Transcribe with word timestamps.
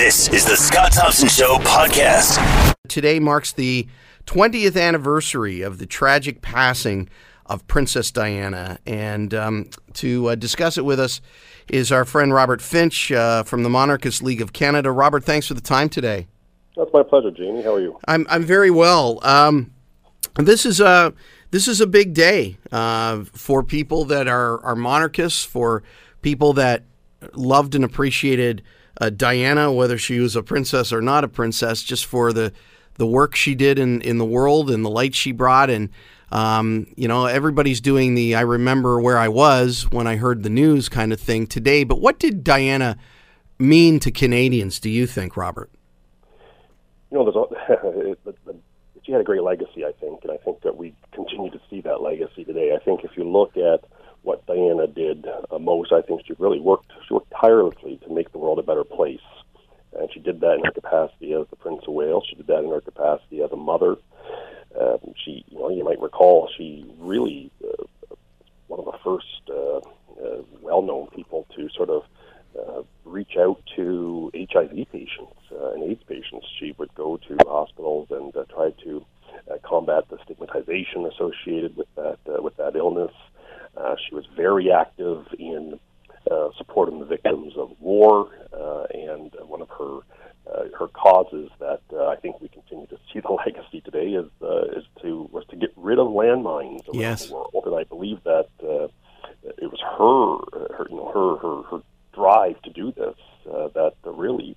This 0.00 0.30
is 0.30 0.46
the 0.46 0.56
Scott 0.56 0.92
Thompson 0.92 1.28
Show 1.28 1.56
podcast. 1.58 2.74
Today 2.88 3.20
marks 3.20 3.52
the 3.52 3.86
20th 4.24 4.80
anniversary 4.80 5.60
of 5.60 5.76
the 5.76 5.84
tragic 5.84 6.40
passing 6.40 7.10
of 7.44 7.66
Princess 7.66 8.10
Diana. 8.10 8.78
And 8.86 9.34
um, 9.34 9.68
to 9.92 10.30
uh, 10.30 10.34
discuss 10.36 10.78
it 10.78 10.86
with 10.86 10.98
us 10.98 11.20
is 11.68 11.92
our 11.92 12.06
friend 12.06 12.32
Robert 12.32 12.62
Finch 12.62 13.12
uh, 13.12 13.42
from 13.42 13.62
the 13.62 13.68
Monarchist 13.68 14.22
League 14.22 14.40
of 14.40 14.54
Canada. 14.54 14.90
Robert, 14.90 15.22
thanks 15.22 15.48
for 15.48 15.52
the 15.52 15.60
time 15.60 15.90
today. 15.90 16.28
That's 16.78 16.90
my 16.94 17.02
pleasure, 17.02 17.30
Jamie. 17.30 17.60
How 17.60 17.74
are 17.74 17.80
you? 17.80 17.98
I'm, 18.08 18.26
I'm 18.30 18.44
very 18.44 18.70
well. 18.70 19.20
Um, 19.22 19.70
this 20.36 20.64
is 20.64 20.80
a 20.80 21.12
this 21.50 21.68
is 21.68 21.82
a 21.82 21.86
big 21.86 22.14
day 22.14 22.56
uh, 22.72 23.24
for 23.34 23.62
people 23.62 24.06
that 24.06 24.28
are, 24.28 24.64
are 24.64 24.76
monarchists, 24.76 25.44
for 25.44 25.82
people 26.22 26.54
that 26.54 26.84
loved 27.34 27.74
and 27.74 27.84
appreciated 27.84 28.62
uh, 29.00 29.10
Diana, 29.10 29.72
whether 29.72 29.98
she 29.98 30.20
was 30.20 30.36
a 30.36 30.42
princess 30.42 30.92
or 30.92 31.00
not 31.00 31.24
a 31.24 31.28
princess, 31.28 31.82
just 31.82 32.04
for 32.04 32.32
the 32.32 32.52
the 32.94 33.06
work 33.06 33.34
she 33.34 33.54
did 33.54 33.78
in, 33.78 34.02
in 34.02 34.18
the 34.18 34.24
world 34.26 34.70
and 34.70 34.84
the 34.84 34.90
light 34.90 35.14
she 35.14 35.32
brought. 35.32 35.70
And, 35.70 35.88
um, 36.30 36.86
you 36.96 37.08
know, 37.08 37.24
everybody's 37.24 37.80
doing 37.80 38.14
the 38.14 38.34
I 38.34 38.42
remember 38.42 39.00
where 39.00 39.16
I 39.16 39.28
was 39.28 39.90
when 39.90 40.06
I 40.06 40.16
heard 40.16 40.42
the 40.42 40.50
news 40.50 40.90
kind 40.90 41.12
of 41.12 41.18
thing 41.18 41.46
today. 41.46 41.82
But 41.82 42.00
what 42.00 42.18
did 42.18 42.44
Diana 42.44 42.98
mean 43.58 44.00
to 44.00 44.10
Canadians, 44.10 44.78
do 44.80 44.90
you 44.90 45.06
think, 45.06 45.36
Robert? 45.36 45.70
You 47.10 47.18
know, 47.18 47.50
there's 47.64 48.16
she 49.02 49.12
had 49.12 49.20
a 49.20 49.24
great 49.24 49.42
legacy, 49.42 49.84
I 49.84 49.92
think, 49.98 50.20
and 50.22 50.30
I 50.30 50.36
think 50.36 50.60
that 50.62 50.76
we 50.76 50.94
continue 51.12 51.50
to 51.50 51.60
see 51.68 51.80
that 51.80 52.02
legacy 52.02 52.44
today. 52.44 52.76
I 52.78 52.84
think 52.84 53.02
if 53.02 53.16
you 53.16 53.24
look 53.24 53.56
at 53.56 53.84
what 54.22 54.46
Diana 54.46 54.86
did 54.86 55.26
uh, 55.26 55.58
most, 55.58 55.92
I 55.92 56.02
think 56.02 56.22
she 56.26 56.34
really 56.38 56.60
worked, 56.60 56.92
she 57.10 57.14
worked 57.14 57.32
tirelessly 57.40 57.98
to 58.06 58.14
make 58.14 58.30
the 58.30 58.38
world 58.38 58.60
a 58.60 58.62
better 58.62 58.84
place 58.84 59.20
and 59.98 60.08
she 60.12 60.20
did 60.20 60.40
that 60.40 60.54
in 60.54 60.64
her 60.64 60.70
capacity 60.70 61.32
as 61.32 61.46
the 61.50 61.56
Prince 61.56 61.82
of 61.86 61.94
Wales. 61.94 62.24
She 62.28 62.36
did 62.36 62.46
that 62.46 62.62
in 62.62 62.70
her 62.70 62.80
capacity 62.80 63.42
as 63.42 63.50
a 63.50 63.56
mother. 63.56 63.96
Um, 64.80 64.98
she, 65.24 65.44
you 65.48 65.58
know, 65.58 65.68
you 65.68 65.84
might 65.84 66.00
recall, 66.00 66.48
she 66.56 66.86
really 66.98 67.50
uh, 67.64 67.84
one 68.68 68.78
of 68.78 68.86
the 68.86 68.98
first 69.02 69.50
uh, 69.50 69.78
uh, 70.24 70.42
well-known 70.60 71.08
people 71.08 71.46
to 71.56 71.68
sort 71.70 71.90
of 71.90 72.04
uh, 72.56 72.82
reach 73.04 73.36
out 73.36 73.60
to 73.74 74.30
HIV 74.34 74.86
patients 74.92 75.36
uh, 75.52 75.72
and 75.72 75.82
AIDS 75.90 76.02
patients. 76.06 76.46
She 76.58 76.72
would 76.78 76.94
go 76.94 77.16
to 77.16 77.36
hospitals 77.46 78.08
and 78.10 78.34
uh, 78.36 78.44
try 78.44 78.70
to 78.84 79.04
uh, 79.50 79.56
combat 79.64 80.04
the 80.08 80.18
stigmatization 80.24 81.06
associated 81.06 81.76
with 81.76 81.88
that 81.96 82.18
uh, 82.28 82.42
with 82.42 82.56
that 82.58 82.76
illness. 82.76 83.12
Uh, 83.76 83.96
she 84.08 84.14
was 84.14 84.26
very 84.36 84.70
active 84.70 85.26
in 85.38 85.78
uh, 86.30 86.48
supporting 86.58 86.98
the 86.98 87.06
victims 87.06 87.54
of 87.56 87.70
war, 87.80 88.28
uh, 88.52 88.84
and 88.92 89.34
one 89.46 89.62
of 89.62 89.68
her 89.70 90.00
uh, 90.50 90.64
her 90.78 90.88
causes 90.88 91.50
that 91.60 91.80
uh, 91.92 92.06
I 92.06 92.16
think 92.16 92.40
we 92.40 92.48
continue 92.48 92.86
to 92.88 92.98
see 93.12 93.20
the 93.20 93.32
legacy 93.32 93.80
today 93.80 94.10
is 94.10 94.30
uh, 94.42 94.78
is 94.78 94.84
to 95.02 95.28
was 95.32 95.44
to 95.50 95.56
get 95.56 95.72
rid 95.76 95.98
of 95.98 96.08
landmines 96.08 96.88
around 96.88 97.00
yes. 97.00 97.26
the 97.26 97.34
world, 97.34 97.62
and 97.66 97.74
I 97.74 97.84
believe 97.84 98.22
that 98.24 98.48
uh, 98.62 98.88
it 99.42 99.70
was 99.70 99.80
her, 99.80 100.76
her 100.76 100.86
you 100.90 100.96
know 100.96 101.10
her 101.12 101.36
her, 101.36 101.62
her 101.70 101.82
drive 102.12 102.60
to 102.62 102.70
do 102.70 102.92
this 102.92 103.16
uh, 103.52 103.68
that 103.74 103.94
really 104.04 104.56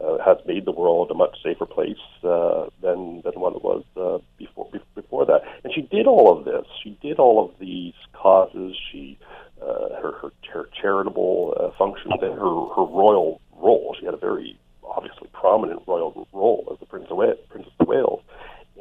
uh, 0.00 0.18
has 0.24 0.38
made 0.46 0.64
the 0.64 0.72
world 0.72 1.10
a 1.10 1.14
much 1.14 1.36
safer 1.42 1.66
place 1.66 1.96
uh, 2.24 2.66
than 2.80 3.22
than 3.22 3.34
what 3.34 3.54
it 3.54 3.62
was 3.62 3.84
uh, 3.96 4.18
before 4.38 4.68
before 4.94 5.26
that. 5.26 5.42
And 5.64 5.72
she 5.72 5.82
did 5.82 6.06
all 6.06 6.36
of 6.36 6.44
this. 6.44 6.66
She 6.82 6.98
did 7.02 7.18
all 7.18 7.44
of 7.44 7.58
these 7.58 7.94
causes. 8.12 8.76
She 8.90 9.18
uh, 9.60 10.00
her, 10.00 10.12
her, 10.20 10.32
her 10.52 10.68
charitable 10.80 11.54
uh, 11.58 11.70
functions 11.78 12.14
and 12.20 12.36
her, 12.74 12.82
royal 12.82 13.40
role. 13.56 13.94
She 13.98 14.04
had 14.04 14.14
a 14.14 14.18
very 14.18 14.58
obviously 14.82 15.28
prominent 15.32 15.82
royal 15.86 16.28
role 16.32 16.68
as 16.72 16.78
the 16.80 16.86
Prince 16.86 17.06
of 17.10 17.16
Wales, 17.16 17.38
Princess 17.48 17.72
of 17.78 17.86
Wales, 17.86 18.22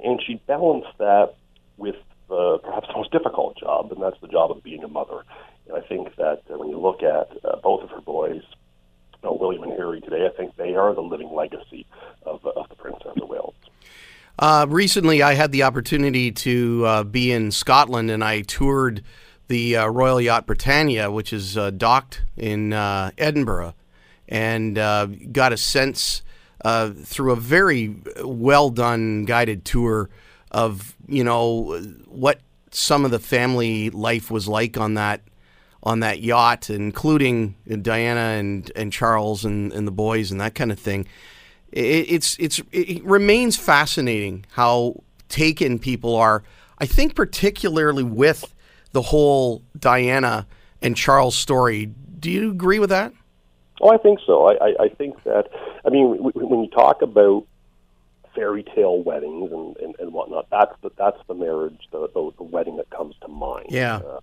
and 0.04 0.22
she 0.26 0.36
balanced 0.48 0.98
that 0.98 1.36
with 1.78 1.96
uh, 2.30 2.58
perhaps 2.64 2.88
the 2.88 2.94
most 2.96 3.12
difficult 3.12 3.58
job, 3.58 3.92
and 3.92 4.02
that's 4.02 4.20
the 4.22 4.28
job 4.28 4.52
of 4.52 4.64
being 4.64 4.84
a 4.84 4.88
mother. 4.88 5.24
And 5.68 5.78
I 5.78 5.82
think 5.82 6.16
that 6.16 6.42
uh, 6.50 6.58
when 6.58 6.70
you 6.70 6.80
look 6.80 7.04
at 7.04 7.30
uh, 7.44 7.58
both 7.62 7.84
of 7.84 7.90
her 7.92 8.02
boys, 8.02 8.42
you 8.42 9.30
know, 9.30 9.38
William 9.40 9.64
and 9.64 9.74
Harry 9.74 10.02
today, 10.02 10.26
I 10.26 10.36
think 10.36 10.56
they 10.56 10.76
are 10.76 10.94
the 10.94 11.02
living 11.02 11.32
legacy 11.34 11.86
of, 12.24 12.46
of 12.46 12.70
the 12.70 12.76
Princess 12.76 13.14
of 13.22 13.30
Wales. 13.30 13.54
Uh, 14.40 14.66
recently, 14.70 15.22
I 15.22 15.34
had 15.34 15.52
the 15.52 15.64
opportunity 15.64 16.32
to 16.32 16.86
uh, 16.86 17.04
be 17.04 17.32
in 17.32 17.52
Scotland, 17.52 18.10
and 18.10 18.24
I 18.24 18.42
toured 18.42 19.04
the 19.48 19.76
uh, 19.76 19.88
Royal 19.88 20.22
Yacht 20.22 20.48
Britannia, 20.48 21.12
which 21.12 21.34
is 21.34 21.58
uh, 21.58 21.70
docked 21.72 22.22
in 22.38 22.74
uh, 22.74 23.12
Edinburgh, 23.18 23.76
and 24.32 24.78
uh, 24.78 25.08
got 25.32 25.54
a 25.54 25.58
sense 25.58 26.24
uh, 26.64 26.92
through 26.92 27.34
a 27.34 27.36
very 27.36 27.96
well 28.24 28.70
done 28.70 29.26
guided 29.26 29.66
tour 29.66 30.10
of 30.50 30.96
you 31.08 31.24
know 31.24 31.78
what 32.08 32.40
some 32.72 33.06
of 33.06 33.12
the 33.12 33.20
family 33.20 33.90
life 33.90 34.32
was 34.32 34.48
like 34.48 34.78
on 34.78 34.96
that 34.96 35.22
on 35.84 36.00
that 36.02 36.22
yacht, 36.22 36.70
including 36.70 37.56
Diana 37.82 38.38
and 38.40 38.72
and 38.76 38.94
Charles 38.94 39.44
and, 39.44 39.74
and 39.74 39.88
the 39.88 39.92
boys 39.92 40.32
and 40.32 40.40
that 40.40 40.56
kind 40.56 40.72
of 40.72 40.80
thing. 40.80 41.08
It, 41.72 42.10
it's 42.10 42.38
it's 42.40 42.62
it 42.72 43.04
remains 43.04 43.58
fascinating 43.58 44.46
how 44.52 45.04
taken 45.28 45.78
people 45.78 46.16
are. 46.16 46.44
I 46.78 46.86
think 46.86 47.16
particularly 47.16 48.04
with 48.04 48.54
the 48.92 49.02
whole 49.02 49.64
Diana 49.78 50.48
and 50.82 50.96
Charles 50.96 51.36
story. 51.36 51.92
Do 52.20 52.30
you 52.30 52.52
agree 52.52 52.80
with 52.80 52.92
that? 52.92 53.14
Oh, 53.82 53.90
I 53.90 53.98
think 53.98 54.20
so. 54.26 54.48
I, 54.48 54.54
I, 54.54 54.84
I 54.84 54.90
think 54.90 55.24
that, 55.24 55.50
I 55.86 55.90
mean, 55.90 56.18
w- 56.18 56.48
when 56.48 56.64
you 56.64 56.70
talk 56.70 57.02
about 57.02 57.46
fairy 58.36 58.64
tale 58.64 59.02
weddings 59.02 59.52
and, 59.52 59.76
and, 59.78 59.96
and 60.00 60.14
whatnot, 60.14 60.48
that's 60.52 60.74
the, 60.84 60.92
that's 60.98 61.18
the 61.28 61.34
marriage, 61.34 61.80
the, 61.92 62.08
the, 62.14 62.32
the 62.38 62.44
wedding 62.44 62.78
that 62.78 62.90
comes 62.92 63.16
to 63.22 63.28
mind. 63.28 63.68
Yeah. 63.70 63.98
Uh, 63.98 64.20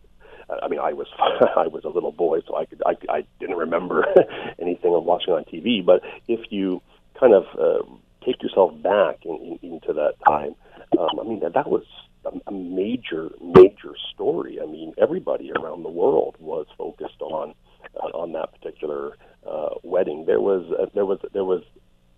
I 0.63 0.69
mean, 0.69 0.81
I 0.81 0.93
was 0.93 1.09
I 1.19 1.67
was 1.67 1.85
a 1.85 1.89
little 1.89 2.13
boy, 2.13 2.41
so 2.47 2.57
I 2.57 2.65
could 2.65 2.83
I, 2.87 2.97
I 3.11 3.25
didn't 3.39 3.57
remember 3.57 4.07
anything 4.59 4.95
of 4.95 5.05
watching 5.05 5.35
on 5.35 5.45
TV. 5.45 5.85
But 5.85 6.03
if 6.27 6.41
you 6.51 6.81
kind 7.21 7.35
of 7.35 7.45
uh, 7.59 7.85
take 8.25 8.43
yourself 8.43 8.81
back 8.83 9.27
in, 9.27 9.59
in, 9.63 9.73
into 9.73 9.93
that 9.93 10.15
time, 10.27 10.55
um, 10.99 11.21
I 11.21 11.25
mean 11.25 11.41
that, 11.41 11.55
that 11.55 11.69
was 11.69 11.85
a, 12.25 12.31
a 12.47 12.53
major, 12.53 13.31
major 13.43 13.95
story. 14.15 14.59
I 14.63 14.67
mean, 14.67 14.95
everybody 14.97 15.53
around 15.53 15.83
the 15.83 15.91
world 15.91 16.37
was 16.39 16.67
focused 16.79 17.21
on 17.21 17.55
uh, 18.03 18.17
on 18.17 18.33
that 18.33 18.53
particular 18.53 19.17
uh, 19.49 19.75
wedding. 19.83 20.25
There 20.27 20.41
was 20.41 20.65
uh, 20.79 20.87
there 20.95 21.07
was 21.07 21.19
there 21.33 21.45
was 21.45 21.63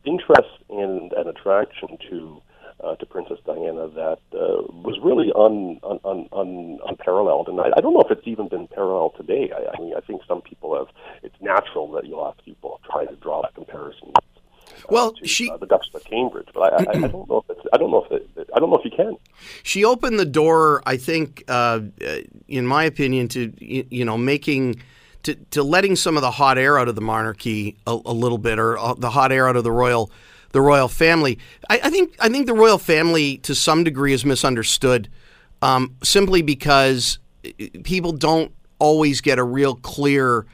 interest 0.05 0.49
and 0.69 1.13
an 1.13 1.29
attraction 1.29 1.99
to 2.11 2.43
uh, 2.83 2.97
to 2.97 3.07
Princess 3.07 3.39
Diana 3.45 3.89
that 3.89 4.19
uh, 4.33 4.63
was 4.73 4.99
really 5.03 5.31
un, 5.37 5.79
un, 5.83 6.01
un, 6.05 6.29
un, 6.33 6.79
unparalleled, 6.89 7.49
and 7.49 7.61
I, 7.61 7.71
I 7.77 7.81
don't 7.81 7.93
know 7.93 8.01
if 8.01 8.11
it's 8.11 8.27
even 8.27 8.49
been 8.49 8.69
paralleled 8.69 9.15
today. 9.17 9.53
I, 9.55 9.77
I 9.77 9.81
mean, 9.81 9.95
I 9.97 10.01
think 10.01 10.23
some 10.27 10.41
people 10.41 10.77
have. 10.77 10.89
It's 11.23 11.37
natural 11.41 11.91
that 11.93 12.07
you'll 12.07 12.25
have 12.25 12.43
people 12.45 12.81
try 12.91 13.05
to 13.05 13.17
draw 13.17 13.43
comparisons 13.55 14.15
well, 14.89 15.13
to, 15.13 15.27
she 15.27 15.51
uh, 15.51 15.57
the 15.57 15.67
Duchess 15.67 15.95
of 15.95 16.05
Cambridge, 16.05 16.49
but 16.55 16.73
I, 16.73 16.77
I, 16.77 17.05
I 17.05 17.09
don't 17.09 17.29
know 17.29 17.45
if 17.49 17.57
it's, 17.57 17.67
I 17.73 17.77
don't 17.77 17.91
know 17.91 18.05
if 18.05 18.13
it, 18.13 18.51
I 18.55 18.59
don't 18.59 18.71
know 18.71 18.77
if 18.77 18.85
you 18.85 18.91
can. 18.91 19.17
She 19.63 19.85
opened 19.85 20.19
the 20.19 20.25
door, 20.25 20.83
I 20.87 20.97
think, 20.97 21.45
uh, 21.49 21.81
in 22.49 22.67
my 22.67 22.85
opinion, 22.85 23.29
to 23.29 23.53
you 23.61 24.05
know 24.05 24.19
making. 24.19 24.83
To, 25.25 25.35
to 25.51 25.63
letting 25.63 25.97
some 25.97 26.17
of 26.17 26.23
the 26.23 26.31
hot 26.31 26.57
air 26.57 26.79
out 26.79 26.89
of 26.89 26.95
the 26.95 27.03
monarchy 27.03 27.77
a, 27.87 27.91
a 27.91 28.15
little 28.15 28.39
bit, 28.39 28.59
or 28.59 28.79
uh, 28.79 28.95
the 28.95 29.11
hot 29.11 29.33
air 29.33 29.47
out 29.47 29.57
of 29.57 29.65
the 29.65 29.71
royal, 29.71 30.11
the 30.53 30.63
royal 30.63 30.89
family. 30.89 31.39
I, 31.69 31.81
I 31.85 31.91
think 31.91 32.17
I 32.19 32.31
think 32.31 32.47
the 32.47 32.55
royal 32.55 32.79
family, 32.79 33.37
to 33.39 33.55
some 33.55 33.85
degree, 33.85 34.15
is 34.15 34.25
misunderstood, 34.25 35.11
um, 35.61 35.95
simply 36.03 36.41
because 36.41 37.19
uh, 37.45 37.51
people 37.85 38.13
don't 38.13 38.53
always 38.79 39.21
get 39.21 39.39
a 39.39 39.45
real 39.45 39.75
clear 39.75 40.47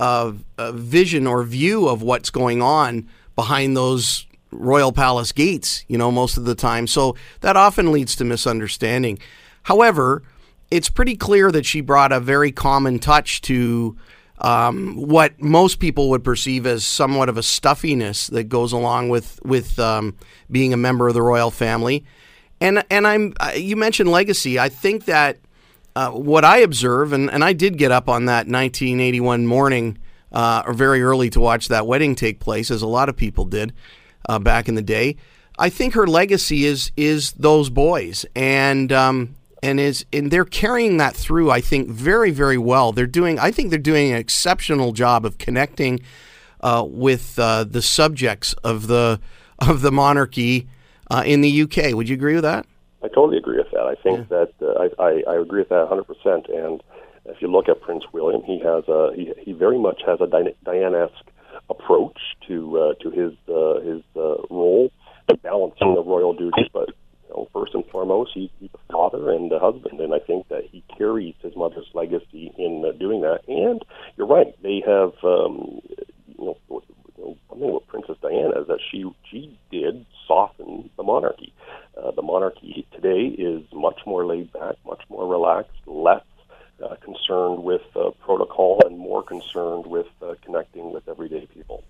uh, 0.00 0.32
vision 0.72 1.26
or 1.28 1.44
view 1.44 1.88
of 1.88 2.02
what's 2.02 2.30
going 2.30 2.60
on 2.60 3.08
behind 3.36 3.76
those 3.76 4.26
royal 4.50 4.90
palace 4.90 5.30
gates, 5.30 5.84
you 5.86 5.96
know, 5.96 6.10
most 6.10 6.36
of 6.36 6.44
the 6.44 6.56
time. 6.56 6.88
So 6.88 7.14
that 7.40 7.56
often 7.56 7.92
leads 7.92 8.16
to 8.16 8.24
misunderstanding. 8.24 9.20
However, 9.62 10.24
it's 10.70 10.90
pretty 10.90 11.16
clear 11.16 11.50
that 11.50 11.64
she 11.64 11.80
brought 11.80 12.12
a 12.12 12.20
very 12.20 12.52
common 12.52 12.98
touch 12.98 13.40
to 13.42 13.96
um, 14.40 14.94
what 14.96 15.40
most 15.40 15.80
people 15.80 16.10
would 16.10 16.22
perceive 16.22 16.66
as 16.66 16.84
somewhat 16.84 17.28
of 17.28 17.36
a 17.36 17.42
stuffiness 17.42 18.28
that 18.28 18.44
goes 18.44 18.72
along 18.72 19.08
with 19.08 19.40
with 19.44 19.78
um, 19.78 20.16
being 20.50 20.72
a 20.72 20.76
member 20.76 21.08
of 21.08 21.14
the 21.14 21.22
royal 21.22 21.50
family. 21.50 22.04
And 22.60 22.84
and 22.90 23.06
I'm 23.06 23.34
you 23.56 23.76
mentioned 23.76 24.10
legacy. 24.10 24.58
I 24.58 24.68
think 24.68 25.06
that 25.06 25.38
uh, 25.96 26.10
what 26.10 26.44
I 26.44 26.58
observe, 26.58 27.12
and, 27.12 27.30
and 27.30 27.42
I 27.42 27.52
did 27.52 27.76
get 27.76 27.90
up 27.90 28.08
on 28.08 28.26
that 28.26 28.46
1981 28.46 29.46
morning 29.46 29.98
uh, 30.30 30.62
or 30.64 30.72
very 30.72 31.02
early 31.02 31.30
to 31.30 31.40
watch 31.40 31.68
that 31.68 31.86
wedding 31.86 32.14
take 32.14 32.38
place, 32.38 32.70
as 32.70 32.82
a 32.82 32.86
lot 32.86 33.08
of 33.08 33.16
people 33.16 33.44
did 33.44 33.72
uh, 34.28 34.38
back 34.38 34.68
in 34.68 34.76
the 34.76 34.82
day. 34.82 35.16
I 35.58 35.70
think 35.70 35.94
her 35.94 36.06
legacy 36.06 36.64
is 36.64 36.92
is 36.96 37.32
those 37.32 37.70
boys, 37.70 38.24
and 38.36 38.92
um, 38.92 39.34
and 39.62 39.80
is 39.80 40.04
and 40.12 40.30
they're 40.30 40.44
carrying 40.44 40.96
that 40.98 41.16
through. 41.16 41.50
I 41.50 41.60
think 41.60 41.88
very 41.88 42.30
very 42.30 42.58
well. 42.58 42.92
They're 42.92 43.06
doing. 43.06 43.38
I 43.38 43.50
think 43.50 43.70
they're 43.70 43.78
doing 43.78 44.12
an 44.12 44.18
exceptional 44.18 44.92
job 44.92 45.24
of 45.24 45.38
connecting 45.38 46.00
uh, 46.60 46.84
with 46.86 47.38
uh, 47.38 47.64
the 47.64 47.82
subjects 47.82 48.54
of 48.64 48.86
the 48.86 49.20
of 49.58 49.82
the 49.82 49.92
monarchy 49.92 50.68
uh, 51.10 51.22
in 51.26 51.40
the 51.40 51.62
UK. 51.62 51.94
Would 51.94 52.08
you 52.08 52.14
agree 52.14 52.34
with 52.34 52.44
that? 52.44 52.66
I 53.02 53.08
totally 53.08 53.38
agree 53.38 53.58
with 53.58 53.70
that. 53.72 53.82
I 53.82 53.94
think 54.02 54.26
yeah. 54.30 54.44
that 54.44 54.52
uh, 54.60 54.88
I, 54.98 55.02
I, 55.02 55.34
I 55.34 55.40
agree 55.40 55.60
with 55.60 55.68
that 55.68 55.88
100%. 55.88 56.52
And 56.52 56.82
if 57.26 57.40
you 57.40 57.48
look 57.48 57.68
at 57.68 57.80
Prince 57.80 58.04
William, 58.12 58.42
he 58.42 58.58
has 58.58 58.84
a 58.88 59.12
he, 59.14 59.32
he 59.38 59.52
very 59.52 59.78
much 59.78 60.02
has 60.06 60.20
a 60.20 60.26
Diana-esque 60.64 61.30
approach 61.70 62.18
to 62.48 62.78
uh, 62.78 62.94
to 63.02 63.10
his 63.10 63.32
uh, 63.48 63.80
his 63.80 64.02
uh, 64.16 64.42
role, 64.50 64.90
balancing 65.42 65.94
the 65.94 66.02
royal 66.02 66.32
duties. 66.32 66.66
But 66.72 66.90
know, 67.34 67.48
first 67.52 67.74
and 67.74 67.84
foremost, 67.86 68.32
he, 68.34 68.50
he's 68.60 68.70
a 68.74 68.92
father 68.92 69.30
and 69.30 69.50
a 69.52 69.58
husband, 69.58 70.00
and 70.00 70.14
I 70.14 70.18
think 70.18 70.48
that 70.48 70.64
he 70.70 70.82
carries 70.96 71.34
his 71.42 71.54
mother's 71.56 71.88
legacy 71.94 72.52
in 72.56 72.84
uh, 72.86 72.92
doing 72.92 73.22
that. 73.22 73.40
And 73.48 73.84
you're 74.16 74.26
right; 74.26 74.54
they 74.62 74.82
have 74.86 75.12
um, 75.22 75.80
you 76.26 76.44
know. 76.44 76.58
One 77.48 77.60
thing 77.60 77.74
with 77.74 77.88
Princess 77.88 78.16
Diana 78.22 78.60
is 78.60 78.68
that 78.68 78.78
she 78.90 79.04
she 79.28 79.58
did 79.72 80.06
soften 80.28 80.90
the 80.96 81.02
monarchy. 81.02 81.52
Uh, 82.00 82.12
the 82.12 82.22
monarchy 82.22 82.86
today 82.92 83.34
is 83.36 83.64
much 83.72 84.00
more 84.06 84.24
laid 84.24 84.52
back, 84.52 84.76
much 84.86 85.02
more 85.08 85.26
relaxed, 85.26 85.72
less 85.86 86.22
uh, 86.82 86.94
concerned 86.96 87.64
with 87.64 87.82
uh, 87.96 88.10
protocol 88.24 88.80
and 88.86 88.96
more 88.96 89.22
concerned 89.22 89.86
with 89.86 90.06
uh, 90.22 90.34
connecting 90.44 90.92
with 90.92 91.08
everyday 91.08 91.46
people. 91.46 91.82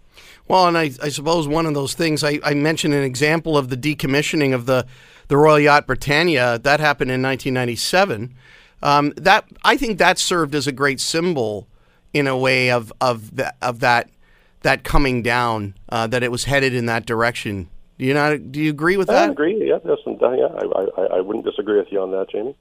Well, 0.46 0.66
and 0.66 0.78
I, 0.78 0.90
I 1.02 1.10
suppose 1.10 1.46
one 1.46 1.66
of 1.66 1.74
those 1.74 1.94
things 1.94 2.24
I, 2.24 2.40
I, 2.42 2.54
mentioned 2.54 2.94
an 2.94 3.04
example 3.04 3.58
of 3.58 3.68
the 3.68 3.76
decommissioning 3.76 4.54
of 4.54 4.66
the 4.66 4.86
the 5.28 5.36
Royal 5.36 5.60
Yacht 5.60 5.86
Britannia 5.86 6.58
that 6.58 6.80
happened 6.80 7.10
in 7.10 7.22
1997. 7.22 8.34
Um, 8.82 9.12
that 9.16 9.44
I 9.64 9.76
think 9.76 9.98
that 9.98 10.18
served 10.18 10.54
as 10.54 10.66
a 10.66 10.72
great 10.72 11.00
symbol 11.00 11.68
in 12.12 12.26
a 12.26 12.36
way 12.36 12.70
of 12.70 12.92
of 13.00 13.36
the, 13.36 13.52
of 13.60 13.80
that 13.80 14.10
that 14.62 14.84
coming 14.84 15.22
down 15.22 15.74
uh, 15.88 16.06
that 16.06 16.22
it 16.22 16.30
was 16.30 16.44
headed 16.44 16.74
in 16.74 16.86
that 16.86 17.06
direction. 17.06 17.68
Do 17.98 18.04
you 18.04 18.14
not? 18.14 18.52
Do 18.52 18.60
you 18.60 18.70
agree 18.70 18.96
with 18.96 19.08
that? 19.08 19.28
I 19.28 19.32
agree. 19.32 19.68
Yeah, 19.68 19.78
yes, 19.84 19.98
and, 20.06 20.22
uh, 20.22 20.30
yeah. 20.32 20.46
I, 20.46 21.00
I, 21.00 21.04
I 21.16 21.20
wouldn't 21.20 21.44
disagree 21.44 21.78
with 21.78 21.88
you 21.90 22.00
on 22.00 22.12
that, 22.12 22.30
Jamie 22.30 22.56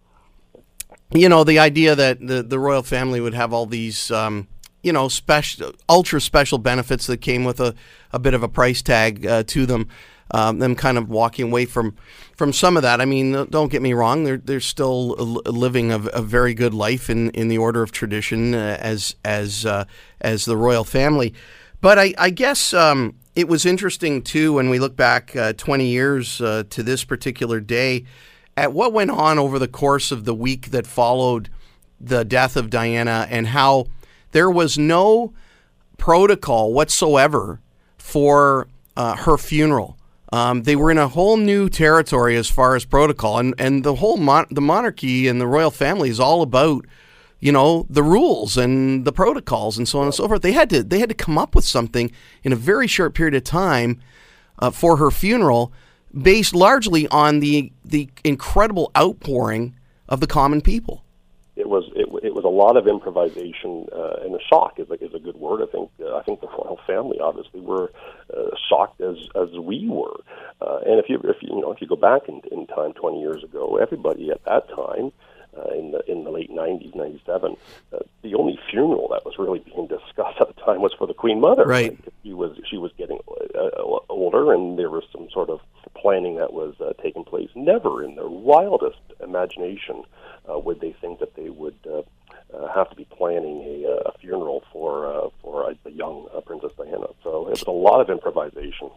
you 1.13 1.29
know, 1.29 1.43
the 1.43 1.59
idea 1.59 1.95
that 1.95 2.25
the, 2.25 2.43
the 2.43 2.59
royal 2.59 2.83
family 2.83 3.21
would 3.21 3.33
have 3.33 3.53
all 3.53 3.65
these, 3.65 4.11
um, 4.11 4.47
you 4.83 4.91
know, 4.91 5.07
special, 5.07 5.71
ultra 5.87 6.19
special 6.19 6.57
benefits 6.57 7.07
that 7.07 7.17
came 7.17 7.43
with 7.43 7.59
a, 7.59 7.73
a 8.11 8.19
bit 8.19 8.33
of 8.33 8.43
a 8.43 8.49
price 8.49 8.81
tag 8.81 9.25
uh, 9.25 9.43
to 9.43 9.65
them, 9.65 9.87
um, 10.31 10.59
them 10.59 10.75
kind 10.75 10.97
of 10.97 11.09
walking 11.09 11.45
away 11.45 11.65
from 11.65 11.95
from 12.35 12.53
some 12.53 12.77
of 12.77 12.83
that. 12.83 13.01
I 13.01 13.05
mean, 13.05 13.45
don't 13.49 13.71
get 13.71 13.81
me 13.81 13.93
wrong; 13.93 14.23
they're 14.23 14.37
they're 14.37 14.59
still 14.59 15.09
living 15.09 15.91
a, 15.91 15.99
a 15.99 16.21
very 16.21 16.53
good 16.53 16.73
life 16.73 17.09
in, 17.09 17.29
in 17.31 17.47
the 17.47 17.57
order 17.57 17.83
of 17.83 17.91
tradition 17.91 18.53
uh, 18.53 18.77
as 18.79 19.15
as 19.23 19.65
uh, 19.65 19.85
as 20.21 20.45
the 20.45 20.57
royal 20.57 20.83
family. 20.83 21.33
But 21.79 21.99
I, 21.99 22.13
I 22.17 22.29
guess 22.31 22.73
um, 22.73 23.15
it 23.35 23.47
was 23.47 23.65
interesting 23.65 24.23
too 24.23 24.53
when 24.53 24.69
we 24.69 24.79
look 24.79 24.95
back 24.95 25.35
uh, 25.35 25.53
20 25.53 25.85
years 25.85 26.41
uh, 26.41 26.63
to 26.71 26.81
this 26.81 27.03
particular 27.03 27.59
day 27.59 28.05
at 28.55 28.73
what 28.73 28.91
went 28.91 29.11
on 29.11 29.37
over 29.37 29.59
the 29.59 29.67
course 29.67 30.11
of 30.11 30.25
the 30.25 30.33
week 30.33 30.71
that 30.71 30.87
followed 30.87 31.49
the 32.01 32.25
death 32.25 32.57
of 32.57 32.71
Diana 32.71 33.27
and 33.29 33.47
how 33.47 33.85
there 34.31 34.49
was 34.49 34.77
no 34.77 35.33
protocol 35.97 36.73
whatsoever 36.73 37.59
for 37.97 38.67
uh, 38.95 39.15
her 39.15 39.37
funeral. 39.37 39.97
Um, 40.31 40.63
they 40.63 40.75
were 40.75 40.91
in 40.91 40.97
a 40.97 41.07
whole 41.07 41.37
new 41.37 41.69
territory 41.69 42.35
as 42.35 42.49
far 42.49 42.75
as 42.75 42.85
protocol, 42.85 43.39
and 43.39 43.53
and 43.57 43.83
the 43.83 43.95
whole 43.95 44.17
mon- 44.17 44.47
the 44.51 44.61
monarchy 44.61 45.27
and 45.27 45.39
the 45.39 45.47
royal 45.47 45.71
family 45.71 46.09
is 46.09 46.19
all 46.19 46.41
about, 46.41 46.85
you 47.39 47.51
know, 47.51 47.85
the 47.89 48.03
rules 48.03 48.57
and 48.57 49.05
the 49.05 49.13
protocols 49.13 49.77
and 49.77 49.87
so 49.87 49.99
on 49.99 50.05
and 50.05 50.13
so 50.13 50.27
forth. 50.27 50.41
They 50.41 50.51
had 50.51 50.69
to 50.71 50.83
they 50.83 50.99
had 50.99 51.09
to 51.09 51.15
come 51.15 51.37
up 51.37 51.55
with 51.55 51.65
something 51.65 52.11
in 52.43 52.51
a 52.51 52.57
very 52.57 52.87
short 52.87 53.13
period 53.13 53.35
of 53.35 53.45
time 53.45 54.01
uh, 54.59 54.71
for 54.71 54.97
her 54.97 55.11
funeral 55.11 55.71
based 56.13 56.53
largely 56.53 57.07
on 57.07 57.39
the 57.39 57.71
the 57.85 58.09
incredible 58.23 58.91
outpouring 58.97 59.75
of 60.09 60.19
the 60.19 60.27
common 60.27 60.61
people. 60.61 61.03
It 61.57 61.67
was 61.67 61.85
it, 61.95 62.07
it 62.23 62.33
was 62.35 62.45
a 62.45 62.49
lot 62.49 62.77
of 62.77 62.87
improvisation 62.87 63.87
uh, 63.91 64.23
and 64.23 64.35
a 64.35 64.43
shock 64.47 64.79
is 64.79 64.89
a, 64.89 64.93
is 65.03 65.13
a 65.13 65.19
good 65.19 65.37
word. 65.37 65.61
I 65.67 65.71
think 65.71 65.89
uh, 65.99 66.15
I 66.15 66.23
think 66.23 66.41
the 66.41 66.47
royal 66.47 66.79
family 66.85 67.19
obviously 67.19 67.61
were 67.61 67.91
uh, 68.35 68.51
shocked 68.69 69.01
as 69.01 69.17
as 69.35 69.49
we 69.57 69.89
were. 69.89 70.21
Uh, 70.61 70.79
and 70.85 70.99
if 70.99 71.09
you 71.09 71.17
if 71.23 71.41
you, 71.41 71.55
you 71.55 71.61
know 71.61 71.71
if 71.71 71.81
you 71.81 71.87
go 71.87 71.95
back 71.95 72.29
in, 72.29 72.41
in 72.51 72.67
time 72.67 72.93
20 72.93 73.19
years 73.19 73.43
ago, 73.43 73.77
everybody 73.77 74.29
at 74.29 74.43
that 74.45 74.69
time 74.69 75.11
uh, 75.57 75.73
in 75.73 75.91
the 75.91 76.11
in 76.11 76.23
the 76.23 76.29
late 76.29 76.51
90s, 76.51 76.95
97, 76.95 77.55
uh, 77.93 77.97
the 78.21 78.35
only 78.35 78.59
funeral 78.69 79.07
that 79.09 79.25
was 79.25 79.35
really 79.39 79.59
being 79.59 79.87
discussed 79.87 80.37
at 80.41 80.47
the 80.47 80.61
time 80.61 80.81
was 80.81 80.93
for 80.97 81.07
the 81.07 81.13
Queen 81.13 81.39
Mother. 81.39 81.65
Right. 81.65 81.97
She 82.23 82.33
was 82.33 82.57
she 82.69 82.77
was 82.77 82.91
getting 82.97 83.19
uh, 83.55 83.83
older, 84.09 84.53
and 84.53 84.77
there 84.77 84.89
was 84.89 85.03
some 85.11 85.27
sort 85.31 85.49
of 85.49 85.59
planning 86.01 86.35
that 86.37 86.53
was 86.53 86.75
uh, 86.79 86.93
taking 87.01 87.23
place. 87.23 87.49
Never 87.55 88.03
in 88.03 88.15
their 88.15 88.27
wildest 88.29 88.99
imagination 89.21 90.03
uh, 90.49 90.57
would 90.59 90.79
they 90.79 90.95
think 91.01 91.19
that 91.19 91.35
they 91.35 91.49
would. 91.49 91.75
Uh, 91.85 92.03
uh, 92.53 92.67
have 92.73 92.89
to 92.89 92.95
be 92.95 93.05
planning 93.05 93.61
a, 93.61 93.91
uh, 93.91 94.09
a 94.09 94.17
funeral 94.19 94.63
for 94.71 95.05
uh, 95.05 95.29
for 95.41 95.69
a 95.69 95.91
young 95.91 96.27
uh, 96.33 96.39
Princess 96.41 96.71
Diana. 96.77 97.07
So 97.23 97.47
it 97.47 97.49
was 97.49 97.63
a 97.63 97.71
lot 97.71 97.99
of 97.99 98.09
improvisation. 98.09 98.89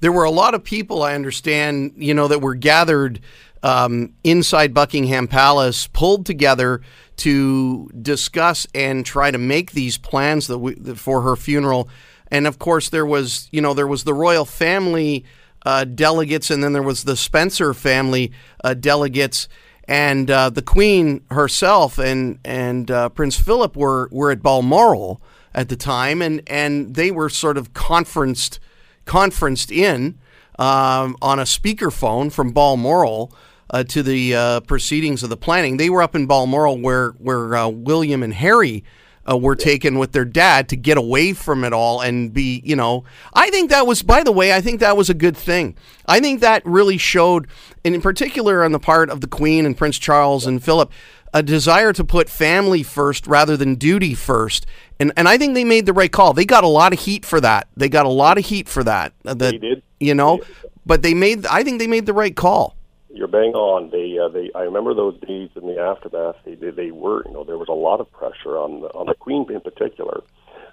There 0.00 0.12
were 0.12 0.24
a 0.24 0.30
lot 0.30 0.54
of 0.54 0.64
people, 0.64 1.02
I 1.02 1.14
understand, 1.14 1.92
you 1.96 2.14
know, 2.14 2.28
that 2.28 2.40
were 2.40 2.54
gathered 2.54 3.20
um, 3.62 4.14
inside 4.24 4.72
Buckingham 4.72 5.28
Palace 5.28 5.86
pulled 5.88 6.24
together 6.24 6.80
to 7.16 7.90
discuss 8.00 8.66
and 8.74 9.04
try 9.04 9.30
to 9.30 9.38
make 9.38 9.72
these 9.72 9.98
plans 9.98 10.46
that 10.46 10.58
we, 10.58 10.74
for 10.94 11.22
her 11.22 11.36
funeral. 11.36 11.88
And 12.28 12.46
of 12.46 12.58
course, 12.58 12.88
there 12.88 13.06
was 13.06 13.48
you 13.52 13.60
know 13.60 13.74
there 13.74 13.86
was 13.86 14.04
the 14.04 14.14
royal 14.14 14.44
family 14.44 15.24
uh, 15.64 15.84
delegates, 15.84 16.50
and 16.50 16.62
then 16.62 16.72
there 16.72 16.82
was 16.82 17.04
the 17.04 17.16
Spencer 17.16 17.72
family 17.74 18.32
uh, 18.62 18.74
delegates, 18.74 19.48
and 19.86 20.30
uh, 20.30 20.50
the 20.50 20.62
Queen 20.62 21.24
herself 21.30 21.98
and 21.98 22.38
and 22.44 22.90
uh, 22.90 23.08
Prince 23.10 23.38
Philip 23.38 23.76
were 23.76 24.08
were 24.10 24.30
at 24.30 24.42
Balmoral 24.42 25.20
at 25.54 25.68
the 25.68 25.76
time, 25.76 26.20
and 26.20 26.42
and 26.46 26.94
they 26.94 27.10
were 27.10 27.28
sort 27.28 27.56
of 27.56 27.72
conferenced 27.72 28.60
conferenced 29.04 29.70
in 29.70 30.18
um, 30.58 31.16
on 31.20 31.38
a 31.38 31.44
speakerphone 31.44 32.32
from 32.32 32.52
Balmoral 32.52 33.34
uh, 33.70 33.84
to 33.84 34.02
the 34.02 34.34
uh, 34.34 34.60
proceedings 34.60 35.22
of 35.22 35.30
the 35.30 35.36
planning. 35.36 35.76
They 35.76 35.90
were 35.90 36.02
up 36.02 36.14
in 36.14 36.26
Balmoral 36.26 36.78
where 36.78 37.10
where 37.12 37.68
William 37.68 38.22
and 38.22 38.34
Harry 38.34 38.84
uh, 39.28 39.36
were 39.36 39.56
taken 39.56 39.98
with 39.98 40.12
their 40.12 40.24
dad 40.24 40.68
to 40.68 40.76
get 40.76 40.98
away 40.98 41.32
from 41.32 41.64
it 41.64 41.72
all 41.72 42.00
and 42.00 42.32
be, 42.32 42.60
you 42.64 42.76
know, 42.76 43.04
I 43.32 43.50
think 43.50 43.70
that 43.70 43.86
was, 43.86 44.02
by 44.02 44.22
the 44.22 44.32
way, 44.32 44.52
I 44.52 44.60
think 44.60 44.80
that 44.80 44.96
was 44.96 45.10
a 45.10 45.14
good 45.14 45.36
thing. 45.36 45.76
I 46.06 46.20
think 46.20 46.40
that 46.40 46.64
really 46.64 46.98
showed, 46.98 47.48
and 47.84 47.94
in 47.94 48.00
particular 48.00 48.64
on 48.64 48.72
the 48.72 48.78
part 48.78 49.10
of 49.10 49.20
the 49.20 49.26
Queen 49.26 49.66
and 49.66 49.76
Prince 49.76 49.98
Charles 49.98 50.46
and 50.46 50.62
Philip, 50.62 50.90
a 51.32 51.42
desire 51.42 51.92
to 51.92 52.04
put 52.04 52.28
family 52.28 52.82
first 52.82 53.26
rather 53.26 53.56
than 53.56 53.74
duty 53.74 54.14
first. 54.14 54.66
And 55.00 55.12
and 55.16 55.28
I 55.28 55.36
think 55.36 55.54
they 55.54 55.64
made 55.64 55.84
the 55.84 55.92
right 55.92 56.12
call. 56.12 56.32
They 56.32 56.44
got 56.44 56.62
a 56.62 56.68
lot 56.68 56.92
of 56.92 57.00
heat 57.00 57.24
for 57.24 57.40
that. 57.40 57.66
They 57.76 57.88
got 57.88 58.06
a 58.06 58.10
lot 58.10 58.38
of 58.38 58.46
heat 58.46 58.68
for 58.68 58.84
that. 58.84 59.12
Uh, 59.24 59.34
that 59.34 59.50
they 59.52 59.58
did. 59.58 59.82
You 59.98 60.14
know, 60.14 60.40
but 60.86 61.02
they 61.02 61.12
made. 61.12 61.44
I 61.46 61.64
think 61.64 61.80
they 61.80 61.88
made 61.88 62.06
the 62.06 62.12
right 62.12 62.34
call 62.36 62.76
you're 63.14 63.28
bang 63.28 63.54
on. 63.54 63.90
They, 63.90 64.18
uh, 64.18 64.28
they. 64.28 64.50
I 64.54 64.62
remember 64.62 64.94
those 64.94 65.18
days 65.20 65.50
in 65.54 65.66
the 65.66 65.78
aftermath. 65.78 66.36
They, 66.44 66.54
they, 66.54 66.70
they 66.70 66.90
were, 66.90 67.24
you 67.26 67.32
know, 67.32 67.44
there 67.44 67.58
was 67.58 67.68
a 67.68 67.72
lot 67.72 68.00
of 68.00 68.10
pressure 68.10 68.58
on 68.58 68.80
the, 68.82 68.88
on 68.88 69.06
the 69.06 69.14
Queen 69.14 69.46
in 69.50 69.60
particular. 69.60 70.22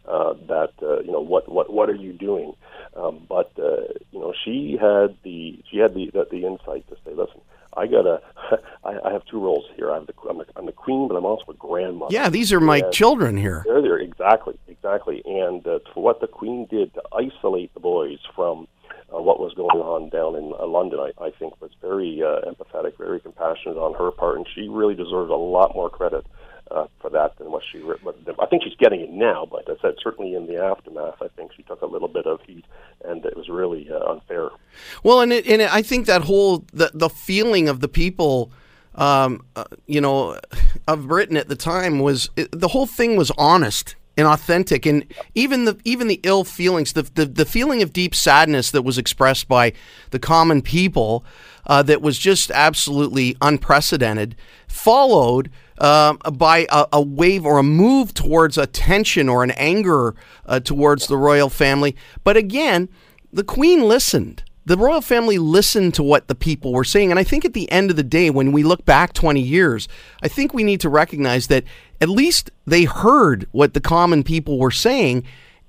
Uh, 0.07 0.33
that 0.47 0.73
uh, 0.81 0.99
you 1.01 1.11
know, 1.11 1.21
what, 1.21 1.47
what, 1.47 1.71
what 1.71 1.87
are 1.87 1.95
you 1.95 2.11
doing? 2.11 2.53
Um, 2.95 3.25
but 3.29 3.51
uh, 3.59 3.85
you 4.11 4.19
know, 4.19 4.33
she 4.43 4.75
had 4.81 5.15
the, 5.23 5.63
she 5.69 5.77
had 5.77 5.93
the, 5.93 6.09
the, 6.11 6.27
the 6.31 6.45
insight 6.45 6.87
to 6.89 6.95
say, 7.05 7.13
listen, 7.13 7.39
I 7.77 7.85
gotta, 7.85 8.21
I, 8.83 8.97
I 9.05 9.13
have 9.13 9.23
two 9.25 9.39
roles 9.39 9.65
here. 9.75 9.91
I'm 9.91 10.05
the, 10.05 10.13
I'm 10.27 10.39
the, 10.39 10.45
I'm 10.55 10.65
the 10.65 10.71
queen, 10.71 11.07
but 11.07 11.15
I'm 11.15 11.25
also 11.25 11.51
a 11.51 11.53
grandmother. 11.53 12.13
Yeah, 12.13 12.29
these 12.29 12.51
are 12.51 12.59
my 12.59 12.77
and 12.77 12.91
children 12.91 13.37
here. 13.37 13.63
They're 13.65 13.81
there, 13.81 13.99
exactly, 13.99 14.57
exactly. 14.67 15.21
And 15.23 15.65
uh, 15.67 15.79
for 15.93 16.03
what 16.03 16.19
the 16.19 16.27
queen 16.27 16.65
did 16.69 16.93
to 16.95 17.03
isolate 17.13 17.73
the 17.75 17.79
boys 17.79 18.19
from 18.35 18.67
uh, 19.13 19.21
what 19.21 19.39
was 19.39 19.53
going 19.53 19.79
on 19.79 20.09
down 20.09 20.35
in 20.35 20.53
uh, 20.57 20.65
London, 20.65 20.99
I, 20.99 21.25
I 21.25 21.31
think 21.31 21.59
was 21.61 21.71
very 21.81 22.21
uh, 22.23 22.41
empathetic, 22.49 22.97
very 22.97 23.19
compassionate 23.19 23.77
on 23.77 23.93
her 23.95 24.11
part, 24.11 24.37
and 24.37 24.47
she 24.53 24.67
really 24.67 24.95
deserves 24.95 25.29
a 25.29 25.35
lot 25.35 25.75
more 25.75 25.89
credit 25.89 26.25
uh, 26.69 26.87
for 27.01 27.09
that 27.09 27.37
than 27.37 27.51
what 27.51 27.63
she. 27.69 27.81
I 28.39 28.45
think 28.45 28.63
she's 28.63 28.75
getting 28.75 29.01
it 29.01 29.11
now, 29.11 29.45
but 29.49 29.69
I 29.69 29.75
said 29.81 29.95
certainly 30.01 30.33
in 30.33 30.47
the 30.47 30.57
aftermath, 30.57 31.21
I 31.21 31.27
think 31.35 31.51
she 31.55 31.63
took 31.63 31.81
a 31.81 31.85
little 31.85 32.07
bit 32.07 32.25
of 32.25 32.41
heat, 32.41 32.65
and 33.03 33.25
it 33.25 33.35
was 33.35 33.49
really 33.49 33.89
uh, 33.91 34.11
unfair. 34.11 34.49
Well, 35.03 35.21
and 35.21 35.33
it, 35.33 35.45
and 35.47 35.61
it, 35.61 35.73
I 35.73 35.81
think 35.81 36.05
that 36.05 36.23
whole 36.23 36.65
the 36.73 36.91
the 36.93 37.09
feeling 37.09 37.69
of 37.69 37.79
the 37.79 37.87
people. 37.87 38.51
Um, 38.93 39.45
uh, 39.55 39.63
you 39.87 40.01
know, 40.01 40.37
of 40.85 41.07
Britain 41.07 41.37
at 41.37 41.47
the 41.47 41.55
time 41.55 41.99
was 41.99 42.29
it, 42.35 42.49
the 42.51 42.67
whole 42.67 42.85
thing 42.85 43.15
was 43.15 43.31
honest 43.37 43.95
and 44.17 44.27
authentic 44.27 44.85
and 44.85 45.05
even 45.35 45.65
the 45.65 45.79
even 45.85 46.07
the 46.07 46.19
ill 46.23 46.43
feelings 46.43 46.93
the, 46.93 47.03
the, 47.03 47.25
the 47.25 47.45
feeling 47.45 47.81
of 47.81 47.93
deep 47.93 48.13
sadness 48.13 48.71
that 48.71 48.81
was 48.81 48.97
expressed 48.97 49.47
by 49.47 49.71
the 50.09 50.19
common 50.19 50.61
people 50.61 51.23
uh, 51.67 51.81
that 51.81 52.01
was 52.01 52.19
just 52.19 52.51
absolutely 52.51 53.37
unprecedented 53.41 54.35
followed 54.67 55.49
uh, 55.81 56.13
by 56.31 56.67
a, 56.69 56.85
a, 56.93 57.01
wave 57.01 57.45
or 57.45 57.57
a 57.57 57.63
move 57.63 58.13
towards 58.13 58.57
a 58.57 58.67
tension 58.67 59.27
or 59.27 59.43
an 59.43 59.51
anger 59.51 60.13
uh, 60.45 60.59
towards 60.59 61.07
the 61.07 61.17
royal 61.17 61.49
family. 61.49 61.95
But 62.23 62.37
again, 62.37 62.87
the 63.33 63.43
Queen 63.43 63.81
listened. 63.87 64.43
The 64.63 64.77
royal 64.77 65.01
family 65.01 65.39
listened 65.39 65.95
to 65.95 66.03
what 66.03 66.27
the 66.27 66.35
people 66.35 66.71
were 66.71 66.83
saying. 66.83 67.09
And 67.09 67.19
I 67.19 67.23
think 67.23 67.45
at 67.45 67.53
the 67.53 67.69
end 67.71 67.89
of 67.89 67.95
the 67.95 68.03
day, 68.03 68.29
when 68.29 68.51
we 68.51 68.61
look 68.61 68.85
back 68.85 69.13
20 69.13 69.41
years, 69.41 69.87
I 70.21 70.27
think 70.27 70.53
we 70.53 70.63
need 70.63 70.81
to 70.81 70.89
recognize 70.89 71.47
that 71.47 71.63
at 72.01 72.09
least 72.09 72.51
they 72.65 72.83
heard 72.83 73.47
what 73.51 73.73
the 73.73 73.79
common 73.79 74.23
people 74.23 74.59
were 74.59 74.71
saying. 74.71 75.23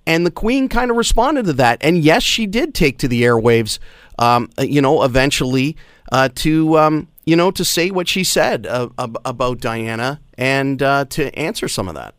And 0.04 0.26
the 0.26 0.32
Queen 0.32 0.68
kind 0.68 0.90
of 0.90 0.96
responded 0.96 1.44
to 1.44 1.52
that. 1.52 1.78
And 1.80 1.98
yes, 1.98 2.24
she 2.24 2.46
did 2.46 2.74
take 2.74 2.98
to 2.98 3.08
the 3.08 3.22
airwaves, 3.22 3.78
um, 4.18 4.50
you 4.58 4.82
know, 4.82 5.04
eventually 5.04 5.76
uh, 6.10 6.28
to 6.36 6.78
um, 6.78 7.08
you 7.24 7.36
know 7.36 7.50
to 7.52 7.64
say 7.64 7.90
what 7.90 8.08
she 8.08 8.24
said 8.24 8.66
uh, 8.66 8.88
about 8.98 9.60
Diana 9.60 10.20
and 10.36 10.82
uh, 10.82 11.04
to 11.10 11.32
answer 11.38 11.68
some 11.68 11.88
of 11.88 11.94
that. 11.94 12.14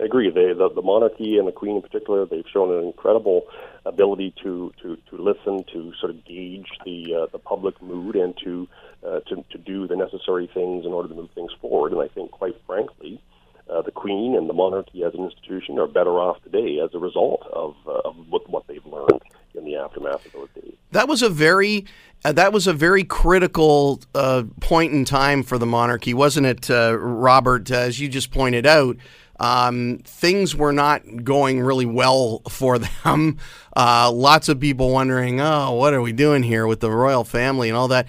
I 0.00 0.04
agree. 0.04 0.30
They, 0.30 0.52
the, 0.52 0.70
the 0.72 0.82
monarchy 0.82 1.38
and 1.38 1.48
the 1.48 1.52
Queen 1.52 1.76
in 1.76 1.82
particular, 1.82 2.24
they've 2.24 2.44
shown 2.52 2.72
an 2.72 2.84
incredible 2.84 3.46
ability 3.84 4.32
to, 4.44 4.72
to, 4.80 4.96
to 5.10 5.16
listen, 5.22 5.64
to 5.72 5.92
sort 5.98 6.10
of 6.10 6.24
gauge 6.24 6.68
the 6.84 7.14
uh, 7.14 7.26
the 7.32 7.38
public 7.38 7.82
mood, 7.82 8.14
and 8.14 8.38
to, 8.44 8.68
uh, 9.04 9.20
to 9.28 9.44
to 9.50 9.58
do 9.58 9.88
the 9.88 9.96
necessary 9.96 10.48
things 10.54 10.86
in 10.86 10.92
order 10.92 11.08
to 11.08 11.14
move 11.14 11.30
things 11.34 11.50
forward. 11.60 11.92
And 11.92 12.00
I 12.00 12.08
think, 12.08 12.30
quite 12.30 12.54
frankly, 12.64 13.20
uh, 13.70 13.82
the 13.82 13.90
Queen 13.90 14.34
and 14.34 14.48
the 14.48 14.52
monarchy 14.54 15.04
as 15.04 15.14
an 15.14 15.24
institution 15.24 15.78
are 15.78 15.86
better 15.86 16.18
off 16.18 16.42
today 16.42 16.80
as 16.82 16.90
a 16.94 16.98
result 16.98 17.46
of, 17.52 17.74
uh, 17.86 18.00
of 18.04 18.16
what, 18.28 18.48
what 18.48 18.66
they've 18.66 18.84
learned 18.86 19.20
in 19.54 19.64
the 19.64 19.76
aftermath 19.76 20.24
of 20.26 20.32
those 20.32 20.48
days. 20.62 20.74
That 20.92 21.08
was 21.08 21.22
a 21.22 21.28
very 21.28 21.84
uh, 22.24 22.32
that 22.32 22.52
was 22.52 22.66
a 22.66 22.72
very 22.72 23.04
critical 23.04 24.00
uh, 24.14 24.42
point 24.60 24.92
in 24.92 25.04
time 25.04 25.42
for 25.42 25.56
the 25.56 25.66
monarchy, 25.66 26.12
wasn't 26.14 26.46
it, 26.46 26.68
uh, 26.68 26.98
Robert? 26.98 27.70
As 27.70 28.00
you 28.00 28.08
just 28.08 28.32
pointed 28.32 28.66
out, 28.66 28.96
um, 29.38 30.00
things 30.04 30.56
were 30.56 30.72
not 30.72 31.24
going 31.24 31.60
really 31.60 31.86
well 31.86 32.42
for 32.48 32.78
them. 32.78 33.38
Uh, 33.76 34.10
lots 34.10 34.48
of 34.48 34.58
people 34.58 34.90
wondering, 34.90 35.40
oh, 35.40 35.74
what 35.74 35.94
are 35.94 36.02
we 36.02 36.12
doing 36.12 36.42
here 36.42 36.66
with 36.66 36.80
the 36.80 36.90
royal 36.90 37.22
family 37.22 37.68
and 37.68 37.76
all 37.76 37.88
that. 37.88 38.06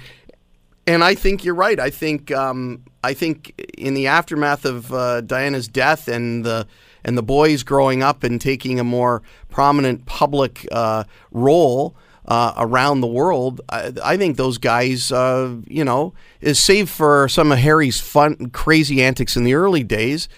And 0.87 1.03
I 1.03 1.13
think 1.13 1.45
you're 1.45 1.53
right. 1.53 1.79
I 1.79 1.91
think 1.91 2.31
um, 2.31 2.83
I 3.03 3.13
think 3.13 3.53
in 3.77 3.93
the 3.93 4.07
aftermath 4.07 4.65
of 4.65 4.93
uh, 4.93 5.21
Diana's 5.21 5.67
death 5.67 6.07
and 6.07 6.45
the 6.45 6.67
and 7.03 7.17
the 7.17 7.23
boys 7.23 7.63
growing 7.63 8.03
up 8.03 8.23
and 8.23 8.41
taking 8.41 8.79
a 8.79 8.83
more 8.83 9.21
prominent 9.49 10.05
public 10.05 10.67
uh, 10.71 11.05
role 11.31 11.95
uh, 12.27 12.53
around 12.57 13.01
the 13.01 13.07
world, 13.07 13.61
I, 13.69 13.93
I, 14.03 14.17
think 14.17 14.37
those 14.37 14.57
guys, 14.57 15.11
uh, 15.11 15.55
you 15.65 15.83
know, 15.83 16.13
is 16.41 16.59
save 16.59 16.89
for 16.89 17.27
some 17.29 17.51
of 17.51 17.57
Harry's 17.57 17.99
fun, 17.99 18.51
crazy 18.51 19.01
antics 19.01 19.35
in 19.35 19.45
the 19.45 19.55
early 19.55 19.83
days, 19.83 20.29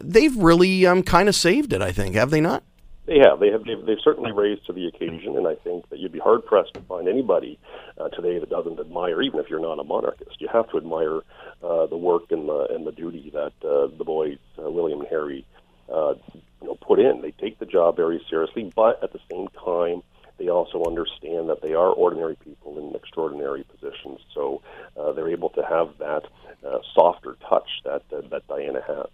they've 0.00 0.36
really 0.36 0.86
um, 0.86 1.02
kind 1.02 1.28
of 1.28 1.34
saved 1.34 1.72
it. 1.72 1.82
I 1.82 1.92
think, 1.92 2.14
have 2.14 2.30
they 2.30 2.40
not? 2.40 2.62
They 3.06 3.18
have. 3.18 3.40
They 3.40 3.50
have. 3.50 3.64
They've, 3.64 3.84
they've, 3.84 3.98
certainly 4.04 4.30
raised 4.30 4.64
to 4.66 4.72
the 4.72 4.86
occasion, 4.86 5.36
and 5.36 5.46
I 5.46 5.56
think 5.56 5.88
that 5.90 5.98
you'd 5.98 6.12
be 6.12 6.20
hard 6.20 6.46
pressed 6.46 6.74
to 6.74 6.80
find 6.82 7.08
anybody 7.08 7.58
uh, 7.98 8.08
today 8.10 8.38
that 8.38 8.48
doesn't 8.48 8.78
admire, 8.78 9.20
even 9.22 9.40
if 9.40 9.50
you're 9.50 9.60
not 9.60 9.80
a 9.80 9.84
monarchist. 9.84 10.40
You 10.40 10.48
have 10.52 10.70
to 10.70 10.76
admire 10.76 11.20
uh, 11.62 11.86
the 11.86 11.96
work 11.96 12.30
and 12.30 12.48
the 12.48 12.66
and 12.70 12.86
the 12.86 12.92
duty 12.92 13.30
that 13.32 13.52
uh, 13.66 13.86
the 13.96 14.04
boys, 14.04 14.38
uh, 14.58 14.70
William 14.70 15.00
and 15.00 15.08
Harry, 15.08 15.46
uh, 15.92 16.14
you 16.60 16.66
know, 16.66 16.74
put 16.76 16.98
in. 16.98 17.20
They 17.22 17.32
take 17.32 17.58
the 17.58 17.66
job 17.66 17.96
very 17.96 18.24
seriously, 18.28 18.72
but 18.74 19.02
at 19.02 19.12
the 19.12 19.20
same 19.30 19.48
time, 19.64 20.02
they 20.38 20.48
also 20.48 20.84
understand 20.84 21.48
that 21.48 21.62
they 21.62 21.74
are 21.74 21.88
ordinary 21.88 22.36
people 22.36 22.78
in 22.78 22.94
extraordinary 22.96 23.64
positions. 23.64 24.20
So 24.34 24.62
uh, 24.98 25.12
they're 25.12 25.30
able 25.30 25.50
to 25.50 25.62
have 25.62 25.90
that 25.98 26.24
uh, 26.66 26.78
softer 26.94 27.36
touch 27.48 27.68
that 27.84 28.02
uh, 28.12 28.22
that 28.30 28.46
Diana 28.48 28.80
has. 28.86 29.06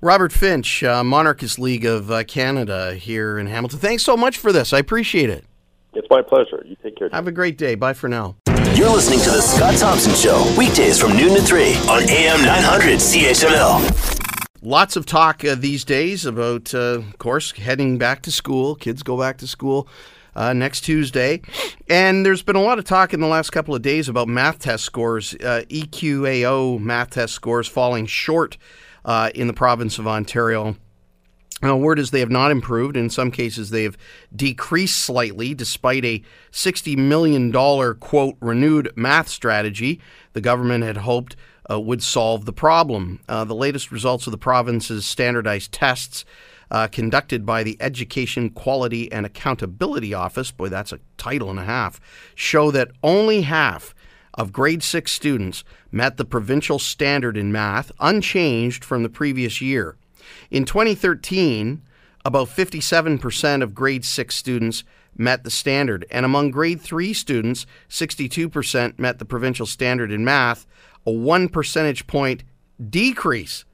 Robert 0.00 0.32
Finch, 0.32 0.82
uh, 0.82 1.02
Monarchist 1.02 1.58
League 1.58 1.84
of 1.84 2.10
uh, 2.10 2.24
Canada 2.24 2.94
here 2.94 3.38
in 3.38 3.46
Hamilton. 3.46 3.78
Thanks 3.78 4.04
so 4.04 4.16
much 4.16 4.38
for 4.38 4.52
this. 4.52 4.72
I 4.72 4.78
appreciate 4.78 5.30
it. 5.30 5.44
It's 5.94 6.08
my 6.10 6.22
pleasure. 6.22 6.62
You 6.66 6.76
take 6.82 6.96
care. 6.96 7.08
Have 7.10 7.26
a 7.26 7.32
great 7.32 7.56
day. 7.56 7.74
Bye 7.74 7.94
for 7.94 8.08
now. 8.08 8.36
You're 8.76 8.90
listening 8.90 9.20
to 9.20 9.30
The 9.30 9.40
Scott 9.40 9.74
Thompson 9.78 10.14
Show, 10.14 10.54
weekdays 10.54 11.00
from 11.00 11.16
noon 11.16 11.34
to 11.34 11.40
3 11.40 11.76
on 11.88 12.02
AM 12.10 12.42
900 12.44 12.98
CHML. 12.98 14.50
Lots 14.60 14.96
of 14.96 15.06
talk 15.06 15.42
uh, 15.46 15.54
these 15.54 15.82
days 15.82 16.26
about, 16.26 16.74
uh, 16.74 16.98
of 16.98 17.16
course, 17.16 17.52
heading 17.52 17.96
back 17.96 18.20
to 18.24 18.30
school. 18.30 18.74
Kids 18.74 19.02
go 19.02 19.18
back 19.18 19.38
to 19.38 19.46
school 19.46 19.88
uh, 20.34 20.52
next 20.52 20.82
Tuesday. 20.82 21.40
And 21.88 22.26
there's 22.26 22.42
been 22.42 22.54
a 22.54 22.60
lot 22.60 22.78
of 22.78 22.84
talk 22.84 23.14
in 23.14 23.20
the 23.20 23.26
last 23.26 23.48
couple 23.48 23.74
of 23.74 23.80
days 23.80 24.10
about 24.10 24.28
math 24.28 24.58
test 24.58 24.84
scores, 24.84 25.32
uh, 25.36 25.62
EQAO 25.70 26.78
math 26.78 27.08
test 27.08 27.32
scores 27.32 27.66
falling 27.66 28.04
short 28.04 28.58
uh, 29.06 29.30
in 29.34 29.46
the 29.46 29.54
province 29.54 29.98
of 29.98 30.06
Ontario. 30.06 30.76
Uh, 31.64 31.74
word 31.74 31.98
is 31.98 32.10
they 32.10 32.20
have 32.20 32.30
not 32.30 32.50
improved. 32.50 32.96
In 32.96 33.08
some 33.08 33.30
cases, 33.30 33.70
they 33.70 33.84
have 33.84 33.96
decreased 34.34 34.98
slightly, 34.98 35.54
despite 35.54 36.04
a 36.04 36.22
$60 36.52 36.98
million, 36.98 37.50
quote, 37.94 38.36
renewed 38.40 38.92
math 38.94 39.28
strategy 39.28 40.00
the 40.34 40.42
government 40.42 40.84
had 40.84 40.98
hoped 40.98 41.34
uh, 41.70 41.80
would 41.80 42.02
solve 42.02 42.44
the 42.44 42.52
problem. 42.52 43.20
Uh, 43.26 43.44
the 43.44 43.54
latest 43.54 43.90
results 43.90 44.26
of 44.26 44.32
the 44.32 44.38
province's 44.38 45.06
standardized 45.06 45.72
tests 45.72 46.26
uh, 46.70 46.88
conducted 46.88 47.46
by 47.46 47.62
the 47.62 47.76
Education 47.80 48.50
Quality 48.50 49.10
and 49.10 49.24
Accountability 49.24 50.12
Office, 50.12 50.50
boy, 50.50 50.68
that's 50.68 50.92
a 50.92 51.00
title 51.16 51.48
and 51.48 51.58
a 51.58 51.64
half, 51.64 52.00
show 52.34 52.70
that 52.70 52.90
only 53.02 53.42
half 53.42 53.94
of 54.34 54.52
grade 54.52 54.82
six 54.82 55.12
students 55.12 55.64
met 55.90 56.18
the 56.18 56.24
provincial 56.24 56.78
standard 56.78 57.36
in 57.36 57.50
math, 57.50 57.90
unchanged 58.00 58.84
from 58.84 59.02
the 59.02 59.08
previous 59.08 59.60
year. 59.60 59.96
In 60.50 60.64
2013, 60.64 61.82
about 62.24 62.48
57% 62.48 63.62
of 63.62 63.74
grade 63.74 64.04
six 64.04 64.36
students 64.36 64.84
met 65.16 65.44
the 65.44 65.50
standard, 65.50 66.04
and 66.10 66.26
among 66.26 66.50
grade 66.50 66.80
three 66.80 67.12
students, 67.12 67.66
62% 67.88 68.98
met 68.98 69.18
the 69.18 69.24
provincial 69.24 69.66
standard 69.66 70.12
in 70.12 70.24
math, 70.24 70.66
a 71.06 71.10
one 71.10 71.48
percentage 71.48 72.06
point 72.06 72.42
decrease 72.90 73.64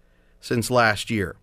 since 0.40 0.70
last 0.70 1.10
year. 1.10 1.36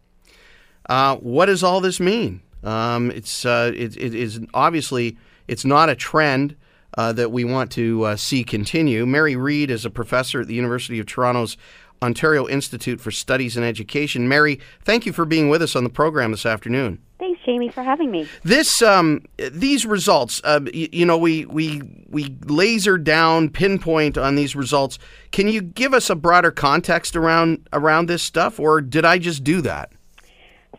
Uh, 0.88 1.16
what 1.18 1.48
does 1.48 1.64
all 1.64 1.82
this 1.82 2.00
mean? 2.00 2.42
Um, 2.64 3.12
it's 3.12 3.46
uh, 3.46 3.72
it, 3.76 3.96
it 3.98 4.14
is 4.14 4.40
obviously 4.54 5.18
it's 5.48 5.66
not 5.66 5.90
a 5.90 5.96
trend 5.96 6.56
uh, 6.98 7.14
that 7.14 7.32
we 7.32 7.44
want 7.44 7.72
to 7.72 8.04
uh, 8.04 8.16
see 8.16 8.44
continue. 8.44 9.06
Mary 9.06 9.36
Reid 9.36 9.70
is 9.70 9.86
a 9.86 9.90
professor 9.90 10.42
at 10.42 10.48
the 10.48 10.56
University 10.56 11.00
of 11.00 11.06
Toronto's 11.06 11.58
Ontario 12.02 12.48
Institute 12.48 13.02
for 13.02 13.12
Studies 13.12 13.58
in 13.58 13.64
Education. 13.64 14.28
Mary, 14.28 14.60
thank 14.84 15.06
you 15.06 15.14
for 15.14 15.26
being 15.26 15.50
with 15.50 15.62
us 15.62 15.76
on 15.76 15.84
the 15.84 15.90
program 15.90 16.32
this 16.32 16.46
afternoon. 16.46 17.00
Thanks, 17.20 17.42
Jamie, 17.46 17.70
for 17.70 17.84
having 17.84 18.12
me. 18.12 18.28
This, 18.44 18.82
um, 18.82 19.26
these 19.52 19.86
results, 19.86 20.40
uh, 20.46 20.62
you, 20.74 20.88
you, 20.92 21.06
know, 21.06 21.18
we 21.18 21.46
we 21.46 21.82
we 22.08 22.38
laser 22.46 22.98
down, 22.98 23.50
pinpoint 23.50 24.18
on 24.18 24.36
these 24.36 24.56
results. 24.56 24.98
Can 25.32 25.50
you 25.50 25.62
give 25.62 25.94
us 25.94 26.10
a 26.10 26.16
broader 26.16 26.52
context 26.52 27.18
around 27.18 27.68
around 27.74 28.06
this 28.06 28.24
stuff, 28.24 28.58
or 28.58 28.80
did 28.80 29.04
I 29.04 29.18
just 29.18 29.44
do 29.44 29.60
that? 29.62 29.92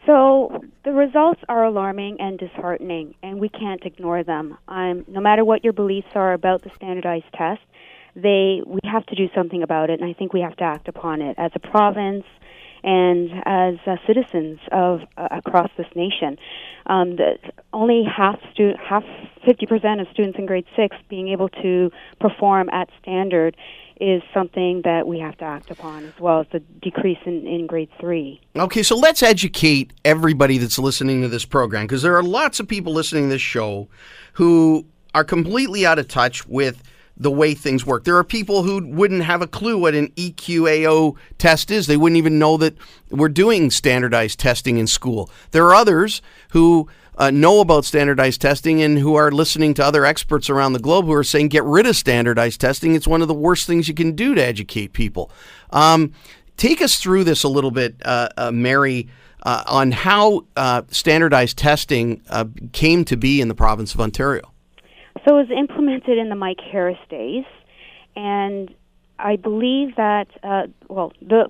So 0.06 0.64
the 0.84 0.92
results 0.92 1.40
are 1.48 1.64
alarming 1.64 2.20
and 2.20 2.38
disheartening, 2.38 3.14
and 3.22 3.38
we 3.38 3.48
can't 3.48 3.84
ignore 3.84 4.22
them. 4.24 4.56
Um, 4.68 5.04
no 5.08 5.20
matter 5.20 5.44
what 5.44 5.62
your 5.62 5.72
beliefs 5.72 6.08
are 6.14 6.32
about 6.32 6.62
the 6.62 6.70
standardized 6.76 7.26
test, 7.36 7.60
they 8.16 8.62
we 8.66 8.80
have 8.84 9.06
to 9.06 9.14
do 9.14 9.28
something 9.34 9.62
about 9.62 9.90
it, 9.90 10.00
and 10.00 10.08
I 10.08 10.14
think 10.14 10.32
we 10.32 10.40
have 10.40 10.56
to 10.56 10.64
act 10.64 10.88
upon 10.88 11.20
it 11.20 11.36
as 11.38 11.52
a 11.54 11.58
province 11.58 12.24
and 12.82 13.30
as 13.44 13.74
uh, 13.86 13.96
citizens 14.06 14.58
of 14.72 15.00
uh, 15.16 15.28
across 15.30 15.70
this 15.76 15.86
nation. 15.94 16.38
Um, 16.86 17.18
only 17.72 18.04
half 18.04 18.38
stu- 18.52 18.74
half 18.82 19.04
fifty 19.46 19.66
percent 19.66 20.00
of 20.00 20.06
students 20.12 20.38
in 20.38 20.46
grade 20.46 20.66
six 20.76 20.96
being 21.08 21.28
able 21.28 21.50
to 21.62 21.90
perform 22.20 22.68
at 22.70 22.88
standard 23.02 23.56
is 24.00 24.22
something 24.32 24.82
that 24.84 25.06
we 25.06 25.18
have 25.18 25.36
to 25.38 25.44
act 25.44 25.70
upon, 25.70 26.04
as 26.04 26.18
well 26.18 26.40
as 26.40 26.46
the 26.52 26.60
decrease 26.80 27.18
in, 27.26 27.46
in 27.46 27.66
grade 27.66 27.90
three. 28.00 28.40
Okay, 28.56 28.82
so 28.82 28.96
let's 28.96 29.22
educate 29.22 29.92
everybody 30.04 30.58
that's 30.58 30.78
listening 30.78 31.20
to 31.22 31.28
this 31.28 31.44
program 31.44 31.84
because 31.84 32.02
there 32.02 32.16
are 32.16 32.22
lots 32.22 32.60
of 32.60 32.66
people 32.66 32.92
listening 32.92 33.24
to 33.24 33.30
this 33.30 33.42
show 33.42 33.88
who 34.34 34.86
are 35.14 35.24
completely 35.24 35.84
out 35.84 35.98
of 35.98 36.08
touch 36.08 36.46
with 36.46 36.82
the 37.16 37.30
way 37.30 37.52
things 37.54 37.84
work. 37.84 38.04
There 38.04 38.16
are 38.16 38.24
people 38.24 38.62
who 38.62 38.86
wouldn't 38.86 39.24
have 39.24 39.42
a 39.42 39.46
clue 39.46 39.76
what 39.76 39.94
an 39.94 40.08
EQAO 40.12 41.16
test 41.36 41.70
is. 41.70 41.86
They 41.86 41.98
wouldn't 41.98 42.16
even 42.16 42.38
know 42.38 42.56
that 42.56 42.74
we're 43.10 43.28
doing 43.28 43.70
standardized 43.70 44.38
testing 44.38 44.78
in 44.78 44.86
school. 44.86 45.30
There 45.50 45.66
are 45.66 45.74
others 45.74 46.22
who 46.52 46.88
uh, 47.20 47.30
know 47.30 47.60
about 47.60 47.84
standardized 47.84 48.40
testing 48.40 48.82
and 48.82 48.98
who 48.98 49.14
are 49.14 49.30
listening 49.30 49.74
to 49.74 49.84
other 49.84 50.06
experts 50.06 50.48
around 50.48 50.72
the 50.72 50.78
globe 50.78 51.04
who 51.04 51.12
are 51.12 51.22
saying 51.22 51.48
get 51.48 51.62
rid 51.64 51.84
of 51.84 51.94
standardized 51.94 52.58
testing. 52.58 52.94
It's 52.94 53.06
one 53.06 53.20
of 53.20 53.28
the 53.28 53.34
worst 53.34 53.66
things 53.66 53.86
you 53.88 53.94
can 53.94 54.12
do 54.12 54.34
to 54.34 54.42
educate 54.42 54.94
people. 54.94 55.30
Um, 55.68 56.14
take 56.56 56.80
us 56.80 56.98
through 56.98 57.24
this 57.24 57.42
a 57.42 57.48
little 57.48 57.70
bit, 57.70 57.94
uh, 58.04 58.30
uh, 58.36 58.50
Mary. 58.50 59.08
Uh, 59.42 59.62
on 59.68 59.90
how 59.90 60.44
uh, 60.54 60.82
standardized 60.90 61.56
testing 61.56 62.20
came 62.72 63.06
to 63.06 63.16
be 63.16 63.40
in 63.40 63.48
the 63.48 63.54
province 63.54 63.94
of 63.94 64.00
Ontario. 64.02 64.52
So 65.24 65.38
it 65.38 65.48
was 65.48 65.50
implemented 65.50 66.18
in 66.18 66.28
the 66.28 66.34
Mike 66.34 66.60
Harris 66.60 66.98
days, 67.08 67.46
and 68.16 68.68
I 69.18 69.36
believe 69.36 69.96
that 69.96 70.26
well 70.90 71.14
the 71.22 71.48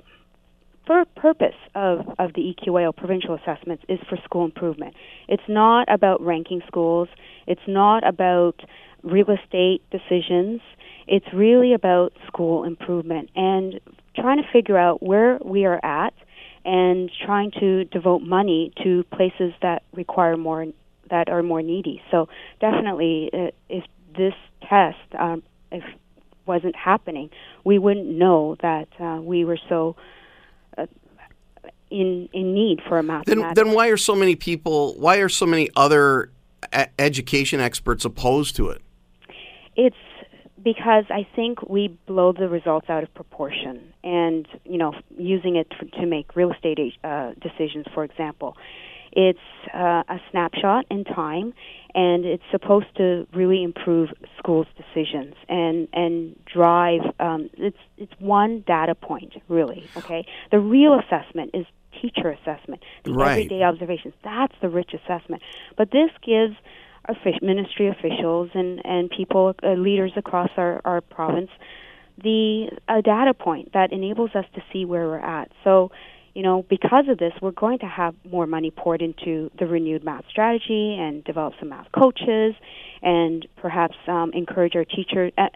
fir- 0.91 1.05
purpose 1.17 1.55
of, 1.75 2.01
of 2.19 2.33
the 2.35 2.53
EQAO 2.53 2.95
provincial 2.97 3.35
assessments 3.35 3.85
is 3.89 4.01
for 4.09 4.19
school 4.25 4.45
improvement. 4.45 4.95
It's 5.29 5.43
not 5.49 5.93
about 5.93 6.21
ranking 6.21 6.63
schools. 6.67 7.09
It's 7.47 7.61
not 7.69 8.07
about 8.07 8.57
real 9.03 9.31
estate 9.31 9.83
decisions. 9.91 10.61
It's 11.07 11.27
really 11.33 11.73
about 11.75 12.13
school 12.27 12.65
improvement 12.65 13.31
and 13.37 13.81
trying 14.17 14.39
to 14.39 14.49
figure 14.53 14.77
out 14.77 15.03
where 15.03 15.39
we 15.45 15.65
are 15.65 15.81
at 15.85 16.13
and 16.65 17.11
trying 17.25 17.53
to 17.61 17.85
devote 17.85 18.23
money 18.23 18.73
to 18.83 19.05
places 19.15 19.53
that 19.63 19.83
require 19.95 20.37
more 20.37 20.67
that 21.09 21.29
are 21.29 21.43
more 21.43 21.63
needy. 21.63 22.01
So 22.11 22.29
definitely, 22.61 23.31
uh, 23.33 23.51
if 23.69 23.85
this 24.17 24.35
test 24.69 24.99
um, 25.19 25.43
if 25.73 25.83
wasn't 26.47 26.77
happening, 26.77 27.31
we 27.65 27.79
wouldn't 27.79 28.07
know 28.07 28.57
that 28.61 28.89
uh, 29.01 29.21
we 29.21 29.45
were 29.45 29.59
so 29.69 29.97
in 31.91 32.29
in 32.33 32.55
need 32.55 32.81
for 32.89 32.99
a 32.99 33.03
mathematics. 33.03 33.55
Then, 33.55 33.67
then 33.67 33.75
why 33.75 33.89
are 33.89 33.97
so 33.97 34.15
many 34.15 34.37
people? 34.37 34.95
Why 34.99 35.17
are 35.19 35.29
so 35.29 35.47
many 35.47 35.69
other 35.77 36.31
a- 36.73 36.89
education 37.01 37.61
experts 37.61 38.05
opposed 38.05 38.57
to 38.57 38.69
it? 38.71 38.83
It's 39.77 39.97
because 40.63 41.05
I 41.11 41.27
think 41.35 41.69
we 41.69 41.89
blow 42.07 42.33
the 42.33 42.49
results 42.49 42.91
out 42.91 43.03
of 43.03 43.13
proportion, 43.15 43.93
and 44.05 44.47
you 44.65 44.79
know, 44.79 44.95
using 45.17 45.57
it 45.57 45.73
for, 45.79 45.87
to 46.01 46.07
make 46.07 46.37
real 46.37 46.53
estate 46.53 46.79
uh, 47.03 47.33
decisions, 47.41 47.87
for 47.95 48.05
example, 48.05 48.57
it's 49.13 49.39
uh, 49.75 50.03
a 50.09 50.21
snapshot 50.31 50.87
in 50.91 51.05
time, 51.05 51.53
and 51.95 52.25
it's 52.25 52.43
supposed 52.51 52.95
to 52.97 53.27
really 53.35 53.63
improve 53.63 54.11
schools' 54.39 54.69
decisions 54.77 55.35
and 55.49 55.89
and 55.93 56.39
drive. 56.45 57.01
Um, 57.19 57.51
it's 57.55 57.79
it's 57.97 58.13
one 58.19 58.63
data 58.67 58.95
point, 58.95 59.35
really. 59.49 59.89
Okay, 59.97 60.27
the 60.51 60.61
real 60.61 60.99
assessment 60.99 61.51
is 61.55 61.67
teacher 62.01 62.31
assessment, 62.31 62.83
the 63.05 63.13
Right. 63.13 63.33
everyday 63.33 63.63
observations. 63.63 64.15
That's 64.23 64.55
the 64.61 64.69
rich 64.69 64.95
assessment. 64.95 65.43
But 65.77 65.91
this 65.91 66.11
gives 66.23 66.57
ministry 67.43 67.89
officials 67.89 68.51
and 68.55 68.85
and 68.85 69.11
people, 69.11 69.55
uh, 69.63 69.73
leaders 69.73 70.13
across 70.17 70.51
our 70.57 70.81
our 70.85 71.01
province, 71.01 71.51
the 72.23 72.71
a 72.89 73.03
data 73.03 73.35
point 73.35 73.73
that 73.73 73.93
enables 73.93 74.35
us 74.35 74.45
to 74.55 74.63
see 74.73 74.85
where 74.85 75.07
we're 75.07 75.19
at. 75.19 75.51
So 75.65 75.91
you 76.35 76.43
know, 76.43 76.65
because 76.69 77.09
of 77.09 77.19
this, 77.19 77.33
we're 77.43 77.51
going 77.51 77.81
to 77.81 77.87
have 77.87 78.15
more 78.31 78.47
money 78.47 78.71
poured 78.71 79.03
into 79.03 79.51
the 79.59 79.67
renewed 79.67 80.05
math 80.05 80.25
strategy 80.31 80.97
and 80.99 81.25
develop 81.25 81.55
some 81.59 81.71
math 81.71 81.91
coaches 81.93 82.55
and 83.03 83.47
perhaps 83.57 83.97
um, 84.07 84.31
encourage 84.33 84.77
our 84.77 84.85
teachers, 84.85 85.33
uh, 85.37 85.49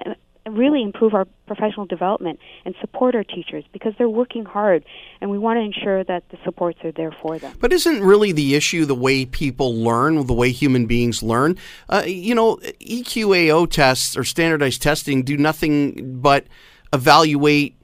really 0.50 0.82
improve 0.82 1.14
our 1.14 1.26
professional 1.46 1.86
development 1.86 2.38
and 2.64 2.74
support 2.80 3.14
our 3.14 3.24
teachers 3.24 3.64
because 3.72 3.94
they're 3.98 4.08
working 4.08 4.44
hard 4.44 4.84
and 5.20 5.30
we 5.30 5.38
want 5.38 5.56
to 5.56 5.62
ensure 5.62 6.04
that 6.04 6.28
the 6.30 6.38
supports 6.44 6.78
are 6.84 6.92
there 6.92 7.14
for 7.22 7.38
them. 7.38 7.54
But 7.60 7.72
isn't 7.72 8.02
really 8.02 8.32
the 8.32 8.54
issue 8.54 8.84
the 8.84 8.94
way 8.94 9.24
people 9.24 9.74
learn, 9.74 10.26
the 10.26 10.34
way 10.34 10.50
human 10.50 10.86
beings 10.86 11.22
learn? 11.22 11.56
Uh, 11.88 12.02
you 12.06 12.34
know, 12.34 12.56
EQAO 12.80 13.70
tests 13.70 14.16
or 14.16 14.24
standardized 14.24 14.82
testing 14.82 15.22
do 15.22 15.36
nothing 15.36 16.20
but 16.20 16.46
evaluate 16.92 17.76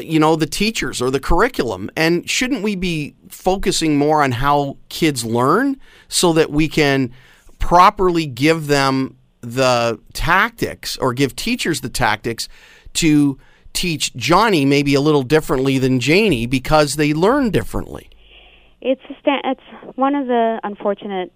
you 0.00 0.18
know 0.18 0.36
the 0.36 0.46
teachers 0.46 1.02
or 1.02 1.10
the 1.10 1.20
curriculum 1.20 1.90
and 1.96 2.28
shouldn't 2.28 2.62
we 2.62 2.74
be 2.74 3.14
focusing 3.28 3.98
more 3.98 4.22
on 4.22 4.32
how 4.32 4.76
kids 4.88 5.22
learn 5.22 5.78
so 6.08 6.32
that 6.32 6.50
we 6.50 6.66
can 6.66 7.12
properly 7.58 8.24
give 8.24 8.68
them 8.68 9.16
the 9.42 10.00
tactics 10.12 10.96
or 10.96 11.12
give 11.12 11.36
teachers 11.36 11.80
the 11.82 11.90
tactics 11.90 12.48
to 12.94 13.38
teach 13.72 14.14
Johnny 14.14 14.64
maybe 14.64 14.94
a 14.94 15.00
little 15.00 15.22
differently 15.22 15.78
than 15.78 16.00
Janie 16.00 16.46
because 16.46 16.96
they 16.96 17.12
learn 17.12 17.50
differently 17.50 18.08
It's 18.80 19.02
a 19.08 19.14
sta- 19.20 19.42
it's 19.44 19.96
one 19.96 20.14
of 20.14 20.26
the 20.26 20.60
unfortunate 20.64 21.32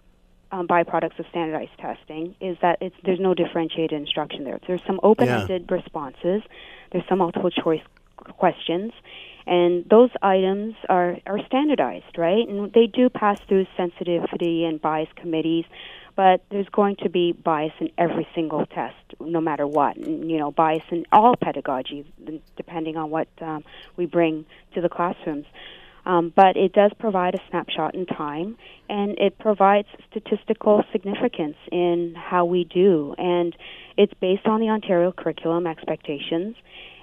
um, 0.53 0.67
byproducts 0.67 1.19
of 1.19 1.27
standardized 1.31 1.77
testing 1.79 2.35
is 2.41 2.57
that 2.63 2.79
it's 2.81 2.95
there's 3.05 3.21
no 3.21 3.35
differentiated 3.35 3.99
instruction 3.99 4.45
there. 4.45 4.59
There's 4.67 4.83
some 4.87 5.01
open-ended 5.03 5.71
responses. 5.71 6.43
There's 6.93 7.05
some 7.09 7.19
multiple 7.19 7.51
choice 7.51 7.83
questions, 8.17 8.93
and 9.47 9.85
those 9.89 10.11
items 10.23 10.75
are 10.89 11.19
are 11.27 11.41
standardized, 11.47 12.19
right? 12.19 12.47
And 12.49 12.73
they 12.73 12.87
do 12.87 13.09
pass 13.09 13.39
through 13.49 13.67
sensitivity 13.77 14.65
and 14.65 14.81
bias 14.81 15.09
committees. 15.17 15.65
But 16.17 16.43
there's 16.51 16.69
going 16.71 16.97
to 17.03 17.11
be 17.11 17.33
bias 17.33 17.75
in 17.79 17.91
every 17.99 18.27
single 18.35 18.65
test, 18.65 18.97
no 19.21 19.41
matter 19.41 19.67
what. 19.67 19.99
You 19.99 20.39
know, 20.39 20.51
bias 20.51 20.83
in 20.91 21.05
all 21.13 21.37
pedagogy, 21.37 22.11
depending 22.57 22.97
on 22.97 23.11
what 23.11 23.29
um, 23.43 23.65
we 23.97 24.07
bring 24.07 24.47
to 24.75 24.81
the 24.81 24.89
classrooms. 24.89 25.45
Um, 26.07 26.33
but 26.35 26.57
it 26.57 26.73
does 26.73 26.93
provide 26.99 27.35
a 27.35 27.41
snapshot 27.51 27.97
in 27.97 28.07
time, 28.07 28.57
and 28.89 29.19
it 29.19 29.39
provides 29.39 29.89
statistical 30.09 30.85
significance 30.93 31.57
in 31.73 32.15
how 32.17 32.45
we 32.45 32.63
do. 32.63 33.15
And 33.19 33.55
it's 33.97 34.15
based 34.21 34.47
on 34.47 34.61
the 34.61 34.69
Ontario 34.69 35.11
curriculum 35.11 35.67
expectations, 35.67 36.55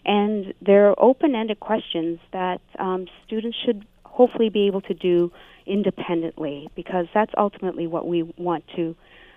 and 0.06 0.54
they're 0.62 0.97
open-ended 0.97 1.60
questions 1.60 2.19
that 2.32 2.62
um, 2.80 3.08
students 3.28 3.58
should 3.65 3.86
hopefully 4.06 4.49
be 4.49 4.67
able 4.67 4.82
to 4.82 4.93
do 4.93 5.32
independently, 5.65 6.69
because 6.76 7.08
that's 7.13 7.32
ultimately 7.38 7.88
what 7.88 8.08
we 8.08 8.23
want 8.38 8.63
to 8.76 8.95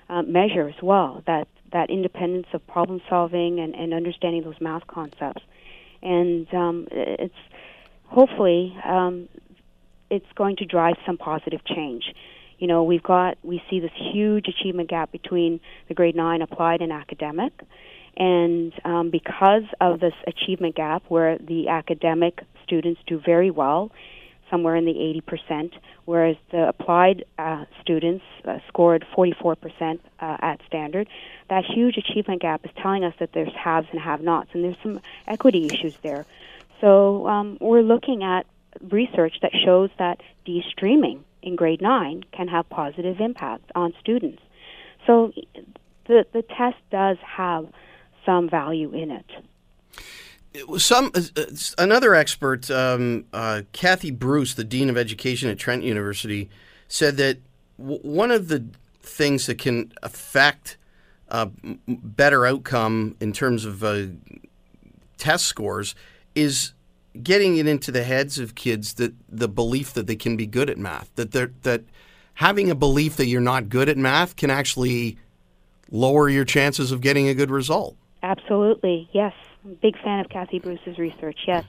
uh, 0.09 0.23
measure 0.23 0.69
as 0.69 0.83
well. 0.83 1.23
That 1.27 1.49
that 1.73 1.91
independence 1.91 2.47
of 2.53 2.67
problem 2.67 3.01
solving 3.09 3.59
and, 3.59 3.75
and 3.75 3.93
understanding 3.93 4.43
those 4.43 4.61
math 4.61 4.87
concepts, 4.87 5.43
and 6.03 6.53
um, 6.55 6.89
it's 6.91 7.35
hopefully 8.05 8.77
um, 8.85 9.29
it's 10.11 10.27
going 10.35 10.57
to 10.57 10.65
drive 10.65 10.95
some 11.05 11.17
positive 11.17 11.65
change. 11.65 12.15
You 12.59 12.67
know, 12.67 12.85
we've 12.85 13.03
got 13.03 13.37
we 13.43 13.63
see 13.69 13.81
this 13.81 13.91
huge 13.97 14.47
achievement 14.49 14.89
gap 14.89 15.13
between 15.13 15.61
the 15.89 15.95
grade 15.95 16.17
nine 16.17 16.41
applied 16.41 16.81
and 16.81 16.93
academic, 16.93 17.53
and 18.17 18.73
um, 18.85 19.11
because 19.11 19.65
of 19.81 20.01
this 20.01 20.15
achievement 20.27 20.77
gap, 20.77 21.03
where 21.09 21.37
the 21.39 21.69
academic 21.69 22.41
students 22.65 23.01
do 23.07 23.21
very 23.25 23.51
well, 23.51 23.91
somewhere 24.51 24.77
in 24.77 24.85
the 24.85 24.93
80%, 24.93 25.73
whereas 26.05 26.37
the 26.51 26.69
applied 26.69 27.25
uh, 27.39 27.65
students 27.81 28.25
uh, 28.45 28.59
scored 28.69 29.05
44% 29.17 29.99
uh, 30.21 30.37
at 30.41 30.61
standard. 30.67 31.09
That 31.49 31.65
huge 31.65 31.97
achievement 31.97 32.43
gap 32.43 32.65
is 32.65 32.71
telling 32.77 33.05
us 33.05 33.15
that 33.19 33.33
there's 33.33 33.53
haves 33.53 33.89
and 33.91 34.01
have-nots, 34.01 34.51
and 34.53 34.65
there's 34.65 34.77
some 34.83 35.01
equity 35.27 35.67
issues 35.67 35.97
there. 35.99 36.27
So 36.81 37.27
um, 37.27 37.59
we're 37.61 37.83
looking 37.83 38.23
at 38.23 38.47
research 38.91 39.39
that 39.43 39.53
shows 39.65 39.91
that 39.99 40.21
de-streaming 40.45 41.25
in 41.43 41.57
grade 41.57 41.81
9 41.81 42.25
can 42.33 42.49
have 42.49 42.69
positive 42.69 43.21
impact 43.21 43.71
on 43.75 43.95
students. 44.01 44.43
So 45.07 45.33
the, 46.07 46.27
the 46.33 46.43
test 46.43 46.77
does 46.91 47.17
have 47.25 47.69
some 48.25 48.49
value 48.49 48.93
in 48.93 49.11
it. 49.11 49.27
Some 50.79 51.11
uh, 51.15 51.45
another 51.79 52.15
expert, 52.15 52.71
um, 52.71 53.25
uh, 53.33 53.63
Cathy 53.73 54.11
Bruce, 54.11 54.55
the 54.55 54.65
dean 54.65 54.91
of 54.91 54.97
education 54.97 55.51
at 55.51 55.59
Trent 55.59 55.83
University, 55.83 56.49
said 56.89 57.17
that 57.17 57.39
w- 57.79 58.01
one 58.01 58.31
of 58.31 58.49
the 58.49 58.65
things 59.01 59.47
that 59.47 59.59
can 59.59 59.93
affect 60.03 60.77
uh, 61.29 61.47
m- 61.65 61.81
better 61.87 62.47
outcome 62.47 63.17
in 63.21 63.33
terms 63.33 63.65
of 63.65 63.83
uh, 63.83 64.07
test 65.19 65.47
scores 65.47 65.95
is 66.35 66.73
getting 67.23 67.57
it 67.57 67.67
into 67.67 67.91
the 67.91 68.05
heads 68.05 68.39
of 68.39 68.55
kids 68.55 68.95
that 68.95 69.15
the 69.29 69.49
belief 69.49 69.93
that 69.95 70.07
they 70.07 70.17
can 70.17 70.37
be 70.37 70.47
good 70.47 70.69
at 70.71 70.79
math, 70.79 71.11
that 71.17 71.33
that 71.33 71.83
having 72.35 72.71
a 72.71 72.75
belief 72.75 73.17
that 73.17 73.27
you're 73.27 73.41
not 73.41 73.69
good 73.69 73.89
at 73.89 73.97
math 73.97 74.37
can 74.37 74.51
actually 74.51 75.17
lower 75.91 76.29
your 76.29 76.45
chances 76.45 76.93
of 76.93 77.01
getting 77.01 77.29
a 77.29 77.35
good 77.35 77.51
result. 77.51 77.97
Absolutely, 78.23 79.09
yes. 79.13 79.33
Big 79.83 79.97
fan 80.03 80.21
of 80.21 80.29
Cathy 80.29 80.59
Bruce's 80.59 80.99
research, 80.99 81.39
yes. 81.47 81.65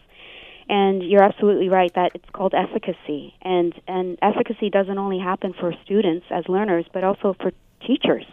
And 0.70 1.02
you're 1.02 1.24
absolutely 1.24 1.70
right 1.70 1.92
that 1.96 2.12
it's 2.14 2.30
called 2.34 2.54
efficacy. 2.54 3.34
And, 3.42 3.74
and 3.88 4.18
efficacy 4.22 4.70
doesn't 4.70 4.98
only 4.98 5.20
happen 5.20 5.54
for 5.60 5.74
students 5.86 6.26
as 6.30 6.44
learners, 6.50 6.86
but 6.94 7.04
also 7.04 7.36
for 7.40 7.52
teachers. 7.86 8.26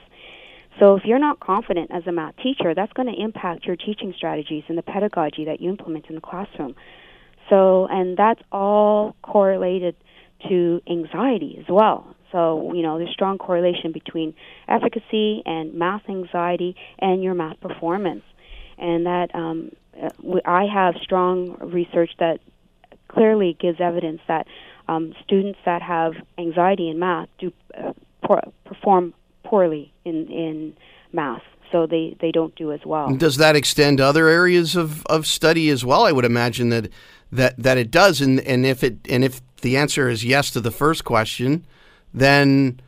So 0.80 0.96
if 0.96 1.04
you're 1.04 1.20
not 1.20 1.38
confident 1.38 1.90
as 1.92 2.04
a 2.06 2.12
math 2.12 2.36
teacher, 2.42 2.74
that's 2.74 2.92
going 2.92 3.06
to 3.06 3.20
impact 3.20 3.64
your 3.64 3.76
teaching 3.76 4.12
strategies 4.16 4.64
and 4.68 4.76
the 4.76 4.82
pedagogy 4.82 5.44
that 5.44 5.60
you 5.60 5.70
implement 5.70 6.06
in 6.08 6.16
the 6.16 6.20
classroom. 6.20 6.74
So, 7.48 7.86
and 7.86 8.16
that's 8.16 8.40
all 8.50 9.14
correlated 9.22 9.94
to 10.48 10.80
anxiety 10.90 11.56
as 11.60 11.66
well. 11.68 12.16
So, 12.32 12.72
you 12.74 12.82
know, 12.82 12.98
there's 12.98 13.12
strong 13.12 13.38
correlation 13.38 13.92
between 13.92 14.34
efficacy 14.66 15.42
and 15.46 15.74
math 15.74 16.02
anxiety 16.08 16.74
and 16.98 17.22
your 17.22 17.34
math 17.34 17.60
performance. 17.60 18.24
And 18.78 19.06
that 19.06 19.34
um, 19.34 19.70
I 20.44 20.64
have 20.66 20.96
strong 21.02 21.56
research 21.60 22.10
that 22.18 22.40
clearly 23.08 23.56
gives 23.60 23.80
evidence 23.80 24.20
that 24.26 24.46
um, 24.88 25.14
students 25.24 25.58
that 25.64 25.82
have 25.82 26.14
anxiety 26.38 26.88
in 26.88 26.98
math 26.98 27.28
do 27.38 27.52
uh, 27.76 27.92
perform 28.64 29.14
poorly 29.44 29.92
in 30.04 30.28
in 30.28 30.76
math. 31.12 31.42
so 31.70 31.86
they, 31.86 32.16
they 32.20 32.30
don't 32.30 32.54
do 32.54 32.72
as 32.72 32.80
well. 32.84 33.14
Does 33.14 33.36
that 33.38 33.56
extend 33.56 33.98
to 33.98 34.04
other 34.04 34.28
areas 34.28 34.76
of, 34.76 35.04
of 35.06 35.26
study 35.26 35.70
as 35.70 35.84
well? 35.84 36.04
I 36.04 36.12
would 36.12 36.24
imagine 36.24 36.68
that 36.68 36.88
that 37.32 37.56
that 37.56 37.78
it 37.78 37.90
does, 37.90 38.20
and 38.20 38.40
and 38.40 38.64
if 38.64 38.84
it 38.84 38.98
and 39.08 39.24
if 39.24 39.40
the 39.62 39.76
answer 39.76 40.08
is 40.08 40.24
yes 40.24 40.50
to 40.52 40.60
the 40.60 40.70
first 40.70 41.04
question, 41.04 41.66
then 42.12 42.80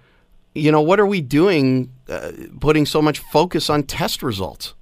you 0.55 0.71
know 0.71 0.81
what 0.81 1.01
are 1.01 1.07
we 1.07 1.21
doing, 1.21 1.91
uh, 2.09 2.33
putting 2.61 2.87
so 2.87 3.03
much 3.03 3.19
focus 3.19 3.69
on 3.69 3.83
test 3.83 4.23
results? 4.23 4.75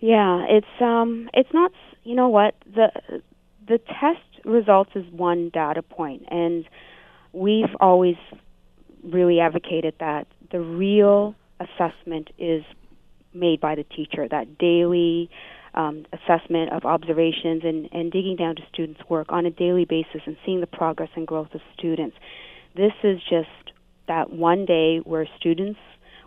Yeah, 0.00 0.46
it's 0.48 0.80
um, 0.80 1.28
it's 1.34 1.52
not. 1.52 1.72
You 2.04 2.14
know 2.14 2.28
what 2.28 2.54
the 2.64 2.90
the 3.68 3.78
test 3.78 4.44
results 4.44 4.90
is 4.94 5.04
one 5.12 5.50
data 5.52 5.82
point, 5.82 6.24
and 6.30 6.64
we've 7.32 7.74
always 7.80 8.16
really 9.04 9.40
advocated 9.40 9.94
that 10.00 10.26
the 10.50 10.60
real 10.60 11.34
assessment 11.60 12.30
is 12.38 12.64
made 13.34 13.60
by 13.60 13.74
the 13.74 13.84
teacher. 13.84 14.26
That 14.26 14.56
daily 14.58 15.30
um, 15.74 16.06
assessment 16.12 16.72
of 16.72 16.84
observations 16.84 17.62
and, 17.64 17.88
and 17.92 18.10
digging 18.10 18.36
down 18.36 18.56
to 18.56 18.62
students' 18.72 19.02
work 19.08 19.26
on 19.30 19.44
a 19.44 19.50
daily 19.50 19.84
basis 19.84 20.22
and 20.26 20.36
seeing 20.44 20.60
the 20.60 20.66
progress 20.66 21.10
and 21.14 21.26
growth 21.26 21.54
of 21.54 21.60
students. 21.78 22.16
This 22.74 22.92
is 23.04 23.20
just 23.28 23.48
that 24.08 24.32
one 24.32 24.64
day 24.64 24.98
where 24.98 25.28
students 25.38 25.78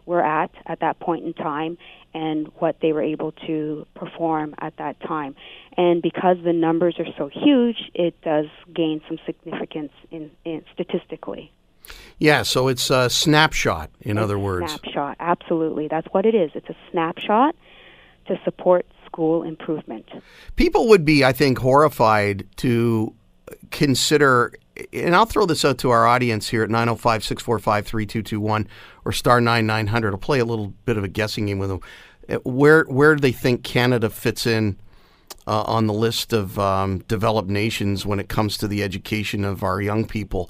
were 0.06 0.24
at 0.24 0.52
at 0.66 0.80
that 0.82 1.00
point 1.00 1.26
in 1.26 1.34
time 1.34 1.78
and 2.14 2.48
what 2.56 2.78
they 2.82 2.94
were 2.94 3.02
able 3.02 3.32
to 3.48 3.86
perform 3.96 4.56
at 4.60 4.78
that 4.78 5.00
time. 5.02 5.36
And 5.78 6.02
because 6.02 6.38
the 6.44 6.54
numbers 6.54 6.96
are 7.00 7.08
so 7.18 7.28
huge, 7.28 7.92
it 7.94 8.20
does 8.22 8.46
gain 8.74 9.02
some 9.08 9.18
significance 9.26 9.92
in, 10.12 10.32
in 10.46 10.64
statistically. 10.74 11.52
Yeah, 12.18 12.44
so 12.44 12.68
it's 12.68 12.90
a 12.90 13.10
snapshot, 13.10 13.90
in 14.02 14.18
it's 14.18 14.24
other 14.24 14.40
words. 14.40 14.72
Snapshot, 14.72 15.18
absolutely. 15.20 15.88
That's 15.88 16.08
what 16.12 16.26
it 16.26 16.36
is. 16.36 16.52
It's 16.54 16.70
a 16.70 16.76
snapshot 16.92 17.56
to 18.28 18.40
support 18.46 18.86
school 19.06 19.44
improvement. 19.44 20.08
People 20.56 20.88
would 20.90 21.04
be, 21.04 21.26
I 21.26 21.34
think, 21.34 21.58
horrified 21.60 22.48
to 22.58 23.14
consider, 23.72 24.54
and 24.92 25.16
I'll 25.16 25.26
throw 25.26 25.46
this 25.46 25.64
out 25.64 25.78
to 25.80 25.92
our 25.92 26.08
audience 26.08 26.50
here 26.50 26.64
at 26.64 26.70
905 26.70 27.24
645 27.24 27.86
3221 27.88 28.68
or 29.06 29.12
star 29.12 29.40
9900. 29.40 30.12
I'll 30.12 30.18
play 30.18 30.40
a 30.40 30.46
little 30.46 30.74
bit 30.86 30.98
of 30.98 31.04
a 31.04 31.08
guessing 31.08 31.46
game 31.46 31.60
with 31.60 31.70
them. 31.70 31.82
Uh, 32.30 32.36
where, 32.44 32.84
where 32.86 33.16
do 33.16 33.22
they 33.22 33.32
think 33.32 33.64
Canada 33.64 34.10
fits 34.10 34.48
in 34.48 34.80
uh, 35.46 35.64
on 35.64 35.88
the 35.88 35.94
list 35.94 36.34
of 36.34 36.58
um, 36.58 37.00
developed 37.08 37.50
nations 37.50 38.06
when 38.06 38.20
it 38.20 38.30
comes 38.30 38.58
to 38.58 38.68
the 38.68 38.82
education 38.82 39.44
of 39.44 39.64
our 39.64 39.82
young 39.82 40.06
people? 40.06 40.50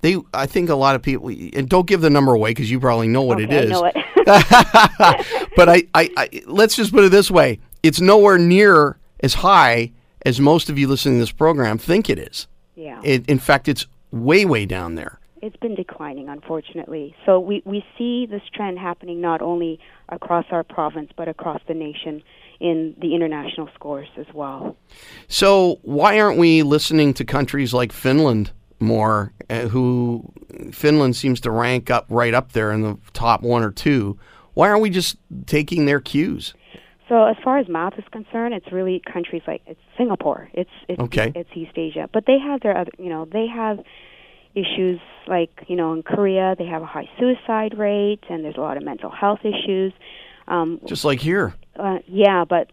They, 0.00 0.16
I 0.34 0.46
think 0.46 0.68
a 0.68 0.74
lot 0.74 0.96
of 0.96 1.02
people, 1.02 1.28
and 1.28 1.68
don't 1.68 1.86
give 1.86 2.00
the 2.00 2.10
number 2.10 2.34
away 2.34 2.50
because 2.50 2.70
you 2.70 2.80
probably 2.80 3.06
know 3.06 3.22
what 3.22 3.40
okay, 3.40 3.44
it 3.44 3.64
is. 3.64 3.70
I 3.70 3.74
know 3.74 3.84
it. 3.84 5.46
but 5.56 5.68
I, 5.68 5.84
I, 5.94 6.10
I, 6.16 6.42
let's 6.46 6.74
just 6.74 6.92
put 6.92 7.04
it 7.04 7.10
this 7.10 7.30
way: 7.30 7.60
it's 7.84 8.00
nowhere 8.00 8.36
near 8.36 8.98
as 9.20 9.34
high 9.34 9.92
as 10.26 10.40
most 10.40 10.68
of 10.68 10.76
you 10.78 10.88
listening 10.88 11.16
to 11.16 11.20
this 11.20 11.30
program 11.30 11.78
think 11.78 12.10
it 12.10 12.18
is. 12.18 12.48
Yeah. 12.74 13.00
It, 13.04 13.28
in 13.28 13.38
fact, 13.38 13.68
it's 13.68 13.86
way, 14.10 14.44
way 14.44 14.66
down 14.66 14.94
there. 14.94 15.18
It's 15.40 15.56
been 15.56 15.74
declining, 15.74 16.28
unfortunately. 16.28 17.16
So 17.26 17.40
we, 17.40 17.62
we 17.64 17.84
see 17.98 18.26
this 18.26 18.42
trend 18.54 18.78
happening 18.78 19.20
not 19.20 19.42
only 19.42 19.80
across 20.08 20.46
our 20.50 20.62
province, 20.62 21.10
but 21.16 21.26
across 21.26 21.60
the 21.66 21.74
nation 21.74 22.22
in 22.60 22.94
the 22.98 23.14
international 23.14 23.68
scores 23.74 24.08
as 24.16 24.26
well. 24.32 24.76
So, 25.26 25.80
why 25.82 26.20
aren't 26.20 26.38
we 26.38 26.62
listening 26.62 27.12
to 27.14 27.24
countries 27.24 27.74
like 27.74 27.90
Finland 27.90 28.52
more, 28.78 29.32
uh, 29.50 29.62
who 29.62 30.32
Finland 30.70 31.16
seems 31.16 31.40
to 31.40 31.50
rank 31.50 31.90
up 31.90 32.06
right 32.08 32.32
up 32.32 32.52
there 32.52 32.70
in 32.70 32.82
the 32.82 32.96
top 33.12 33.42
one 33.42 33.64
or 33.64 33.72
two? 33.72 34.16
Why 34.54 34.68
aren't 34.68 34.82
we 34.82 34.90
just 34.90 35.16
taking 35.46 35.86
their 35.86 36.00
cues? 36.00 36.54
So 37.12 37.24
as 37.26 37.36
far 37.44 37.58
as 37.58 37.68
math 37.68 37.98
is 37.98 38.04
concerned, 38.10 38.54
it's 38.54 38.72
really 38.72 38.98
countries 39.12 39.42
like 39.46 39.60
it's 39.66 39.78
Singapore. 39.98 40.48
It's 40.54 40.70
it's 40.88 40.98
Okay. 40.98 41.30
it's 41.34 41.50
East 41.54 41.76
Asia, 41.76 42.08
but 42.10 42.24
they 42.26 42.38
have 42.38 42.62
their 42.62 42.74
other 42.74 42.90
you 42.98 43.10
know 43.10 43.26
they 43.30 43.46
have 43.54 43.80
issues 44.54 44.98
like 45.26 45.50
you 45.68 45.76
know 45.76 45.92
in 45.92 46.02
Korea 46.04 46.54
they 46.56 46.64
have 46.64 46.80
a 46.80 46.86
high 46.86 47.10
suicide 47.18 47.76
rate 47.76 48.24
and 48.30 48.42
there's 48.42 48.56
a 48.56 48.62
lot 48.62 48.78
of 48.78 48.82
mental 48.82 49.10
health 49.10 49.40
issues. 49.44 49.92
Um, 50.48 50.80
Just 50.86 51.04
like 51.04 51.20
here. 51.20 51.52
uh, 51.78 51.98
yeah, 52.06 52.46
but 52.48 52.70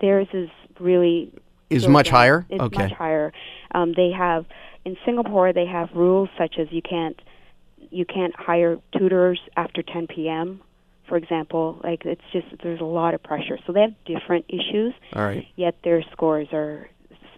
theirs 0.00 0.28
is 0.32 0.48
really 0.78 1.32
Is 1.68 1.88
much 1.88 2.06
down. 2.06 2.14
higher? 2.14 2.46
It's 2.48 2.62
Okay. 2.62 2.84
much 2.84 2.92
higher. 2.92 3.32
Um, 3.74 3.94
they 3.96 4.12
have 4.16 4.46
in 4.84 4.96
Singapore 5.04 5.52
they 5.52 5.66
have 5.66 5.88
rules 5.92 6.28
such 6.38 6.54
as 6.60 6.68
you 6.70 6.82
can't 6.82 7.20
you 7.90 8.04
can't 8.04 8.34
hire 8.36 8.78
tutors 8.96 9.40
after 9.56 9.82
10 9.82 10.06
p.m. 10.06 10.60
For 11.08 11.16
example, 11.16 11.80
like 11.84 12.04
it's 12.04 12.20
just 12.32 12.46
there's 12.62 12.80
a 12.80 12.84
lot 12.84 13.14
of 13.14 13.22
pressure. 13.22 13.58
So 13.66 13.72
they 13.72 13.82
have 13.82 13.94
different 14.04 14.46
issues, 14.48 14.92
All 15.12 15.22
right. 15.22 15.46
yet 15.56 15.76
their 15.84 16.02
scores 16.12 16.48
are 16.52 16.88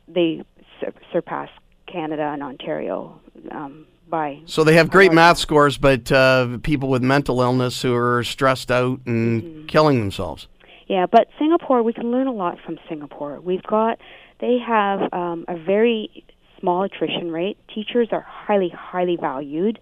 they 0.06 0.42
sur- 0.80 0.94
surpass 1.12 1.50
Canada 1.86 2.22
and 2.22 2.42
Ontario 2.42 3.20
um, 3.50 3.86
by. 4.08 4.40
So 4.46 4.64
they 4.64 4.74
have 4.76 4.90
great 4.90 5.12
math 5.12 5.38
scores, 5.38 5.76
but 5.76 6.10
uh, 6.10 6.58
people 6.62 6.88
with 6.88 7.02
mental 7.02 7.40
illness 7.42 7.82
who 7.82 7.94
are 7.94 8.24
stressed 8.24 8.70
out 8.70 9.00
and 9.06 9.42
Mm-hmm. 9.42 9.66
killing 9.66 9.98
themselves. 10.00 10.48
Yeah, 10.86 11.04
but 11.04 11.28
Singapore, 11.38 11.82
we 11.82 11.92
can 11.92 12.10
learn 12.10 12.26
a 12.26 12.32
lot 12.32 12.56
from 12.64 12.78
Singapore. 12.88 13.38
We've 13.40 13.62
got, 13.62 13.98
they 14.40 14.56
have 14.66 15.12
um, 15.12 15.44
a 15.46 15.56
very 15.58 16.24
small 16.58 16.82
attrition 16.84 17.30
rate. 17.30 17.58
Teachers 17.74 18.08
are 18.12 18.22
highly, 18.26 18.70
highly 18.70 19.16
valued, 19.20 19.78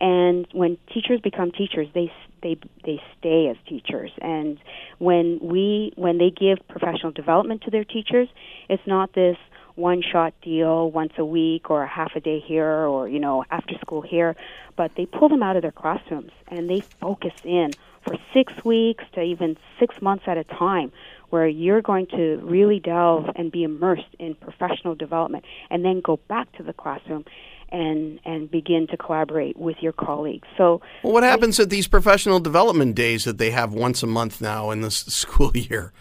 and 0.00 0.48
when 0.52 0.78
teachers 0.94 1.20
become 1.20 1.50
teachers, 1.52 1.88
they 1.94 2.10
they 2.42 2.56
they 2.84 3.00
stay 3.18 3.48
as 3.48 3.56
teachers. 3.66 4.10
And 4.20 4.58
when 4.98 5.38
we 5.42 5.92
when 5.96 6.18
they 6.18 6.30
give 6.30 6.58
professional 6.68 7.12
development 7.12 7.62
to 7.62 7.70
their 7.70 7.84
teachers, 7.84 8.28
it's 8.68 8.86
not 8.86 9.12
this 9.12 9.36
one 9.78 10.02
shot 10.02 10.34
deal 10.42 10.90
once 10.90 11.12
a 11.18 11.24
week 11.24 11.70
or 11.70 11.84
a 11.84 11.86
half 11.86 12.16
a 12.16 12.20
day 12.20 12.40
here 12.40 12.66
or 12.66 13.08
you 13.08 13.20
know 13.20 13.44
after 13.50 13.74
school 13.78 14.02
here 14.02 14.34
but 14.74 14.90
they 14.96 15.06
pull 15.06 15.28
them 15.28 15.40
out 15.40 15.54
of 15.54 15.62
their 15.62 15.70
classrooms 15.70 16.32
and 16.48 16.68
they 16.68 16.80
focus 17.00 17.32
in 17.44 17.70
for 18.04 18.16
six 18.34 18.52
weeks 18.64 19.04
to 19.12 19.22
even 19.22 19.56
six 19.78 20.02
months 20.02 20.24
at 20.26 20.36
a 20.36 20.42
time 20.44 20.90
where 21.30 21.46
you're 21.46 21.82
going 21.82 22.06
to 22.06 22.40
really 22.42 22.80
delve 22.80 23.30
and 23.36 23.52
be 23.52 23.62
immersed 23.62 24.14
in 24.18 24.34
professional 24.34 24.96
development 24.96 25.44
and 25.70 25.84
then 25.84 26.00
go 26.00 26.16
back 26.28 26.50
to 26.52 26.62
the 26.64 26.72
classroom 26.72 27.24
and 27.70 28.20
and 28.24 28.50
begin 28.50 28.86
to 28.88 28.96
collaborate 28.96 29.56
with 29.56 29.76
your 29.80 29.92
colleagues 29.92 30.48
so 30.56 30.80
Well, 31.02 31.12
what 31.12 31.22
happens 31.22 31.58
at 31.60 31.70
these 31.70 31.86
professional 31.88 32.40
development 32.40 32.94
days 32.94 33.24
that 33.24 33.38
they 33.38 33.50
have 33.50 33.72
once 33.72 34.02
a 34.02 34.06
month 34.06 34.40
now 34.40 34.70
in 34.70 34.80
this 34.80 34.96
school 35.22 35.56
year? 35.56 35.92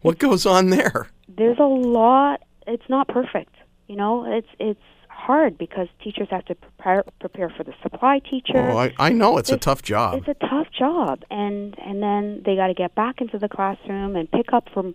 What 0.00 0.18
goes 0.18 0.46
on 0.46 0.70
there? 0.70 1.08
there's 1.36 1.58
a 1.58 1.64
lot 1.64 2.42
it's 2.66 2.88
not 2.88 3.08
perfect 3.08 3.54
you 3.88 3.96
know 3.96 4.24
it's 4.30 4.48
it's 4.58 4.80
hard 5.08 5.56
because 5.58 5.88
teachers 6.02 6.28
have 6.30 6.44
to 6.44 6.54
prepare 6.54 7.02
prepare 7.20 7.50
for 7.56 7.64
the 7.64 7.72
supply 7.82 8.20
teacher 8.20 8.58
Oh, 8.58 8.76
I, 8.78 8.92
I 8.98 9.10
know 9.10 9.38
it's 9.38 9.50
a 9.50 9.56
tough 9.56 9.82
job. 9.82 10.18
It's 10.18 10.28
a 10.28 10.46
tough 10.46 10.66
job, 10.78 11.22
and 11.30 11.74
and 11.78 12.02
then 12.02 12.42
they 12.44 12.56
got 12.56 12.66
to 12.68 12.74
get 12.74 12.94
back 12.94 13.20
into 13.22 13.38
the 13.38 13.48
classroom 13.48 14.16
and 14.16 14.30
pick 14.30 14.52
up 14.52 14.68
from 14.74 14.94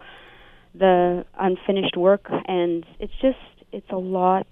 the 0.75 1.25
unfinished 1.39 1.97
work, 1.97 2.28
and 2.47 2.86
it's 2.99 3.13
just 3.21 3.39
it's 3.71 3.89
a 3.89 3.97
lot 3.97 4.47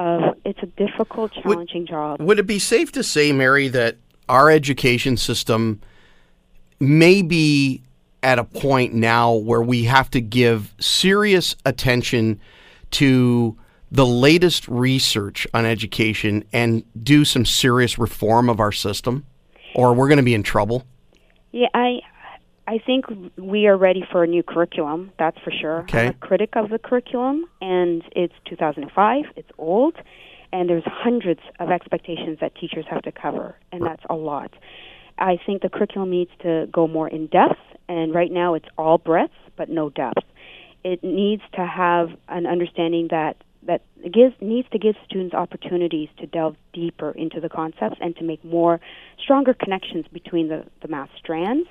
of 0.00 0.36
it's 0.44 0.58
a 0.62 0.66
difficult, 0.66 1.32
challenging 1.32 1.86
job. 1.86 2.20
Would 2.20 2.38
it 2.38 2.46
be 2.46 2.58
safe 2.58 2.90
to 2.92 3.02
say, 3.02 3.32
Mary, 3.32 3.68
that 3.68 3.96
our 4.28 4.50
education 4.50 5.16
system 5.16 5.80
may 6.78 7.20
be 7.22 7.82
at 8.22 8.38
a 8.38 8.44
point 8.44 8.94
now 8.94 9.32
where 9.34 9.62
we 9.62 9.84
have 9.84 10.10
to 10.10 10.20
give 10.20 10.74
serious 10.80 11.54
attention 11.66 12.40
to 12.92 13.56
the 13.92 14.06
latest 14.06 14.68
research 14.68 15.46
on 15.52 15.66
education 15.66 16.44
and 16.52 16.82
do 17.02 17.24
some 17.24 17.44
serious 17.44 17.98
reform 17.98 18.48
of 18.48 18.58
our 18.60 18.72
system? 18.72 19.26
Or 19.74 19.92
we're 19.94 20.08
going 20.08 20.16
to 20.16 20.24
be 20.24 20.34
in 20.34 20.42
trouble? 20.42 20.84
Yeah, 21.52 21.68
I 21.74 22.00
I 22.70 22.78
think 22.78 23.06
we 23.36 23.66
are 23.66 23.76
ready 23.76 24.04
for 24.12 24.22
a 24.22 24.28
new 24.28 24.44
curriculum. 24.44 25.10
That's 25.18 25.36
for 25.40 25.50
sure. 25.50 25.80
Okay. 25.80 26.06
I'm 26.06 26.10
a 26.10 26.14
critic 26.14 26.50
of 26.54 26.70
the 26.70 26.78
curriculum, 26.78 27.46
and 27.60 28.00
it's 28.14 28.32
2005. 28.48 29.24
It's 29.34 29.48
old, 29.58 29.96
and 30.52 30.70
there's 30.70 30.84
hundreds 30.86 31.40
of 31.58 31.70
expectations 31.70 32.38
that 32.40 32.54
teachers 32.54 32.84
have 32.88 33.02
to 33.02 33.10
cover, 33.10 33.56
and 33.72 33.84
that's 33.84 34.04
a 34.08 34.14
lot. 34.14 34.52
I 35.18 35.36
think 35.44 35.62
the 35.62 35.68
curriculum 35.68 36.10
needs 36.10 36.30
to 36.42 36.68
go 36.70 36.86
more 36.86 37.08
in 37.08 37.26
depth, 37.26 37.58
and 37.88 38.14
right 38.14 38.30
now 38.30 38.54
it's 38.54 38.68
all 38.78 38.98
breadth 38.98 39.34
but 39.56 39.68
no 39.68 39.90
depth. 39.90 40.22
It 40.84 41.02
needs 41.02 41.42
to 41.56 41.66
have 41.66 42.10
an 42.28 42.46
understanding 42.46 43.08
that 43.10 43.36
that 43.66 43.82
gives 44.04 44.34
needs 44.40 44.68
to 44.70 44.78
give 44.78 44.94
students 45.04 45.34
opportunities 45.34 46.08
to 46.18 46.26
delve 46.26 46.54
deeper 46.72 47.10
into 47.10 47.40
the 47.40 47.48
concepts 47.48 47.96
and 48.00 48.16
to 48.16 48.24
make 48.24 48.42
more 48.44 48.80
stronger 49.22 49.54
connections 49.54 50.06
between 50.12 50.48
the, 50.48 50.64
the 50.80 50.88
math 50.88 51.10
strands 51.18 51.68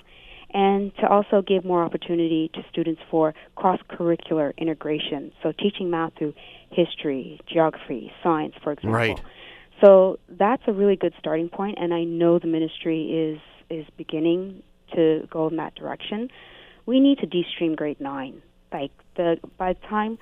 and 0.52 0.96
to 0.98 1.08
also 1.08 1.42
give 1.42 1.64
more 1.64 1.84
opportunity 1.84 2.50
to 2.54 2.64
students 2.72 3.02
for 3.10 3.34
cross 3.56 3.80
curricular 3.90 4.56
integration. 4.58 5.32
So 5.44 5.52
teaching 5.52 5.90
math 5.90 6.14
through 6.18 6.34
history, 6.72 7.40
geography, 7.48 8.12
science, 8.24 8.56
for 8.64 8.72
example. 8.72 8.94
Right. 8.94 9.22
So 9.84 10.20
that's 10.28 10.64
a 10.68 10.74
really 10.74 10.96
good 10.96 11.14
starting 11.20 11.50
point, 11.50 11.78
and 11.80 11.94
I 11.94 12.04
know 12.04 12.40
the 12.40 12.48
ministry 12.48 13.12
is 13.12 13.40
is 13.70 13.86
beginning 13.98 14.64
to 14.96 15.28
go 15.30 15.48
in 15.48 15.58
that 15.58 15.76
direction. 15.76 16.30
We 16.86 17.00
need 17.00 17.20
to 17.20 17.28
de-stream 17.28 17.76
grade 17.76 18.02
nine. 18.02 18.42
Like 18.74 18.92
the 19.16 19.38
by 19.58 19.74
the 19.74 19.88
time 19.88 20.18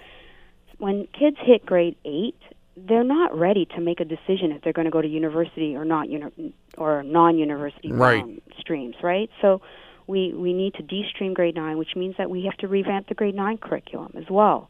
when 0.77 1.07
kids 1.17 1.37
hit 1.41 1.65
grade 1.65 1.95
eight, 2.05 2.37
they're 2.75 3.03
not 3.03 3.37
ready 3.37 3.65
to 3.75 3.81
make 3.81 3.99
a 3.99 4.05
decision 4.05 4.51
if 4.51 4.61
they're 4.61 4.73
going 4.73 4.85
to 4.85 4.91
go 4.91 5.01
to 5.01 5.07
university 5.07 5.75
or 5.75 5.85
not 5.85 6.09
uni- 6.09 6.53
or 6.77 7.01
non-university 7.01 7.91
Right. 7.91 8.21
um, 8.21 8.41
streams, 8.59 8.95
right? 9.01 9.29
So 9.41 9.61
we 10.07 10.33
we 10.33 10.53
need 10.53 10.73
to 10.75 10.83
de-stream 10.83 11.33
grade 11.33 11.55
nine, 11.55 11.77
which 11.77 11.95
means 11.95 12.15
that 12.17 12.29
we 12.29 12.45
have 12.45 12.57
to 12.57 12.67
revamp 12.67 13.07
the 13.07 13.13
grade 13.13 13.35
nine 13.35 13.57
curriculum 13.57 14.13
as 14.15 14.29
well, 14.29 14.69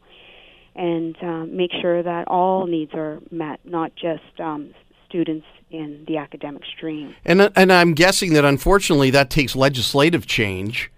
and 0.74 1.16
um, 1.22 1.56
make 1.56 1.70
sure 1.80 2.02
that 2.02 2.28
all 2.28 2.66
needs 2.66 2.92
are 2.94 3.20
met, 3.30 3.60
not 3.64 3.94
just 3.94 4.40
um, 4.40 4.74
students 5.08 5.46
in 5.70 6.04
the 6.06 6.16
academic 6.16 6.62
stream. 6.64 7.14
And 7.24 7.50
and 7.56 7.72
I'm 7.72 7.94
guessing 7.94 8.32
that 8.34 8.44
unfortunately 8.44 9.10
that 9.10 9.30
takes 9.30 9.54
legislative 9.54 10.26
change, 10.26 10.90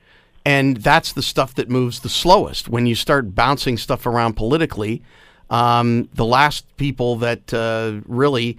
and 0.44 0.78
that's 0.78 1.12
the 1.12 1.22
stuff 1.22 1.54
that 1.54 1.68
moves 1.68 2.00
the 2.00 2.08
slowest. 2.08 2.68
When 2.68 2.86
you 2.86 2.94
start 2.94 3.34
bouncing 3.34 3.76
stuff 3.76 4.06
around 4.06 4.34
politically, 4.34 5.02
um, 5.50 6.08
the 6.14 6.24
last 6.24 6.76
people 6.76 7.16
that 7.16 7.52
uh, 7.52 8.00
really 8.06 8.58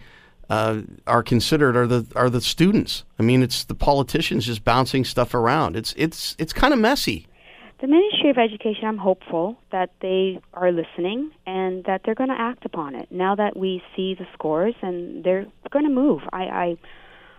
uh, 0.51 0.81
are 1.07 1.23
considered 1.23 1.77
are 1.77 1.87
the 1.87 2.05
are 2.13 2.29
the 2.29 2.41
students. 2.41 3.05
I 3.17 3.23
mean, 3.23 3.41
it's 3.41 3.63
the 3.63 3.73
politicians 3.73 4.45
just 4.45 4.65
bouncing 4.65 5.05
stuff 5.05 5.33
around. 5.33 5.77
It's 5.77 5.93
it's 5.95 6.35
it's 6.37 6.51
kind 6.51 6.73
of 6.73 6.79
messy. 6.79 7.27
The 7.79 7.87
Ministry 7.87 8.29
of 8.29 8.37
Education, 8.37 8.85
I'm 8.85 8.97
hopeful 8.97 9.57
that 9.71 9.91
they 10.01 10.39
are 10.53 10.71
listening 10.71 11.31
and 11.47 11.83
that 11.85 12.01
they're 12.03 12.15
going 12.15 12.29
to 12.29 12.39
act 12.39 12.65
upon 12.65 12.95
it. 12.95 13.07
Now 13.11 13.33
that 13.35 13.57
we 13.57 13.81
see 13.95 14.13
the 14.13 14.27
scores 14.33 14.75
and 14.83 15.23
they're 15.23 15.47
going 15.71 15.85
to 15.85 15.91
move, 15.91 16.21
I, 16.31 16.43
I, 16.43 16.77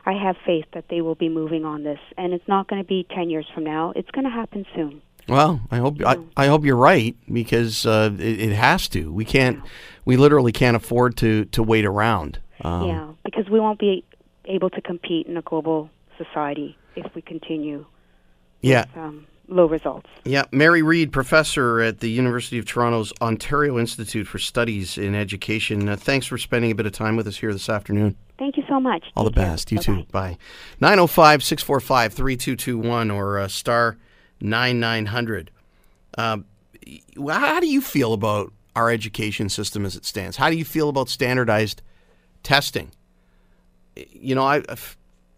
I 0.05 0.15
have 0.15 0.37
faith 0.45 0.65
that 0.73 0.87
they 0.91 1.01
will 1.01 1.15
be 1.15 1.29
moving 1.29 1.65
on 1.65 1.85
this, 1.85 2.01
and 2.19 2.33
it's 2.33 2.49
not 2.49 2.67
going 2.67 2.83
to 2.83 2.89
be 2.89 3.07
ten 3.15 3.29
years 3.29 3.47
from 3.55 3.63
now. 3.63 3.93
It's 3.95 4.11
going 4.11 4.25
to 4.25 4.31
happen 4.31 4.65
soon. 4.75 5.03
Well, 5.29 5.61
I 5.71 5.77
hope 5.77 6.03
I, 6.05 6.17
I 6.37 6.47
hope 6.47 6.65
you're 6.65 6.77
right 6.77 7.15
because 7.31 7.87
uh, 7.87 8.11
it, 8.19 8.41
it 8.41 8.53
has 8.53 8.89
to. 8.89 9.13
We 9.13 9.27
can't. 9.27 9.63
We 10.05 10.17
literally 10.17 10.51
can't 10.51 10.77
afford 10.77 11.19
to 11.19 11.45
to 11.45 11.63
wait 11.63 11.85
around. 11.85 12.41
Um, 12.65 12.87
yeah, 12.89 13.09
because 13.25 13.49
we 13.49 13.61
won't 13.61 13.79
be 13.79 14.05
able 14.47 14.71
to 14.71 14.81
compete 14.81 15.27
in 15.27 15.37
a 15.37 15.43
global 15.43 15.91
society 16.19 16.77
if 16.97 17.15
we 17.15 17.23
continue 17.23 17.85
Yeah. 18.61 18.87
with 18.87 18.97
um, 18.97 19.27
low 19.49 19.67
results. 19.67 20.09
Yeah, 20.25 20.45
Mary 20.53 20.83
Reid, 20.83 21.13
professor 21.13 21.81
at 21.81 22.01
the 22.01 22.11
University 22.11 22.59
of 22.59 22.65
Toronto's 22.67 23.13
Ontario 23.21 23.79
Institute 23.79 24.27
for 24.27 24.39
Studies 24.39 24.99
in 24.99 25.15
Education. 25.15 25.89
Uh, 25.89 25.97
thanks 25.97 26.27
for 26.27 26.39
spending 26.39 26.71
a 26.71 26.75
bit 26.75 26.87
of 26.87 26.93
time 26.93 27.17
with 27.17 27.27
us 27.27 27.37
here 27.39 27.53
this 27.53 27.69
afternoon. 27.69 28.17
Thank 28.39 28.57
you 28.57 28.65
so 28.69 28.81
much. 28.81 29.05
All 29.17 29.25
the 29.25 29.31
Take 29.31 29.37
care. 29.37 29.47
best. 29.53 29.73
You 29.73 29.79
Bye-bye. 29.79 29.95
too. 30.03 30.07
Bye. 30.13 30.39
905 30.81 31.43
645 31.43 32.13
3221 32.15 33.11
or 33.11 33.39
uh, 33.39 33.49
star 33.49 33.97
9900. 34.41 35.51
Um, 36.19 36.45
y- 36.87 37.01
how 37.33 37.61
do 37.61 37.67
you 37.69 37.81
feel 37.81 38.13
about 38.13 38.53
our 38.75 38.91
education 38.91 39.49
system 39.49 39.85
as 39.87 39.97
it 39.97 40.05
stands? 40.05 40.37
How 40.37 40.51
do 40.51 40.57
you 40.57 40.65
feel 40.65 40.89
about 40.89 41.09
standardized 41.09 41.83
testing? 42.43 42.91
You 43.97 44.35
know, 44.35 44.45
I, 44.45 44.63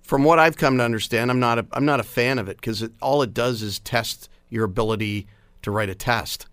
from 0.03 0.25
what 0.25 0.39
I've 0.39 0.57
come 0.57 0.79
to 0.79 0.85
understand, 0.85 1.31
I'm 1.31 1.41
not 1.41 1.59
a, 1.59 1.67
I'm 1.73 1.85
not 1.85 2.01
a 2.01 2.05
fan 2.05 2.39
of 2.39 2.49
it 2.49 2.57
because 2.57 2.83
it, 2.83 2.93
all 3.01 3.23
it 3.23 3.35
does 3.35 3.63
is 3.63 3.79
test 3.81 4.29
your 4.51 4.65
ability 4.65 5.27
to 5.63 5.71
write 5.71 5.89
a 5.89 5.95
test. 5.95 6.47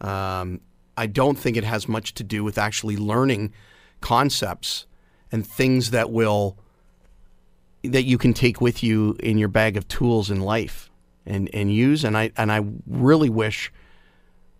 Um, 0.00 0.60
I 0.96 1.06
don't 1.06 1.38
think 1.38 1.56
it 1.56 1.64
has 1.64 1.88
much 1.88 2.14
to 2.14 2.24
do 2.24 2.44
with 2.44 2.58
actually 2.58 2.96
learning 2.96 3.52
concepts 4.00 4.86
and 5.32 5.46
things 5.46 5.90
that 5.90 6.10
will 6.10 6.56
that 7.82 8.04
you 8.04 8.18
can 8.18 8.34
take 8.34 8.60
with 8.60 8.82
you 8.82 9.16
in 9.20 9.38
your 9.38 9.48
bag 9.48 9.76
of 9.76 9.86
tools 9.88 10.30
in 10.30 10.40
life 10.40 10.90
and, 11.24 11.48
and 11.54 11.72
use. 11.72 12.04
And 12.04 12.16
I 12.16 12.32
and 12.36 12.50
I 12.50 12.64
really 12.86 13.30
wish 13.30 13.72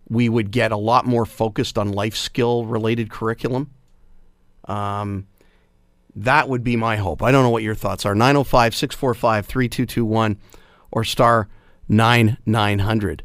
we 0.09 0.29
would 0.29 0.51
get 0.51 0.71
a 0.71 0.77
lot 0.77 1.05
more 1.05 1.25
focused 1.25 1.77
on 1.77 1.91
life 1.91 2.15
skill 2.15 2.65
related 2.65 3.09
curriculum. 3.09 3.69
Um, 4.69 5.27
that 6.15 6.47
would 6.47 6.63
be 6.63 6.75
my 6.75 6.97
hope. 6.97 7.21
I 7.21 7.31
don't 7.31 7.43
know 7.43 7.49
what 7.49 7.63
your 7.63 7.75
thoughts 7.75 8.05
are. 8.05 8.15
905 8.15 8.75
645 8.75 9.45
3221 9.45 10.37
or 10.91 11.03
star 11.03 11.49
9900. 11.87 13.23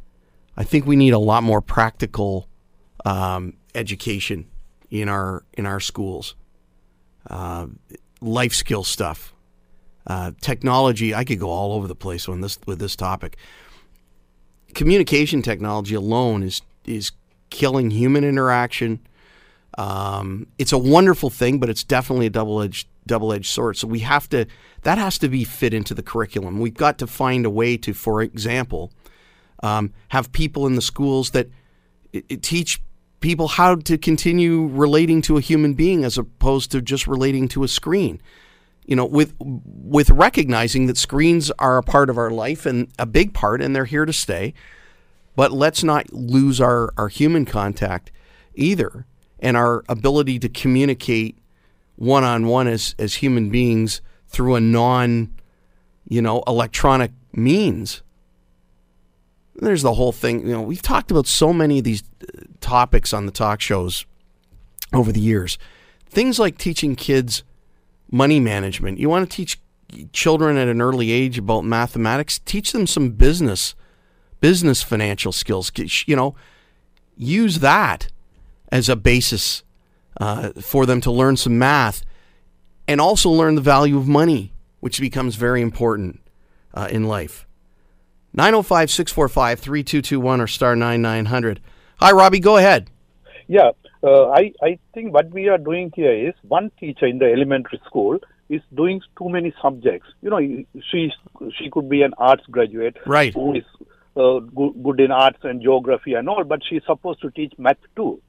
I 0.57 0.65
think 0.65 0.87
we 0.87 0.97
need 0.97 1.13
a 1.13 1.19
lot 1.19 1.43
more 1.43 1.61
practical 1.61 2.49
um, 3.05 3.55
education 3.75 4.47
in 4.91 5.09
our 5.09 5.45
in 5.55 5.67
our 5.67 5.81
schools. 5.81 6.35
Uh, 7.29 7.67
life 8.21 8.53
skill 8.53 8.85
stuff, 8.85 9.35
uh, 10.07 10.33
technology. 10.41 11.15
I 11.15 11.25
could 11.25 11.41
go 11.41 11.51
all 11.51 11.73
over 11.73 11.89
the 11.89 11.95
place 11.95 12.29
on 12.29 12.41
this 12.41 12.59
with 12.67 12.79
this 12.79 12.97
topic. 12.97 13.37
Communication 14.75 15.43
technology 15.43 15.95
alone 15.95 16.43
is 16.43 16.63
is 16.85 17.13
killing 17.51 17.91
human 17.91 18.25
interaction. 18.25 19.01
Um, 19.77 20.47
it's 20.59 20.73
a 20.73 20.79
wonderful 20.79 21.31
thing, 21.31 21.59
but 21.59 21.69
it's 21.69 21.85
definitely 21.85 22.27
a 22.27 22.31
double 22.31 22.61
edged 22.63 22.89
double 23.07 23.33
edged 23.33 23.51
sword. 23.51 23.77
So 23.77 23.87
we 23.89 24.01
have 24.01 24.29
to 24.31 24.47
that 24.83 24.99
has 24.99 25.19
to 25.19 25.29
be 25.29 25.45
fit 25.45 25.75
into 25.75 25.95
the 25.95 26.03
curriculum. 26.03 26.61
We've 26.61 26.75
got 26.75 26.99
to 26.99 27.07
find 27.07 27.45
a 27.45 27.51
way 27.51 27.77
to, 27.79 27.93
for 27.93 28.23
example, 28.23 28.93
um, 29.63 29.93
have 30.09 30.33
people 30.33 30.67
in 30.67 30.75
the 30.75 30.83
schools 30.83 31.31
that 31.31 31.49
i- 32.15 32.23
i- 32.31 32.39
teach 32.41 32.81
people 33.21 33.49
how 33.49 33.75
to 33.77 33.97
continue 33.99 34.67
relating 34.67 35.23
to 35.23 35.37
a 35.39 35.41
human 35.41 35.75
being 35.75 36.05
as 36.05 36.19
opposed 36.19 36.71
to 36.73 36.81
just 36.83 37.07
relating 37.07 37.49
to 37.49 37.65
a 37.65 37.69
screen. 37.69 38.21
You 38.87 38.97
know, 38.97 39.07
with 39.07 39.35
with 39.41 40.11
recognizing 40.11 40.87
that 40.87 40.99
screens 40.99 41.51
are 41.59 41.79
a 41.79 41.83
part 41.83 42.11
of 42.11 42.19
our 42.19 42.31
life 42.31 42.67
and 42.67 42.89
a 42.99 43.07
big 43.07 43.33
part, 43.33 43.63
and 43.63 43.75
they're 43.75 43.87
here 43.87 44.05
to 44.05 44.13
stay. 44.13 44.53
But 45.37 45.53
let's 45.53 45.83
not 45.83 46.13
lose 46.13 46.61
our, 46.61 46.93
our 46.97 47.09
human 47.09 47.45
contact 47.45 48.13
either, 48.55 49.07
and 49.45 49.57
our 49.57 49.85
ability 49.89 50.39
to 50.41 50.49
communicate 50.49 51.39
one 51.97 52.25
on 52.25 52.47
one 52.47 52.67
as 52.67 52.97
as 52.99 53.17
human 53.17 53.51
beings 53.51 54.01
through 54.27 54.57
a 54.57 54.61
non, 54.61 55.33
you 56.09 56.21
know, 56.21 56.43
electronic 56.49 57.13
means. 57.33 58.03
There's 59.57 59.83
the 59.83 59.95
whole 59.95 60.11
thing. 60.11 60.41
You 60.41 60.55
know, 60.55 60.63
we've 60.63 60.83
talked 60.83 61.13
about 61.13 61.29
so 61.29 61.53
many 61.53 61.79
of 61.79 61.85
these 61.85 62.03
uh, 62.23 62.43
topics 62.61 63.13
on 63.13 63.27
the 63.27 63.33
talk 63.33 63.61
shows 63.61 64.05
over 64.93 65.13
the 65.13 65.21
years. 65.21 65.59
Things 66.09 66.39
like 66.39 66.59
teaching 66.59 66.97
kids 66.97 67.45
money 68.11 68.41
management. 68.41 68.99
You 68.99 69.09
want 69.09 69.31
to 69.31 69.37
teach 69.37 69.61
children 70.13 70.57
at 70.57 70.69
an 70.69 70.81
early 70.81 71.13
age 71.13 71.39
about 71.39 71.65
mathematics, 71.65 72.41
teach 72.41 72.73
them 72.73 72.87
some 72.87 73.11
business 73.11 73.75
business 74.41 74.83
financial 74.83 75.33
skills. 75.33 75.71
You 76.07 76.17
know, 76.17 76.35
use 77.17 77.61
that 77.61 78.09
as 78.75 78.89
a 78.89 78.97
basis 78.97 79.63
uh, 80.21 80.51
for 80.61 80.85
them 80.85 81.01
to 81.01 81.11
learn 81.13 81.37
some 81.37 81.57
math 81.57 82.05
and 82.89 83.01
also 83.01 83.31
learn 83.31 83.55
the 83.55 83.61
value 83.61 83.97
of 83.97 84.09
money, 84.09 84.53
which 84.81 85.01
becomes 85.01 85.37
very 85.37 85.63
important 85.63 86.21
uh, 86.75 86.89
in 86.91 87.05
life. 87.05 87.47
905 88.33 88.91
645 88.91 89.61
3221 89.61 90.41
or 90.41 90.49
star 90.49 90.75
9900. 90.75 91.61
Hi, 91.99 92.11
Robbie, 92.11 92.41
go 92.41 92.57
ahead. 92.57 92.91
Yeah, 93.47 93.71
uh, 94.03 94.31
I, 94.31 94.53
I 94.61 94.79
think 94.93 95.15
what 95.15 95.31
we 95.31 95.49
are 95.49 95.59
doing 95.59 95.93
here 95.95 96.13
is 96.13 96.35
one 96.43 96.73
teacher 96.81 97.07
in 97.07 97.19
the 97.19 97.27
elementary 97.27 97.81
school 97.87 98.19
is 98.49 98.61
doing 98.75 99.01
too 99.17 99.29
many 99.29 99.55
subjects. 99.63 100.09
You 100.21 100.31
know, 100.31 100.41
she 100.91 101.13
she 101.57 101.71
could 101.71 101.89
be 101.89 102.03
an 102.03 102.13
arts 102.19 102.43
graduate 102.51 102.97
Right. 103.07 103.33
who 103.33 103.55
is 103.55 103.65
uh, 104.17 104.41
good, 104.41 104.83
good 104.83 105.01
in 105.01 105.13
arts 105.13 105.39
and 105.45 105.63
geography 105.63 106.15
and 106.15 106.29
all, 106.29 106.43
but 106.43 106.61
she's 106.69 106.83
supposed 106.87 107.21
to 107.23 107.31
teach 107.31 107.53
math 107.57 107.77
too. 107.95 108.21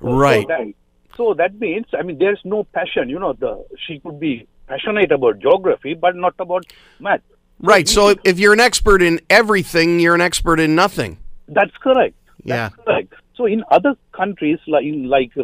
So- 0.00 0.08
Right. 0.08 0.42
So 0.42 0.48
that, 0.48 0.72
so 1.16 1.34
that 1.34 1.60
means, 1.60 1.86
I 1.98 2.02
mean, 2.02 2.18
there's 2.18 2.40
no 2.44 2.64
passion. 2.64 3.08
You 3.08 3.18
know, 3.18 3.32
the 3.34 3.64
she 3.86 4.00
could 4.00 4.18
be 4.18 4.46
passionate 4.66 5.12
about 5.12 5.38
geography, 5.38 5.94
but 5.94 6.16
not 6.16 6.34
about 6.38 6.64
math. 6.98 7.20
Right. 7.60 7.88
So 7.88 8.08
if, 8.08 8.18
if 8.24 8.38
you're 8.38 8.52
an 8.52 8.60
expert 8.60 9.00
in 9.02 9.20
everything, 9.30 10.00
you're 10.00 10.14
an 10.14 10.20
expert 10.20 10.58
in 10.60 10.74
nothing. 10.74 11.18
That's 11.48 11.76
correct. 11.80 12.16
Yeah. 12.42 12.70
That's 12.70 12.84
correct. 12.84 13.14
So 13.36 13.46
in 13.46 13.64
other 13.70 13.94
countries 14.12 14.58
like 14.66 14.84
in 14.84 15.08
like 15.08 15.32
uh, 15.36 15.42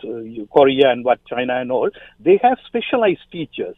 so 0.00 0.46
Korea 0.52 0.90
and 0.90 1.04
what 1.04 1.24
China 1.26 1.54
and 1.60 1.70
all, 1.72 1.90
they 2.20 2.38
have 2.42 2.58
specialized 2.66 3.20
teachers 3.30 3.76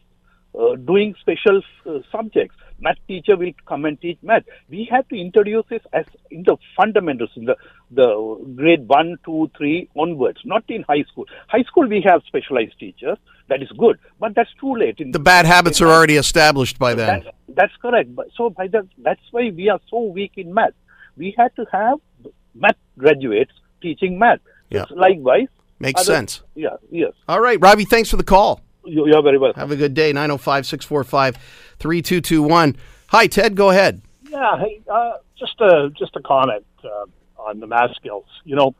uh, 0.58 0.76
doing 0.76 1.14
special 1.20 1.62
uh, 1.86 1.98
subjects. 2.10 2.56
Math 2.80 2.96
teacher 3.06 3.36
will 3.36 3.52
come 3.66 3.84
and 3.84 4.00
teach 4.00 4.18
math. 4.22 4.42
We 4.68 4.88
have 4.90 5.06
to 5.08 5.16
introduce 5.16 5.64
this 5.70 5.80
as 5.92 6.04
in 6.30 6.42
the 6.42 6.56
fundamentals 6.76 7.30
in 7.36 7.44
the 7.44 7.56
the 7.90 8.08
grade 8.56 8.88
one, 8.88 9.16
two, 9.24 9.50
three 9.56 9.88
onwards, 9.96 10.40
not 10.44 10.64
in 10.68 10.82
high 10.82 11.04
school. 11.10 11.26
High 11.48 11.62
school 11.62 11.86
we 11.88 12.02
have 12.06 12.22
specialized 12.26 12.78
teachers. 12.80 13.18
That 13.48 13.62
is 13.62 13.68
good, 13.78 13.98
but 14.18 14.34
that's 14.34 14.50
too 14.60 14.74
late. 14.74 14.98
In 14.98 15.12
The 15.12 15.18
bad 15.20 15.46
habits 15.46 15.80
are 15.80 15.88
already 15.88 16.16
established 16.16 16.78
by 16.78 16.94
then. 16.94 17.22
that's, 17.24 17.36
that's 17.48 17.76
correct. 17.80 18.10
So 18.36 18.50
by 18.50 18.66
that, 18.68 18.86
that's 18.98 19.20
why 19.30 19.50
we 19.54 19.68
are 19.68 19.80
so 19.90 20.02
weak 20.02 20.32
in 20.36 20.52
math. 20.52 20.72
We 21.16 21.34
had 21.38 21.54
to 21.56 21.66
have 21.70 21.98
math 22.54 22.76
graduates 22.98 23.52
teaching 23.82 24.18
math. 24.18 24.40
Yeah. 24.70 24.86
Likewise. 24.90 25.48
Makes 25.78 26.00
other- 26.00 26.14
sense. 26.14 26.42
Yeah. 26.54 26.76
Yes. 26.90 27.12
All 27.28 27.40
right, 27.40 27.58
Robbie, 27.60 27.84
thanks 27.84 28.10
for 28.10 28.16
the 28.16 28.24
call. 28.24 28.62
You, 28.86 29.06
you're 29.06 29.22
very 29.22 29.38
welcome. 29.38 29.60
Have 29.60 29.70
a 29.70 29.76
good 29.76 29.94
day. 29.94 30.12
905 30.12 30.66
645 30.66 31.36
3221. 31.78 32.76
Hi, 33.08 33.26
Ted. 33.26 33.54
Go 33.54 33.70
ahead. 33.70 34.02
Yeah, 34.28 34.58
hey, 34.58 34.80
uh, 34.90 35.14
just 35.38 35.60
a 35.60 35.90
just 35.96 36.16
a 36.16 36.20
comment 36.20 36.64
uh, 36.82 37.06
on 37.40 37.60
the 37.60 37.66
math 37.66 37.94
skills. 37.96 38.26
You 38.44 38.56
know, 38.56 38.74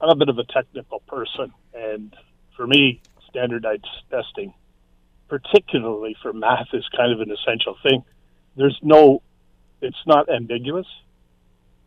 I'm 0.00 0.10
a 0.10 0.14
bit 0.16 0.28
of 0.28 0.38
a 0.38 0.44
technical 0.44 1.00
person, 1.00 1.52
and 1.74 2.14
for 2.56 2.66
me, 2.66 3.00
standardized 3.28 3.86
testing, 4.10 4.54
particularly 5.28 6.16
for 6.20 6.32
math, 6.32 6.68
is 6.72 6.84
kind 6.96 7.12
of 7.12 7.20
an 7.20 7.30
essential 7.30 7.76
thing. 7.82 8.04
There's 8.56 8.78
no, 8.82 9.22
it's 9.80 9.96
not 10.06 10.28
ambiguous. 10.28 10.86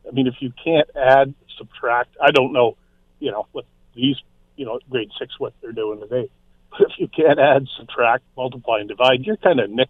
I 0.08 0.12
mean, 0.12 0.28
if 0.28 0.36
you 0.40 0.54
can't 0.64 0.90
add, 0.96 1.34
subtract, 1.58 2.16
I 2.22 2.32
don't 2.32 2.54
know, 2.54 2.78
you 3.20 3.32
know, 3.32 3.48
what 3.52 3.66
these, 3.94 4.16
you 4.56 4.66
know, 4.66 4.80
grade 4.90 5.10
six, 5.20 5.40
what 5.40 5.54
they're 5.62 5.74
doing 5.74 6.00
today. 6.00 6.30
But 6.72 6.82
if 6.90 6.92
you 6.98 7.08
can't 7.08 7.40
add, 7.40 7.68
subtract, 7.78 8.24
multiply, 8.36 8.80
and 8.80 8.90
divide, 8.90 9.22
you're 9.24 9.38
kind 9.38 9.60
of 9.60 9.70
nixed, 9.70 9.88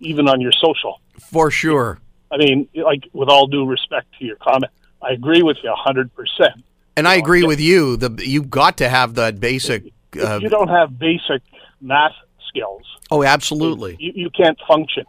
even 0.00 0.28
on 0.28 0.40
your 0.40 0.52
social. 0.52 1.00
For 1.20 1.50
sure. 1.50 1.98
I 2.30 2.36
mean, 2.38 2.68
like, 2.74 3.08
with 3.12 3.28
all 3.28 3.46
due 3.46 3.66
respect 3.66 4.06
to 4.18 4.24
your 4.24 4.36
comment, 4.36 4.72
I 5.02 5.12
agree 5.12 5.42
with 5.42 5.58
you 5.62 5.74
100%. 5.86 6.08
And 6.96 7.08
I 7.08 7.16
agree 7.16 7.42
with 7.42 7.60
you. 7.60 7.96
The 7.96 8.22
you've 8.24 8.50
got 8.50 8.78
to 8.78 8.88
have 8.88 9.14
that 9.14 9.40
basic. 9.40 9.84
Uh, 10.14 10.36
if 10.36 10.42
you 10.42 10.48
don't 10.50 10.68
have 10.68 10.98
basic 10.98 11.42
math 11.80 12.12
skills, 12.48 12.82
oh, 13.10 13.22
absolutely, 13.24 13.96
you, 13.98 14.12
you 14.14 14.30
can't 14.30 14.58
function. 14.68 15.04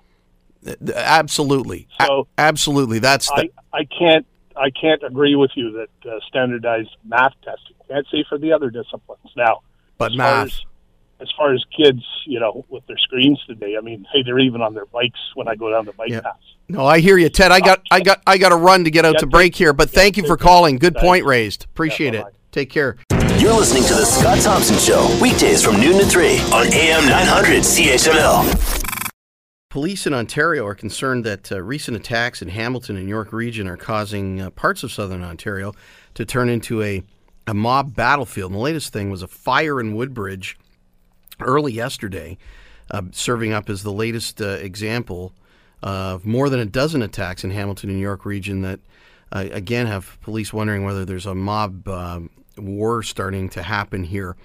Absolutely, 0.95 1.87
So- 1.99 2.27
A- 2.37 2.41
absolutely. 2.41 2.99
That's 2.99 3.27
the, 3.27 3.49
I, 3.73 3.79
I 3.79 3.83
can't 3.85 4.25
I 4.55 4.69
can't 4.69 5.03
agree 5.03 5.35
with 5.35 5.51
you 5.55 5.71
that 6.03 6.09
uh, 6.09 6.19
standardized 6.27 6.95
math 7.05 7.33
testing. 7.43 7.75
Can't 7.89 8.07
say 8.11 8.23
for 8.29 8.37
the 8.37 8.53
other 8.53 8.69
disciplines 8.69 9.31
now. 9.35 9.59
but 9.97 10.13
math. 10.13 10.47
As, 10.47 10.61
as 11.23 11.29
far 11.35 11.53
as 11.53 11.63
kids, 11.75 12.03
you 12.27 12.39
know, 12.39 12.63
with 12.69 12.85
their 12.85 12.97
screens 12.99 13.41
today, 13.47 13.75
I 13.77 13.81
mean, 13.81 14.05
hey, 14.13 14.21
they're 14.23 14.37
even 14.39 14.61
on 14.61 14.73
their 14.75 14.85
bikes 14.85 15.19
when 15.33 15.47
I 15.47 15.55
go 15.55 15.71
down 15.71 15.85
the 15.85 15.93
bike 15.93 16.09
Yeah. 16.11 16.19
paths. 16.21 16.37
No, 16.69 16.85
I 16.85 16.99
hear 16.99 17.17
you, 17.17 17.29
Ted. 17.29 17.51
I 17.51 17.59
got, 17.59 17.81
I 17.89 17.99
got, 18.01 18.21
I 18.27 18.37
got 18.37 18.49
to 18.49 18.55
run 18.57 18.83
to 18.83 18.91
get 18.91 19.05
out 19.05 19.13
Yeah, 19.15 19.19
to 19.21 19.27
break 19.27 19.55
here. 19.55 19.73
But 19.73 19.89
yeah, 19.91 19.99
thank 20.01 20.17
you 20.17 20.25
for 20.27 20.37
calling. 20.37 20.77
Good 20.77 20.93
Thanks. 20.93 21.05
point 21.07 21.25
raised. 21.25 21.63
Appreciate 21.65 22.13
it. 22.13 22.25
Take 22.51 22.69
care. 22.69 22.97
You're 23.39 23.53
listening 23.53 23.83
to 23.85 23.93
The 23.95 24.05
Scott 24.05 24.39
Thompson 24.39 24.77
Show, 24.77 25.17
weekdays 25.21 25.63
from 25.63 25.79
noon 25.81 25.97
to 25.99 26.05
3 26.05 26.37
on 26.53 26.67
AM 26.73 27.05
900 27.09 27.63
CHML. 27.63 28.89
Police 29.69 30.05
in 30.05 30.13
Ontario 30.13 30.65
are 30.67 30.75
concerned 30.75 31.23
that 31.25 31.51
uh, 31.51 31.59
recent 31.61 31.97
attacks 31.97 32.41
in 32.43 32.49
Hamilton 32.49 32.95
and 32.95 33.09
York 33.09 33.33
region 33.33 33.67
are 33.67 33.75
causing 33.77 34.39
uh, 34.39 34.49
parts 34.51 34.83
of 34.83 34.91
southern 34.91 35.23
Ontario 35.23 35.73
to 36.13 36.25
turn 36.25 36.47
into 36.47 36.83
a, 36.83 37.01
a 37.47 37.55
mob 37.55 37.95
battlefield. 37.95 38.51
And 38.51 38.59
the 38.59 38.63
latest 38.63 38.93
thing 38.93 39.09
was 39.09 39.23
a 39.23 39.27
fire 39.27 39.79
in 39.81 39.95
Woodbridge 39.95 40.57
early 41.39 41.73
yesterday, 41.73 42.37
uh, 42.91 43.03
serving 43.11 43.53
up 43.53 43.69
as 43.69 43.83
the 43.83 43.91
latest 43.91 44.41
uh, 44.41 44.45
example 44.45 45.33
of 45.81 46.25
more 46.25 46.49
than 46.49 46.59
a 46.59 46.65
dozen 46.65 47.01
attacks 47.01 47.43
in 47.43 47.51
Hamilton 47.51 47.89
and 47.89 47.99
York 47.99 48.25
region 48.25 48.61
that, 48.61 48.79
uh, 49.31 49.45
again, 49.51 49.87
have 49.87 50.17
police 50.21 50.53
wondering 50.53 50.85
whether 50.85 51.05
there's 51.05 51.25
a 51.25 51.35
mob 51.35 51.87
um 51.87 52.29
war 52.57 53.03
starting 53.03 53.49
to 53.49 53.63
happen 53.63 54.03
here. 54.03 54.35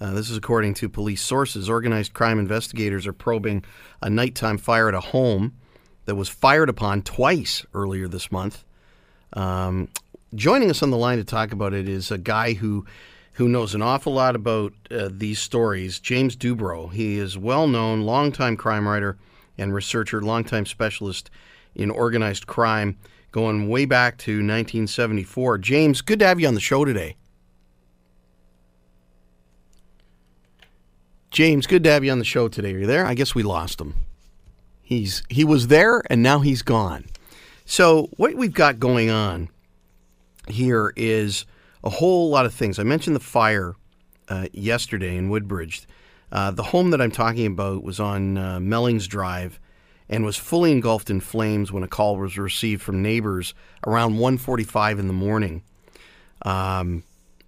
Uh, 0.00 0.12
this 0.12 0.28
is 0.28 0.36
according 0.36 0.74
to 0.74 0.88
police 0.88 1.22
sources. 1.22 1.70
Organized 1.70 2.12
crime 2.12 2.38
investigators 2.38 3.06
are 3.06 3.12
probing 3.12 3.64
a 4.02 4.10
nighttime 4.10 4.58
fire 4.58 4.88
at 4.88 4.94
a 4.94 5.00
home 5.00 5.54
that 6.04 6.16
was 6.16 6.28
fired 6.28 6.68
upon 6.68 7.02
twice 7.02 7.64
earlier 7.72 8.08
this 8.08 8.30
month. 8.30 8.64
Um, 9.32 9.88
joining 10.34 10.70
us 10.70 10.82
on 10.82 10.90
the 10.90 10.96
line 10.96 11.18
to 11.18 11.24
talk 11.24 11.52
about 11.52 11.72
it 11.72 11.88
is 11.88 12.10
a 12.10 12.18
guy 12.18 12.54
who 12.54 12.84
who 13.34 13.48
knows 13.48 13.74
an 13.74 13.82
awful 13.82 14.14
lot 14.14 14.36
about 14.36 14.72
uh, 14.90 15.08
these 15.10 15.38
stories, 15.38 15.98
James 15.98 16.36
Dubro. 16.36 16.92
He 16.92 17.18
is 17.18 17.36
well 17.36 17.66
known, 17.66 18.02
longtime 18.02 18.56
crime 18.56 18.86
writer 18.86 19.18
and 19.58 19.74
researcher, 19.74 20.22
longtime 20.22 20.66
specialist 20.66 21.30
in 21.74 21.90
organized 21.90 22.46
crime, 22.46 22.96
going 23.32 23.68
way 23.68 23.84
back 23.84 24.18
to 24.18 24.34
1974. 24.34 25.58
James, 25.58 26.00
good 26.00 26.20
to 26.20 26.26
have 26.26 26.38
you 26.38 26.46
on 26.46 26.54
the 26.54 26.60
show 26.60 26.84
today. 26.84 27.16
James, 31.32 31.66
good 31.66 31.82
to 31.82 31.90
have 31.90 32.04
you 32.04 32.12
on 32.12 32.20
the 32.20 32.24
show 32.24 32.46
today. 32.46 32.72
Are 32.72 32.78
you 32.78 32.86
there? 32.86 33.04
I 33.04 33.14
guess 33.14 33.34
we 33.34 33.42
lost 33.42 33.80
him. 33.80 33.94
He's 34.80 35.24
he 35.28 35.42
was 35.42 35.66
there 35.66 36.02
and 36.08 36.22
now 36.22 36.38
he's 36.38 36.62
gone. 36.62 37.06
So 37.64 38.10
what 38.16 38.34
we've 38.34 38.54
got 38.54 38.78
going 38.78 39.10
on 39.10 39.48
here 40.46 40.92
is 40.94 41.46
a 41.84 41.90
whole 41.90 42.30
lot 42.30 42.46
of 42.46 42.54
things. 42.54 42.78
I 42.78 42.82
mentioned 42.82 43.14
the 43.14 43.20
fire 43.20 43.76
uh, 44.28 44.48
yesterday 44.52 45.16
in 45.16 45.28
Woodbridge. 45.28 45.86
Uh, 46.32 46.50
the 46.50 46.62
home 46.62 46.90
that 46.90 47.00
I'm 47.00 47.12
talking 47.12 47.46
about 47.46 47.84
was 47.84 48.00
on 48.00 48.38
uh, 48.38 48.58
Mellings 48.58 49.06
Drive 49.06 49.60
and 50.08 50.24
was 50.24 50.36
fully 50.36 50.72
engulfed 50.72 51.10
in 51.10 51.20
flames 51.20 51.70
when 51.70 51.82
a 51.82 51.88
call 51.88 52.16
was 52.16 52.36
received 52.36 52.82
from 52.82 53.02
neighbors 53.02 53.54
around 53.86 54.14
1:45 54.14 54.98
in 54.98 55.06
the 55.06 55.12
morning. 55.12 55.62
Um, 56.42 57.04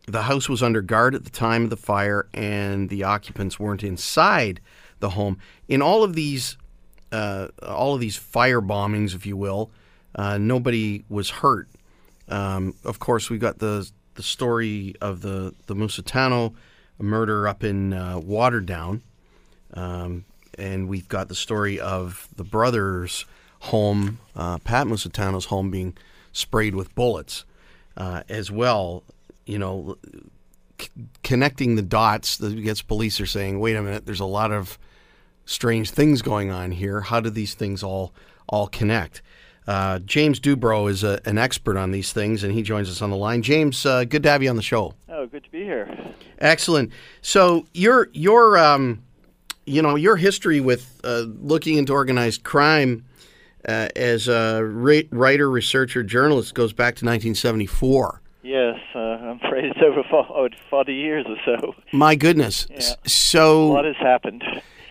the 0.06 0.22
house 0.22 0.48
was 0.48 0.62
under 0.62 0.82
guard 0.82 1.14
at 1.14 1.24
the 1.24 1.30
time 1.30 1.64
of 1.64 1.70
the 1.70 1.76
fire, 1.76 2.28
and 2.32 2.88
the 2.88 3.04
occupants 3.04 3.58
weren't 3.58 3.82
inside 3.82 4.60
the 5.00 5.10
home. 5.10 5.38
In 5.68 5.82
all 5.82 6.04
of 6.04 6.14
these, 6.14 6.56
uh, 7.10 7.48
all 7.62 7.94
of 7.94 8.00
these 8.00 8.16
fire 8.16 8.60
bombings, 8.60 9.14
if 9.14 9.26
you 9.26 9.36
will, 9.36 9.70
uh, 10.14 10.38
nobody 10.38 11.04
was 11.08 11.28
hurt. 11.30 11.68
Um, 12.28 12.74
of 12.84 12.98
course, 12.98 13.28
we 13.28 13.38
got 13.38 13.58
the 13.58 13.90
the 14.16 14.22
story 14.22 14.94
of 15.00 15.20
the 15.22 15.54
the 15.66 15.74
Musitano 15.74 16.54
murder 16.98 17.46
up 17.46 17.62
in 17.62 17.92
uh, 17.92 18.18
Waterdown, 18.18 19.00
um, 19.74 20.24
and 20.58 20.88
we've 20.88 21.08
got 21.08 21.28
the 21.28 21.34
story 21.34 21.78
of 21.78 22.28
the 22.36 22.44
brothers' 22.44 23.24
home, 23.60 24.18
uh, 24.34 24.58
Pat 24.58 24.86
Musitano's 24.86 25.46
home, 25.46 25.70
being 25.70 25.96
sprayed 26.32 26.74
with 26.74 26.94
bullets 26.94 27.44
uh, 27.96 28.22
as 28.28 28.50
well. 28.50 29.02
You 29.44 29.58
know, 29.58 29.98
c- 30.80 30.88
connecting 31.22 31.76
the 31.76 31.82
dots. 31.82 32.36
The 32.38 32.50
gets 32.50 32.82
police 32.82 33.20
are 33.20 33.26
saying, 33.26 33.60
"Wait 33.60 33.76
a 33.76 33.82
minute, 33.82 34.06
there's 34.06 34.20
a 34.20 34.24
lot 34.24 34.52
of 34.52 34.78
strange 35.44 35.90
things 35.90 36.22
going 36.22 36.50
on 36.50 36.72
here. 36.72 37.02
How 37.02 37.20
do 37.20 37.30
these 37.30 37.54
things 37.54 37.82
all 37.82 38.12
all 38.48 38.66
connect?" 38.66 39.22
Uh, 39.66 39.98
James 40.00 40.38
Dubro 40.38 40.88
is 40.88 41.02
a, 41.02 41.20
an 41.24 41.38
expert 41.38 41.76
on 41.76 41.90
these 41.90 42.12
things, 42.12 42.44
and 42.44 42.52
he 42.54 42.62
joins 42.62 42.88
us 42.88 43.02
on 43.02 43.10
the 43.10 43.16
line. 43.16 43.42
James, 43.42 43.84
uh, 43.84 44.04
good 44.04 44.22
to 44.22 44.30
have 44.30 44.42
you 44.42 44.48
on 44.50 44.56
the 44.56 44.62
show. 44.62 44.94
Oh, 45.08 45.26
good 45.26 45.42
to 45.44 45.50
be 45.50 45.64
here. 45.64 45.88
Excellent. 46.38 46.92
So 47.22 47.66
your 47.74 48.08
your 48.12 48.58
um, 48.58 49.02
you 49.64 49.82
know 49.82 49.96
your 49.96 50.16
history 50.16 50.60
with 50.60 51.00
uh, 51.02 51.24
looking 51.40 51.78
into 51.78 51.92
organized 51.92 52.44
crime 52.44 53.04
uh, 53.68 53.88
as 53.96 54.28
a 54.28 54.62
writer, 54.64 55.50
researcher, 55.50 56.04
journalist 56.04 56.54
goes 56.54 56.72
back 56.72 56.94
to 56.96 57.04
1974. 57.04 58.20
Yes, 58.44 58.78
uh, 58.94 58.98
I'm 58.98 59.40
afraid 59.44 59.64
it's 59.64 59.80
over 59.84 60.04
fo- 60.08 60.32
oh, 60.32 60.48
40 60.70 60.94
years 60.94 61.26
or 61.28 61.36
so. 61.44 61.74
My 61.92 62.14
goodness. 62.14 62.68
Yeah. 62.70 62.76
S- 62.76 62.96
A 63.04 63.08
So 63.08 63.66
lot 63.66 63.84
has 63.84 63.96
happened. 63.96 64.44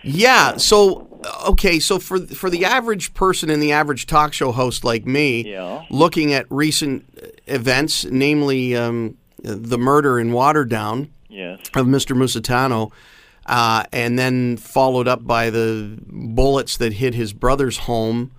Yeah. 0.06 0.56
So 0.56 1.20
okay. 1.46 1.78
So 1.80 1.98
for 1.98 2.18
for 2.20 2.48
the 2.50 2.64
average 2.64 3.12
person 3.14 3.50
and 3.50 3.62
the 3.62 3.72
average 3.72 4.06
talk 4.06 4.32
show 4.32 4.52
host 4.52 4.84
like 4.84 5.06
me, 5.06 5.50
Yeah. 5.50 5.84
looking 5.90 6.32
at 6.32 6.46
recent 6.50 7.04
events, 7.46 8.04
namely 8.04 8.76
um, 8.76 9.16
the 9.42 9.78
murder 9.78 10.18
in 10.18 10.30
Waterdown. 10.30 11.08
Yes. 11.28 11.58
of 11.74 11.84
Mr. 11.86 12.16
Musitano, 12.16 12.92
uh, 13.44 13.84
and 13.92 14.18
then 14.18 14.56
followed 14.56 15.06
up 15.06 15.26
by 15.26 15.50
the 15.50 15.98
bullets 16.06 16.78
that 16.78 16.94
hit 16.94 17.14
his 17.14 17.34
brother's 17.34 17.76
home 17.78 18.30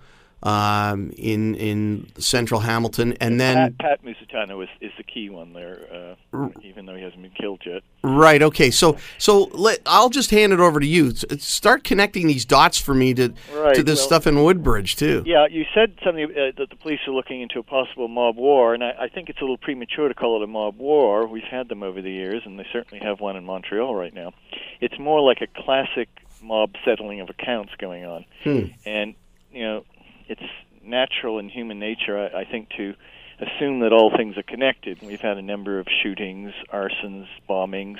um, 0.42 1.10
in 1.16 1.54
in 1.56 2.06
central 2.18 2.60
Hamilton, 2.60 3.14
and 3.20 3.40
then 3.40 3.74
Pat, 3.78 4.00
Pat 4.00 4.04
Musitano 4.04 4.62
is, 4.62 4.68
is 4.80 4.92
the 4.96 5.02
key 5.02 5.30
one 5.30 5.52
there, 5.52 6.16
uh, 6.32 6.48
even 6.62 6.86
though 6.86 6.94
he 6.94 7.02
hasn't 7.02 7.22
been 7.22 7.32
killed 7.32 7.60
yet. 7.66 7.82
right, 8.04 8.40
okay, 8.42 8.70
so 8.70 8.96
so 9.18 9.44
let, 9.52 9.80
I'll 9.86 10.10
just 10.10 10.30
hand 10.30 10.52
it 10.52 10.60
over 10.60 10.78
to 10.78 10.86
you. 10.86 11.10
Start 11.10 11.82
connecting 11.82 12.26
these 12.28 12.44
dots 12.44 12.78
for 12.78 12.94
me 12.94 13.14
to 13.14 13.32
Right, 13.52 13.74
to 13.74 13.82
this 13.82 13.98
well- 13.98 14.06
stuff 14.06 14.26
in 14.26 14.42
Woodbridge 14.42 14.94
too. 14.96 15.22
Yeah, 15.26 15.46
you 15.50 15.64
said 15.74 15.94
something 16.04 16.24
uh, 16.26 16.52
that 16.56 16.70
the 16.70 16.76
police 16.76 17.00
are 17.08 17.12
looking 17.12 17.40
into 17.40 17.58
a 17.58 17.62
possible 17.64 18.06
mob 18.08 18.36
war, 18.36 18.74
and 18.74 18.84
I, 18.84 18.94
I 19.00 19.08
think 19.08 19.28
it's 19.28 19.38
a 19.40 19.42
little 19.42 19.58
premature 19.58 20.06
to 20.08 20.14
call 20.14 20.36
it 20.40 20.44
a 20.44 20.46
mob 20.46 20.78
war. 20.78 21.26
We've 21.26 21.42
had 21.42 21.68
them 21.68 21.82
over 21.82 22.00
the 22.00 22.10
years, 22.12 22.42
and 22.44 22.58
they 22.58 22.66
certainly 22.72 23.04
have 23.04 23.20
one 23.20 23.36
in 23.36 23.44
Montreal 23.44 23.94
right 23.94 24.14
now. 24.14 24.32
It's 24.80 24.98
more 24.98 25.20
like 25.20 25.40
a 25.40 25.48
classic 25.62 26.08
mob 26.40 26.70
settling 26.84 27.20
of 27.20 27.28
accounts 27.28 27.72
going 27.78 28.04
on, 28.04 28.24
Hmm. 28.44 28.60
and 28.86 29.14
you 29.52 29.64
know, 29.64 29.84
it's 30.28 30.42
natural 30.82 31.38
in 31.38 31.48
human 31.48 31.78
nature, 31.78 32.18
I, 32.18 32.40
I 32.40 32.44
think, 32.44 32.70
to 32.76 32.94
assume 33.40 33.80
that 33.80 33.92
all 33.92 34.12
things 34.16 34.36
are 34.36 34.42
connected. 34.42 35.00
We've 35.02 35.20
had 35.20 35.36
a 35.36 35.42
number 35.42 35.78
of 35.78 35.86
shootings, 36.02 36.52
arsons, 36.72 37.26
bombings, 37.48 37.98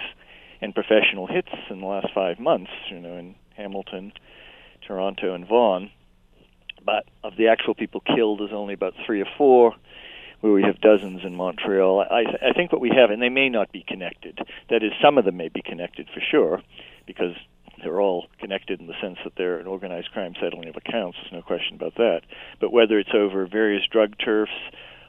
and 0.60 0.74
professional 0.74 1.26
hits 1.26 1.50
in 1.70 1.80
the 1.80 1.86
last 1.86 2.08
five 2.14 2.38
months. 2.38 2.70
You 2.90 3.00
know, 3.00 3.16
in 3.16 3.34
Hamilton, 3.56 4.12
Toronto, 4.86 5.34
and 5.34 5.46
Vaughan 5.46 5.90
but 6.88 7.04
of 7.22 7.36
the 7.36 7.48
actual 7.48 7.74
people 7.74 8.00
killed, 8.00 8.40
there's 8.40 8.52
only 8.52 8.72
about 8.72 8.94
three 9.04 9.20
or 9.20 9.28
four. 9.36 9.74
Where 10.40 10.52
we 10.52 10.62
have 10.62 10.80
dozens 10.80 11.24
in 11.24 11.34
Montreal. 11.34 12.00
I, 12.00 12.22
I 12.50 12.52
think 12.52 12.70
what 12.70 12.80
we 12.80 12.90
have, 12.90 13.10
and 13.10 13.20
they 13.20 13.28
may 13.28 13.48
not 13.48 13.72
be 13.72 13.84
connected. 13.86 14.38
That 14.70 14.84
is, 14.84 14.92
some 15.02 15.18
of 15.18 15.24
them 15.24 15.36
may 15.36 15.48
be 15.48 15.60
connected 15.62 16.08
for 16.14 16.20
sure, 16.20 16.62
because 17.08 17.34
they're 17.82 18.00
all 18.00 18.26
connected 18.40 18.80
in 18.80 18.86
the 18.86 18.94
sense 19.00 19.18
that 19.24 19.34
they're 19.36 19.58
an 19.58 19.66
organized 19.66 20.10
crime 20.12 20.34
settling 20.40 20.68
of 20.68 20.76
accounts. 20.76 21.18
There's 21.20 21.32
no 21.32 21.42
question 21.42 21.76
about 21.76 21.94
that. 21.96 22.22
But 22.60 22.72
whether 22.72 22.98
it's 22.98 23.14
over 23.14 23.46
various 23.46 23.82
drug 23.90 24.14
turfs, 24.18 24.52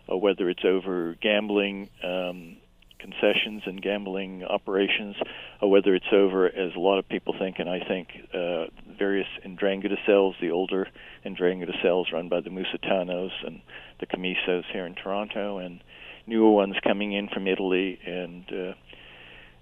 or 0.08 0.20
whether 0.20 0.50
it's 0.50 0.66
over 0.66 1.16
gambling 1.22 1.90
um, 2.04 2.58
concessions 3.00 3.64
and 3.66 3.82
gambling 3.82 4.44
operations, 4.44 5.16
or 5.62 5.70
whether 5.70 5.96
it's 5.96 6.12
over, 6.12 6.48
as 6.48 6.76
a 6.76 6.80
lot 6.80 7.00
of 7.00 7.08
people 7.08 7.36
think, 7.38 7.60
and 7.60 7.70
I 7.70 7.80
think, 7.88 8.10
uh, 8.34 8.66
various 8.98 9.28
Ndrangheta 9.46 9.98
cells, 10.06 10.36
the 10.42 10.52
older 10.52 10.88
Ndrangheta 11.26 11.82
cells 11.82 12.10
run 12.12 12.28
by 12.28 12.42
the 12.42 12.50
Musitanos 12.50 13.32
and 13.46 13.62
the 14.00 14.06
Commissos 14.06 14.66
here 14.72 14.86
in 14.86 14.96
Toronto, 14.96 15.60
and 15.60 15.82
newer 16.28 16.52
ones 16.52 16.76
coming 16.84 17.14
in 17.14 17.30
from 17.30 17.48
Italy 17.48 18.00
and 18.06 18.44
uh, 18.52 18.74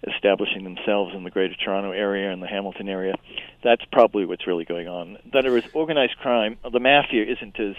establishing 0.03 0.63
themselves 0.63 1.13
in 1.15 1.23
the 1.23 1.31
Greater 1.31 1.55
Toronto 1.55 1.91
area 1.91 2.31
and 2.31 2.41
the 2.41 2.47
Hamilton 2.47 2.87
area. 2.87 3.15
That's 3.63 3.83
probably 3.91 4.25
what's 4.25 4.45
really 4.45 4.65
going 4.65 4.87
on. 4.87 5.17
That 5.33 5.41
there 5.43 5.57
is 5.57 5.63
organized 5.73 6.17
crime. 6.17 6.57
The 6.71 6.79
mafia 6.79 7.23
isn't 7.25 7.59
as 7.59 7.75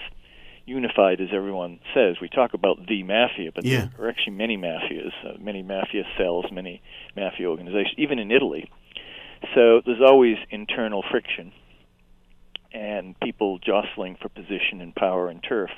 unified 0.66 1.21
as 1.21 1.29
everyone 1.33 1.81
says. 1.95 2.16
We 2.21 2.29
talk 2.29 2.55
about 2.55 2.87
the 2.87 3.03
mafia, 3.03 3.53
but 3.55 3.64
Yeah. 3.64 3.89
there 3.97 4.07
are 4.07 4.11
actually 4.11 4.35
many 4.35 4.57
mafias, 4.57 5.12
uh, 5.25 5.35
many 5.39 5.62
mafia 5.62 6.05
cells, 6.16 6.47
many 6.53 6.83
mafia 7.16 7.49
organizations, 7.49 7.95
even 7.99 8.19
in 8.19 8.31
Italy. 8.31 8.69
So 9.55 9.81
there's 9.87 10.03
always 10.03 10.37
internal 10.51 11.03
friction 11.11 11.53
and 12.73 13.19
people 13.21 13.59
jostling 13.59 14.16
for 14.16 14.29
position 14.29 14.81
and 14.81 14.95
power 14.95 15.29
and 15.29 15.43
turf. 15.43 15.71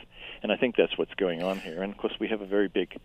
And 0.43 0.51
I 0.51 0.57
think 0.57 0.75
that's 0.77 0.97
what's 0.99 1.15
going 1.15 1.43
on 1.43 1.61
here. 1.61 1.83
And 1.83 1.93
of 1.93 1.99
course, 1.99 2.15
we 2.19 2.29
have 2.29 2.41
a 2.41 2.47
very 2.47 2.69
big 2.69 2.97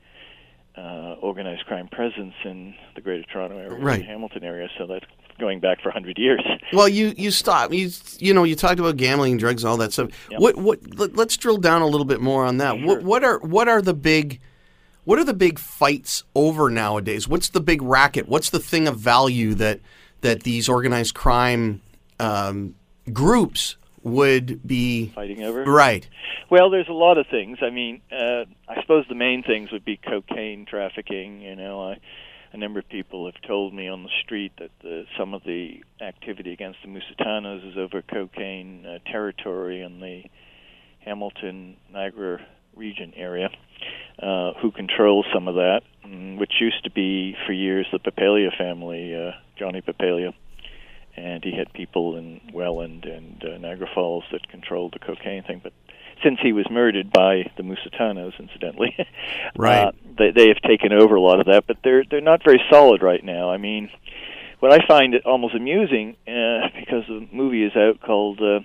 uh, 0.77 1.15
organized 1.21 1.65
crime 1.65 1.87
presence 1.87 2.33
in 2.43 2.73
the 2.95 3.01
Greater 3.01 3.23
Toronto 3.31 3.57
area, 3.57 3.73
Right. 3.73 3.99
and 3.99 4.05
Hamilton 4.07 4.43
area. 4.43 4.67
So 4.77 4.85
that's 4.85 5.05
going 5.39 5.59
back 5.59 5.81
for 5.81 5.89
100 5.89 6.17
years. 6.17 6.41
Well, 6.73 6.89
you 6.89 7.13
you 7.15 7.31
stop. 7.31 7.71
You 7.71 7.89
you 8.19 8.33
know 8.33 8.43
you 8.43 8.55
talked 8.55 8.79
about 8.79 8.97
gambling, 8.97 9.37
drugs, 9.37 9.63
all 9.63 9.77
that 9.77 9.93
stuff. 9.93 10.09
Yep. 10.31 10.39
What 10.41 10.55
what? 10.57 10.79
Let, 10.97 11.15
let's 11.15 11.37
drill 11.37 11.57
down 11.57 11.81
a 11.83 11.87
little 11.87 12.05
bit 12.05 12.19
more 12.19 12.43
on 12.43 12.57
that. 12.57 12.81
What 12.81 13.03
what 13.03 13.23
are 13.23 13.39
what 13.39 13.67
are 13.69 13.81
the 13.81 13.93
big 13.93 14.41
what 15.05 15.19
are 15.19 15.23
the 15.23 15.33
big 15.35 15.59
fights 15.59 16.23
over 16.33 16.69
nowadays? 16.69 17.27
What's 17.27 17.49
the 17.49 17.61
big 17.61 17.81
racket? 17.81 18.27
What's 18.27 18.49
the 18.49 18.59
thing 18.59 18.87
of 18.87 18.97
value 18.97 19.53
that 19.55 19.79
that 20.21 20.43
these 20.43 20.67
organized 20.67 21.13
crime 21.13 21.81
um, 22.19 22.75
groups 23.13 23.77
would 24.05 24.65
be 24.65 25.07
Fighting 25.15 25.43
over. 25.43 25.63
right? 25.65 26.07
Well, 26.49 26.69
there's 26.69 26.87
a 26.87 26.93
lot 26.93 27.17
of 27.17 27.25
things. 27.29 27.57
I 27.61 27.71
mean, 27.71 28.01
uh, 28.11 28.45
I 28.69 28.79
suppose 28.81 29.05
the 29.09 29.15
main 29.15 29.41
things 29.43 29.71
would 29.71 29.83
be 29.83 29.97
cocaine 29.97 30.65
trafficking. 30.65 31.41
You 31.41 31.55
know, 31.55 31.89
I, 31.89 31.97
a 32.53 32.57
number 32.57 32.79
of 32.79 32.87
people 32.87 33.25
have 33.25 33.41
told 33.47 33.73
me 33.73 33.87
on 33.87 34.03
the 34.03 34.09
street 34.23 34.53
that 34.59 34.69
the, 34.83 35.05
some 35.17 35.33
of 35.33 35.43
the 35.43 35.83
activity 35.99 36.53
against 36.53 36.79
the 36.83 36.87
Musitanos 36.87 37.67
is 37.67 37.77
over 37.77 38.03
cocaine 38.03 38.85
uh, 38.85 38.99
territory 39.11 39.81
in 39.81 39.99
the 39.99 40.23
Hamilton 40.99 41.75
Niagara 41.91 42.45
region 42.75 43.11
area. 43.15 43.49
Uh, 44.17 44.53
who 44.61 44.71
controls 44.71 45.25
some 45.33 45.49
of 45.49 45.55
that, 45.55 45.81
mm, 46.05 46.37
which 46.39 46.53
used 46.61 46.81
to 46.85 46.89
be 46.89 47.35
for 47.45 47.51
years 47.51 47.85
the 47.91 47.99
Papalia 47.99 48.49
family, 48.57 49.13
uh, 49.13 49.31
Johnny 49.59 49.81
Papalia 49.81 50.33
and 51.15 51.43
he 51.43 51.51
had 51.55 51.71
people 51.73 52.15
in 52.17 52.41
Welland 52.53 53.05
and 53.05 53.43
uh, 53.43 53.57
Niagara 53.57 53.87
Falls 53.93 54.23
that 54.31 54.47
controlled 54.49 54.93
the 54.93 54.99
cocaine 54.99 55.43
thing. 55.43 55.61
But 55.63 55.73
since 56.23 56.39
he 56.41 56.53
was 56.53 56.65
murdered 56.69 57.11
by 57.11 57.51
the 57.57 57.63
Musitanos, 57.63 58.39
incidentally, 58.39 58.95
Right. 59.57 59.87
uh, 59.87 59.91
they 60.17 60.31
they 60.31 60.47
have 60.49 60.61
taken 60.61 60.93
over 60.93 61.15
a 61.15 61.21
lot 61.21 61.39
of 61.39 61.45
that. 61.47 61.65
But 61.67 61.77
they're 61.83 62.03
they're 62.09 62.21
not 62.21 62.43
very 62.43 62.61
solid 62.69 63.01
right 63.01 63.23
now. 63.23 63.49
I 63.51 63.57
mean, 63.57 63.89
what 64.59 64.71
I 64.71 64.85
find 64.87 65.13
it 65.13 65.25
almost 65.25 65.55
amusing 65.55 66.15
uh, 66.27 66.69
because 66.79 67.05
the 67.07 67.27
movie 67.31 67.63
is 67.63 67.75
out 67.75 68.01
called 68.01 68.39
uh, 68.39 68.59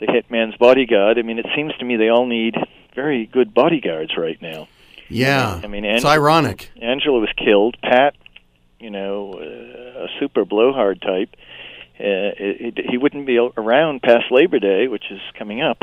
The 0.00 0.06
Hitman's 0.06 0.56
Bodyguard. 0.56 1.18
I 1.18 1.22
mean, 1.22 1.38
it 1.38 1.46
seems 1.56 1.74
to 1.78 1.84
me 1.84 1.96
they 1.96 2.08
all 2.10 2.26
need 2.26 2.54
very 2.94 3.26
good 3.26 3.52
bodyguards 3.54 4.16
right 4.16 4.40
now. 4.40 4.68
Yeah, 5.08 5.60
I 5.62 5.66
mean, 5.66 5.84
it's 5.84 6.04
ironic. 6.04 6.70
Angelo 6.80 7.20
was 7.20 7.28
killed. 7.36 7.76
Pat, 7.82 8.14
you 8.80 8.90
know, 8.90 9.34
uh, 9.34 10.04
a 10.04 10.08
super 10.18 10.44
blowhard 10.44 11.02
type. 11.02 11.30
Uh, 11.98 12.34
it, 12.36 12.78
it, 12.78 12.90
he 12.90 12.98
wouldn't 12.98 13.26
be 13.26 13.38
around 13.38 14.02
past 14.02 14.24
Labor 14.30 14.58
Day, 14.58 14.88
which 14.88 15.04
is 15.10 15.20
coming 15.38 15.62
up, 15.62 15.78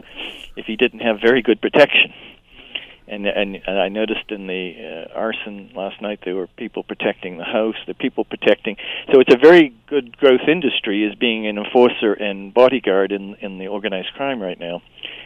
if 0.57 0.66
he 0.66 0.76
didn't 0.76 0.99
have 0.99 1.22
very 1.22 1.41
good 1.41 1.62
protection. 1.62 2.14
And 3.12 3.28
and, 3.28 3.57
and 3.68 3.78
I 3.78 3.89
noticed 3.89 4.32
in 4.32 4.47
the 4.47 5.07
uh, 5.12 5.14
arson 5.14 5.72
last 5.76 6.01
night 6.01 6.20
there 6.24 6.36
were 6.36 6.47
people 6.47 6.82
protecting 6.82 7.38
the 7.38 7.43
house, 7.43 7.76
the 7.86 7.93
people 7.93 8.24
protecting. 8.24 8.78
So 9.12 9.20
it's 9.20 9.34
a 9.34 9.38
very 9.38 9.76
good 9.88 10.18
growth 10.18 10.47
industry 10.47 11.05
as 11.07 11.14
being 11.16 11.45
an 11.45 11.57
enforcer 11.57 12.14
and 12.14 12.53
bodyguard 12.53 13.12
in 13.12 13.36
in 13.41 13.57
the 13.57 13.68
organized 13.68 14.14
crime 14.14 14.39
right 14.41 14.57
now. 14.57 14.82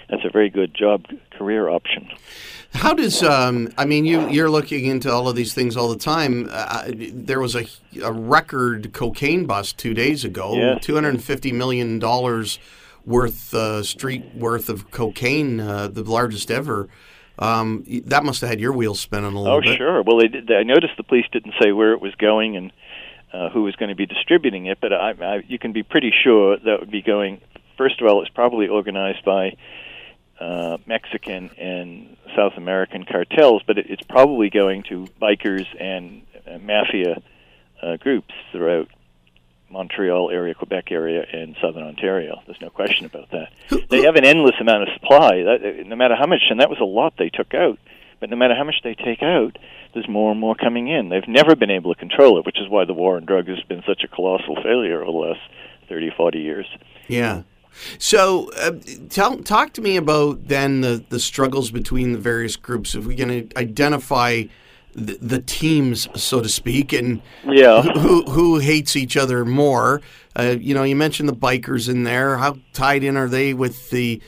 That's 0.09 0.25
a 0.25 0.31
very 0.31 0.49
good 0.49 0.73
job 0.73 1.05
career 1.37 1.69
option. 1.69 2.09
How 2.73 2.93
does 2.95 3.21
um, 3.21 3.71
I 3.77 3.85
mean 3.85 4.05
you 4.05 4.27
you're 4.29 4.49
looking 4.49 4.85
into 4.85 5.11
all 5.11 5.27
of 5.29 5.35
these 5.35 5.53
things 5.53 5.77
all 5.77 5.89
the 5.89 5.99
time. 5.99 6.49
Uh, 6.51 6.89
there 6.91 7.39
was 7.39 7.55
a, 7.55 7.67
a 8.03 8.11
record 8.11 8.93
cocaine 8.93 9.45
bust 9.45 9.77
two 9.77 9.93
days 9.93 10.25
ago. 10.25 10.55
Yeah. 10.55 10.79
Two 10.79 10.95
hundred 10.95 11.09
and 11.09 11.23
fifty 11.23 11.51
million 11.51 11.99
dollars 11.99 12.57
worth 13.05 13.53
uh, 13.53 13.83
street 13.83 14.25
worth 14.33 14.69
of 14.69 14.89
cocaine, 14.89 15.59
uh, 15.59 15.87
the 15.87 16.03
largest 16.03 16.49
ever. 16.49 16.89
Um, 17.37 17.83
that 18.05 18.23
must 18.23 18.41
have 18.41 18.49
had 18.49 18.59
your 18.59 18.71
wheels 18.73 18.99
spinning 18.99 19.33
a 19.33 19.39
little 19.39 19.57
Oh, 19.57 19.61
bit. 19.61 19.71
Oh, 19.71 19.75
sure. 19.75 20.01
Well, 20.03 20.17
they 20.17 20.27
did. 20.27 20.51
I 20.51 20.63
noticed 20.63 20.93
the 20.97 21.03
police 21.03 21.25
didn't 21.31 21.53
say 21.61 21.71
where 21.71 21.91
it 21.93 22.01
was 22.01 22.15
going 22.15 22.55
and 22.55 22.71
uh, 23.33 23.49
who 23.49 23.63
was 23.63 23.75
going 23.75 23.89
to 23.89 23.95
be 23.95 24.05
distributing 24.05 24.67
it, 24.67 24.79
but 24.79 24.93
I, 24.93 25.11
I, 25.21 25.43
you 25.47 25.59
can 25.59 25.73
be 25.73 25.83
pretty 25.83 26.13
sure 26.23 26.57
that 26.57 26.79
would 26.79 26.91
be 26.91 27.01
going. 27.01 27.41
First 27.77 27.99
of 27.99 28.07
all, 28.07 28.21
it's 28.21 28.29
probably 28.29 28.69
organized 28.69 29.25
by 29.25 29.57
uh, 30.39 30.77
Mexican 30.85 31.49
and 31.57 32.15
South 32.35 32.53
American 32.55 33.03
cartels, 33.03 33.61
but 33.67 33.77
it, 33.77 33.87
it's 33.89 34.03
probably 34.03 34.49
going 34.49 34.83
to 34.83 35.07
bikers 35.21 35.65
and 35.79 36.21
uh, 36.47 36.57
mafia 36.59 37.21
uh, 37.81 37.97
groups 37.97 38.33
throughout 38.53 38.87
Montreal 39.69 40.29
area, 40.31 40.53
Quebec 40.53 40.91
area, 40.91 41.25
and 41.31 41.55
Southern 41.61 41.83
Ontario. 41.83 42.41
There's 42.45 42.61
no 42.61 42.69
question 42.69 43.05
about 43.05 43.31
that. 43.31 43.51
They 43.89 44.03
have 44.03 44.15
an 44.15 44.25
endless 44.25 44.55
amount 44.59 44.83
of 44.83 44.89
supply. 44.93 45.43
That, 45.43 45.83
no 45.85 45.95
matter 45.95 46.15
how 46.15 46.27
much, 46.27 46.41
and 46.49 46.59
that 46.59 46.69
was 46.69 46.79
a 46.79 46.85
lot 46.85 47.13
they 47.17 47.29
took 47.29 47.53
out. 47.53 47.79
But 48.19 48.29
no 48.29 48.37
matter 48.37 48.55
how 48.55 48.63
much 48.63 48.81
they 48.83 48.95
take 48.95 49.21
out, 49.21 49.57
there's 49.93 50.07
more 50.07 50.31
and 50.31 50.39
more 50.39 50.55
coming 50.55 50.87
in. 50.87 51.09
They've 51.09 51.27
never 51.27 51.55
been 51.55 51.71
able 51.71 51.93
to 51.93 51.99
control 51.99 52.39
it, 52.39 52.45
which 52.45 52.59
is 52.59 52.69
why 52.69 52.85
the 52.85 52.93
war 52.93 53.17
on 53.17 53.25
drugs 53.25 53.49
has 53.49 53.63
been 53.63 53.83
such 53.85 54.03
a 54.03 54.07
colossal 54.07 54.55
failure 54.63 55.01
over 55.01 55.11
the 55.11 55.17
last 55.17 55.41
30, 55.89 56.11
40 56.15 56.39
years. 56.39 56.65
Yeah. 57.07 57.43
So, 57.97 58.51
uh, 58.53 58.71
tell, 59.09 59.37
talk 59.39 59.73
to 59.73 59.81
me 59.81 59.97
about 59.97 60.47
then 60.47 60.81
the, 60.81 61.03
the 61.09 61.19
struggles 61.19 61.71
between 61.71 62.13
the 62.13 62.17
various 62.17 62.55
groups. 62.55 62.95
If 62.95 63.05
we 63.05 63.15
can 63.15 63.51
identify 63.57 64.43
the, 64.95 65.17
the 65.21 65.39
teams, 65.41 66.07
so 66.15 66.41
to 66.41 66.49
speak, 66.49 66.93
and 66.93 67.21
Yeah. 67.45 67.81
who 67.81 68.23
who 68.23 68.59
hates 68.59 68.95
each 68.95 69.17
other 69.17 69.43
more. 69.45 70.01
Uh, 70.37 70.55
you 70.59 70.73
know, 70.73 70.83
you 70.83 70.95
mentioned 70.95 71.29
the 71.29 71.33
bikers 71.35 71.89
in 71.89 72.03
there. 72.03 72.37
How 72.37 72.57
tied 72.73 73.03
in 73.03 73.15
are 73.17 73.27
they 73.27 73.53
with 73.53 73.89
the, 73.89 74.21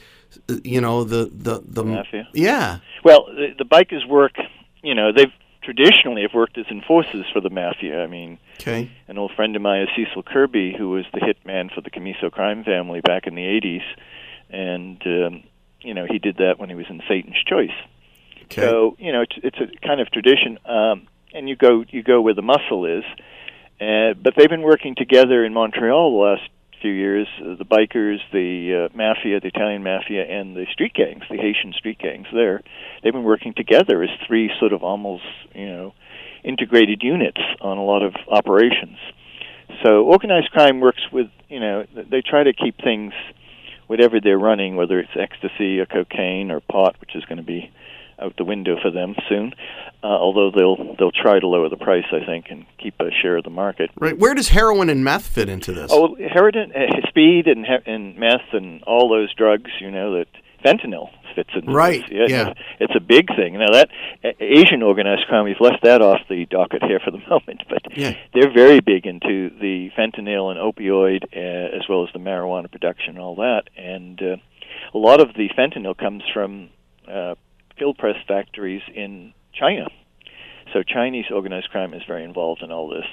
you 0.63 0.82
know, 0.82 1.03
the 1.03 1.30
the 1.34 1.61
the 1.65 1.84
Mafia? 1.84 2.28
Yeah, 2.34 2.80
Well, 3.03 3.26
the, 3.28 3.53
the 3.57 3.65
bikers 3.65 4.07
work. 4.07 4.36
You 4.84 4.93
know, 4.95 5.11
they've 5.11 5.32
traditionally 5.63 6.22
have 6.22 6.34
worked 6.34 6.57
as 6.57 6.65
enforcers 6.72 7.26
for 7.34 7.41
the 7.41 7.49
mafia. 7.49 8.01
I 8.01 8.07
mean, 8.07 8.38
okay, 8.61 8.89
an 9.09 9.18
old 9.18 9.32
friend 9.36 9.55
of 9.55 9.61
mine 9.61 9.82
is 9.84 9.89
Cecil 9.95 10.24
Kirby, 10.24 10.74
who 10.78 10.89
was 10.91 11.05
the 11.13 11.20
hitman 11.20 11.74
for 11.74 11.82
the 11.82 11.89
Commisso 11.89 12.32
crime 12.32 12.63
family 12.63 13.01
back 13.01 13.28
in 13.28 13.36
the 13.36 13.41
'80s, 13.41 13.84
and 14.49 15.01
um, 15.05 15.43
you 15.82 15.93
know 15.93 16.05
he 16.09 16.20
did 16.20 16.38
that 16.38 16.59
when 16.59 16.70
he 16.70 16.76
was 16.76 16.86
in 16.89 17.01
Satan's 17.07 17.41
Choice. 17.45 17.76
Okay, 18.52 18.62
So 18.62 18.95
you 19.00 19.12
know, 19.12 19.22
it's, 19.22 19.36
it's 19.43 19.58
a 19.58 19.88
kind 19.88 20.02
of 20.02 20.12
tradition, 20.12 20.58
um, 20.66 21.08
and 21.34 21.48
you 21.48 21.56
go 21.56 21.84
you 21.89 22.04
go 22.04 22.22
where 22.22 22.34
the 22.34 22.41
muscle 22.41 22.86
is. 22.86 23.04
Uh, 23.80 24.14
but 24.22 24.34
they've 24.36 24.50
been 24.50 24.64
working 24.64 24.95
together 24.95 25.45
in 25.45 25.54
Montreal 25.54 26.12
the 26.12 26.18
last 26.18 26.50
few 26.82 26.91
years. 26.91 27.28
Uh, 27.39 27.56
the 27.56 27.66
bikers, 27.66 28.18
the 28.32 28.89
uh, 28.89 28.98
mafia, 28.98 29.39
the 29.39 29.48
Italian 29.48 29.84
mafia, 29.84 30.24
and 30.24 30.56
the 30.56 30.66
street 30.72 30.93
gangs, 30.93 31.24
the 31.30 31.38
Haitian 31.38 31.74
street 31.74 32.00
gangs. 32.00 32.28
There, 32.34 32.64
they've 33.04 33.14
been 33.14 33.24
working 33.24 33.54
together 33.54 34.02
as 34.04 34.10
three 34.28 34.52
sort 34.60 34.74
of 34.74 34.84
almost 34.84 35.24
you 35.54 35.68
know 35.68 35.93
integrated 36.43 37.04
units 37.04 37.41
on 37.62 37.78
a 37.78 37.84
lot 37.84 38.04
of 38.04 38.14
operations. 38.30 38.98
So 39.84 40.06
organized 40.06 40.50
crime 40.52 40.80
works 40.80 41.02
with 41.12 41.28
you 41.50 41.60
know 41.60 41.86
they 41.93 42.22
try 42.22 42.43
to 42.43 42.54
keep 42.54 42.78
things 42.78 43.14
whatever 43.88 44.20
they're 44.20 44.38
running, 44.38 44.76
whether 44.76 45.00
it's 45.00 45.12
ecstasy 45.16 45.80
or 45.80 45.86
cocaine 45.86 46.52
or 46.52 46.60
pot, 46.60 46.95
which 47.00 47.16
is 47.16 47.24
going 47.26 47.38
to 47.38 47.43
be 47.43 47.72
out 48.22 48.36
the 48.38 48.43
window 48.43 48.76
for 48.82 48.91
them 48.91 49.15
soon. 49.30 49.53
Uh, 50.03 50.07
although 50.07 50.51
they'll 50.51 50.95
they'll 50.97 51.11
try 51.11 51.39
to 51.39 51.47
lower 51.47 51.70
the 51.70 51.78
price, 51.78 52.05
I 52.11 52.24
think, 52.26 52.45
and 52.49 52.65
keep 52.82 52.93
a 52.99 53.09
share 53.22 53.38
of 53.38 53.43
the 53.43 53.49
market. 53.49 53.89
right. 53.99 54.18
Where 54.18 54.34
does 54.36 54.49
heroin 54.49 54.89
and 54.89 55.03
meth 55.03 55.28
fit 55.28 55.49
into 55.49 55.74
this? 55.74 55.89
Oh, 55.91 56.15
heroin, 56.15 56.72
uh, 56.72 57.07
speed, 57.07 57.47
and 57.47 57.65
and 57.86 58.15
meth, 58.18 58.53
and 58.53 58.84
all 58.84 59.09
those 59.09 59.34
drugs, 59.34 59.72
you 59.82 59.89
know, 59.89 60.20
that 60.20 60.28
fentanyl 60.63 61.09
fits 61.36 61.49
in. 61.55 61.65
Right, 61.72 62.01
This. 62.01 62.30
Yeah, 62.30 62.45
yeah. 62.47 62.53
It's, 62.80 62.95
a 62.95 62.99
big 62.99 63.28
thing. 63.36 63.53
Now 63.53 63.72
that 63.72 63.89
A- 64.24 64.43
Asian 64.43 64.82
organized 64.82 65.28
crime, 65.28 65.45
we've 65.45 65.59
left 65.59 65.84
that 65.84 66.01
off 66.01 66.20
the 66.30 66.45
docket 66.45 66.84
here 66.84 66.99
for 67.03 67.11
the 67.11 67.20
moment, 67.30 67.63
but 67.70 67.82
Yeah. 67.95 68.13
they're 68.34 68.51
very 68.53 68.80
big 68.80 69.05
into 69.05 69.49
the 69.59 69.91
fentanyl 69.97 70.49
and 70.51 70.59
opioid, 70.59 71.24
uh, 71.36 71.76
as 71.78 71.88
well 71.88 72.03
as 72.03 72.09
the 72.13 72.20
marijuana 72.20 72.72
production 72.72 73.09
and 73.15 73.20
all 73.20 73.36
that. 73.36 73.63
And 73.78 74.20
uh, 74.22 74.36
a 74.93 74.97
lot 74.97 75.22
of 75.22 75.34
the 75.36 75.49
fentanyl 75.57 75.95
comes 75.97 76.24
from 76.34 76.70
uh, 77.07 77.36
pill 77.78 77.93
press 77.93 78.15
factories 78.28 78.82
in 78.93 79.34
China. 79.53 79.88
So 80.73 80.84
Chinese 80.84 81.25
organized 81.34 81.69
crime 81.69 81.93
is 81.93 82.01
very 82.07 82.23
involved 82.23 82.61
in 82.61 82.71
all 82.71 82.89
this, 82.89 83.05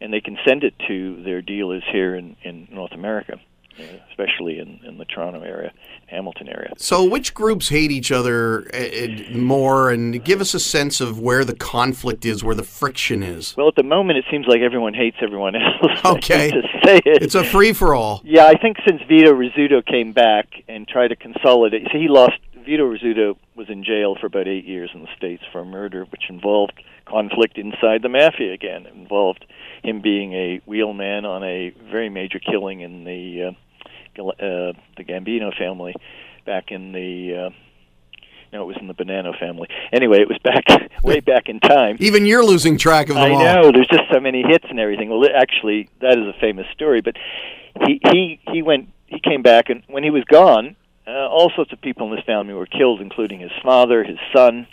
and 0.00 0.12
they 0.12 0.20
can 0.20 0.36
send 0.46 0.64
it 0.64 0.74
to 0.88 1.22
their 1.22 1.40
dealers 1.40 1.82
here 1.90 2.14
in, 2.14 2.36
in 2.42 2.68
North 2.70 2.92
America, 2.92 3.40
uh, 3.78 3.82
especially 4.10 4.58
in, 4.58 4.80
in 4.86 4.98
the 4.98 5.06
Toronto 5.06 5.40
area, 5.40 5.72
Hamilton 6.06 6.48
area. 6.48 6.74
So, 6.76 7.02
which 7.02 7.32
groups 7.32 7.70
hate 7.70 7.90
each 7.90 8.12
other 8.12 8.68
uh, 8.74 9.34
more, 9.34 9.90
and 9.90 10.22
give 10.22 10.42
us 10.42 10.52
a 10.52 10.60
sense 10.60 11.00
of 11.00 11.18
where 11.18 11.44
the 11.46 11.54
conflict 11.54 12.26
is, 12.26 12.44
where 12.44 12.54
the 12.54 12.62
friction 12.62 13.22
is? 13.22 13.56
Well, 13.56 13.68
at 13.68 13.76
the 13.76 13.82
moment, 13.82 14.18
it 14.18 14.26
seems 14.30 14.46
like 14.46 14.60
everyone 14.60 14.92
hates 14.92 15.16
everyone 15.22 15.54
else. 15.56 16.00
Okay. 16.04 16.50
to 16.50 16.62
say 16.84 17.00
it. 17.06 17.22
It's 17.22 17.34
a 17.34 17.44
free 17.44 17.72
for 17.72 17.94
all. 17.94 18.20
Yeah, 18.24 18.46
I 18.46 18.54
think 18.54 18.76
since 18.86 19.00
Vito 19.08 19.32
Rizzuto 19.32 19.84
came 19.84 20.12
back 20.12 20.48
and 20.68 20.86
tried 20.86 21.08
to 21.08 21.16
consolidate, 21.16 21.86
see, 21.92 22.00
he 22.00 22.08
lost. 22.08 22.34
Vito 22.64 22.90
Rizzuto 22.90 23.36
was 23.56 23.68
in 23.68 23.84
jail 23.84 24.16
for 24.18 24.26
about 24.26 24.46
eight 24.48 24.64
years 24.64 24.90
in 24.94 25.02
the 25.02 25.08
states 25.16 25.42
for 25.52 25.60
a 25.60 25.64
murder, 25.64 26.04
which 26.10 26.24
involved 26.28 26.72
conflict 27.06 27.58
inside 27.58 28.02
the 28.02 28.08
mafia. 28.08 28.52
Again, 28.52 28.86
it 28.86 28.94
involved 28.94 29.44
him 29.82 30.00
being 30.00 30.32
a 30.32 30.60
wheelman 30.66 31.24
on 31.24 31.42
a 31.44 31.70
very 31.90 32.08
major 32.08 32.38
killing 32.38 32.80
in 32.80 33.04
the 33.04 33.54
uh, 34.18 34.22
uh, 34.22 34.72
the 34.96 35.04
Gambino 35.04 35.56
family 35.56 35.94
back 36.46 36.70
in 36.70 36.92
the. 36.92 37.46
Uh, 37.46 37.50
no, 38.52 38.64
it 38.64 38.66
was 38.66 38.76
in 38.82 38.86
the 38.86 38.92
Bonanno 38.94 39.38
family. 39.38 39.66
Anyway, 39.94 40.18
it 40.20 40.28
was 40.28 40.36
back 40.44 40.64
way 41.02 41.20
back 41.20 41.48
in 41.48 41.58
time. 41.58 41.96
Even 42.00 42.26
you're 42.26 42.44
losing 42.44 42.76
track 42.76 43.08
of 43.08 43.14
them 43.14 43.24
I 43.24 43.30
all. 43.30 43.38
know. 43.62 43.72
There's 43.72 43.88
just 43.88 44.04
so 44.12 44.20
many 44.20 44.42
hits 44.42 44.66
and 44.68 44.78
everything. 44.78 45.08
Well, 45.08 45.24
it- 45.24 45.32
actually, 45.34 45.88
that 46.00 46.18
is 46.18 46.26
a 46.26 46.34
famous 46.38 46.66
story. 46.72 47.00
But 47.00 47.16
he 47.86 48.00
he 48.12 48.40
he 48.52 48.62
went. 48.62 48.88
He 49.06 49.20
came 49.20 49.42
back, 49.42 49.68
and 49.70 49.82
when 49.88 50.02
he 50.04 50.10
was 50.10 50.24
gone, 50.24 50.74
uh, 51.06 51.10
all 51.10 51.50
sorts 51.54 51.72
of 51.72 51.80
people 51.80 52.10
in 52.10 52.16
his 52.16 52.24
family 52.24 52.54
were 52.54 52.66
killed, 52.66 53.00
including 53.00 53.40
his 53.40 53.52
father, 53.62 54.04
his 54.04 54.18
son. 54.34 54.66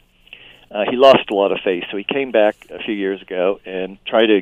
Uh, 0.72 0.84
he 0.90 0.96
lost 0.96 1.30
a 1.32 1.34
lot 1.34 1.52
of 1.52 1.60
face, 1.64 1.84
so 1.90 1.98
he 1.98 2.04
came 2.04 2.32
back 2.32 2.56
a 2.70 2.80
few 2.84 2.94
years 2.94 3.22
ago 3.22 3.60
and 3.66 3.98
tried 4.06 4.28
to, 4.28 4.42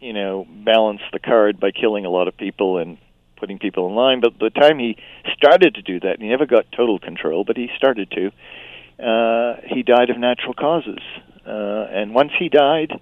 you 0.00 0.12
know, 0.12 0.46
balance 0.64 1.00
the 1.12 1.20
card 1.20 1.60
by 1.60 1.70
killing 1.70 2.04
a 2.04 2.10
lot 2.10 2.26
of 2.26 2.36
people 2.36 2.78
and 2.78 2.98
putting 3.36 3.58
people 3.58 3.88
in 3.88 3.94
line. 3.94 4.20
But 4.20 4.38
the 4.40 4.50
time 4.50 4.78
he 4.78 4.96
started 5.34 5.76
to 5.76 5.82
do 5.82 6.00
that, 6.00 6.20
he 6.20 6.28
never 6.28 6.46
got 6.46 6.72
total 6.72 6.98
control, 6.98 7.44
but 7.44 7.56
he 7.56 7.68
started 7.76 8.10
to. 8.10 8.32
Uh, 9.04 9.60
he 9.66 9.82
died 9.82 10.10
of 10.10 10.18
natural 10.18 10.54
causes, 10.54 10.98
uh, 11.46 11.86
and 11.90 12.14
once 12.14 12.32
he 12.38 12.48
died, 12.48 12.92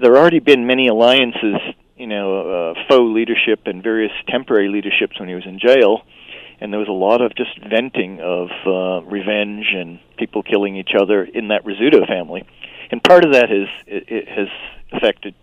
there 0.00 0.12
had 0.12 0.20
already 0.20 0.40
been 0.40 0.66
many 0.66 0.88
alliances, 0.88 1.56
you 1.96 2.06
know, 2.06 2.74
uh, 2.74 2.74
faux 2.88 3.14
leadership 3.14 3.60
and 3.66 3.82
various 3.82 4.12
temporary 4.28 4.68
leaderships 4.68 5.18
when 5.18 5.28
he 5.28 5.34
was 5.34 5.46
in 5.46 5.58
jail, 5.58 6.02
and 6.60 6.72
there 6.72 6.80
was 6.80 6.88
a 6.88 6.92
lot 6.92 7.20
of 7.20 7.34
just 7.36 7.58
venting 7.68 8.20
of 8.20 8.48
uh, 8.66 9.06
revenge 9.06 9.66
and 9.74 10.00
people 10.16 10.42
killing 10.42 10.76
each 10.76 10.92
other 10.98 11.24
in 11.24 11.48
that 11.48 11.64
Rizzuto 11.64 12.06
family, 12.06 12.44
and 12.90 13.02
part 13.02 13.24
of 13.24 13.32
that 13.32 13.48
has 13.48 13.68
it, 13.86 14.04
it 14.08 14.28
has 14.28 14.48
affected 14.92 15.34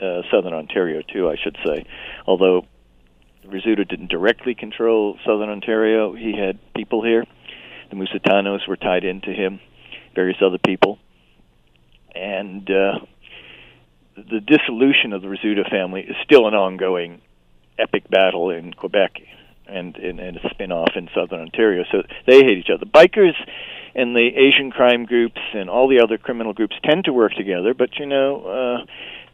uh, 0.00 0.22
Southern 0.30 0.52
Ontario 0.52 1.02
too, 1.02 1.28
I 1.28 1.36
should 1.42 1.56
say, 1.64 1.84
although 2.26 2.66
Rizzuto 3.46 3.88
didn't 3.88 4.10
directly 4.10 4.54
control 4.54 5.18
Southern 5.24 5.48
Ontario. 5.48 6.14
He 6.14 6.36
had 6.36 6.58
people 6.74 7.02
here. 7.02 7.24
The 7.90 7.96
Musitanos 7.96 8.66
were 8.66 8.76
tied 8.76 9.04
into 9.04 9.32
him, 9.32 9.60
various 10.14 10.38
other 10.44 10.58
people, 10.58 10.98
and 12.14 12.68
uh, 12.68 12.98
the 14.16 14.40
dissolution 14.40 15.12
of 15.12 15.22
the 15.22 15.28
Rizzuto 15.28 15.68
family 15.70 16.00
is 16.02 16.16
still 16.24 16.48
an 16.48 16.54
ongoing 16.54 17.20
epic 17.78 18.08
battle 18.10 18.50
in 18.50 18.72
Quebec 18.72 19.20
and, 19.68 19.96
and, 19.96 20.20
and 20.20 20.36
a 20.36 20.48
spin-off 20.50 20.92
in 20.96 21.08
Southern 21.14 21.40
Ontario. 21.40 21.84
So 21.90 22.02
they 22.26 22.42
hate 22.42 22.58
each 22.58 22.70
other. 22.72 22.86
Bikers 22.86 23.34
and 23.94 24.14
the 24.14 24.28
Asian 24.36 24.70
crime 24.70 25.06
groups 25.06 25.40
and 25.54 25.70
all 25.70 25.88
the 25.88 26.00
other 26.00 26.18
criminal 26.18 26.52
groups 26.52 26.76
tend 26.84 27.04
to 27.04 27.12
work 27.12 27.32
together, 27.32 27.74
but 27.74 27.98
you 27.98 28.06
know, 28.06 28.44
uh, 28.44 28.86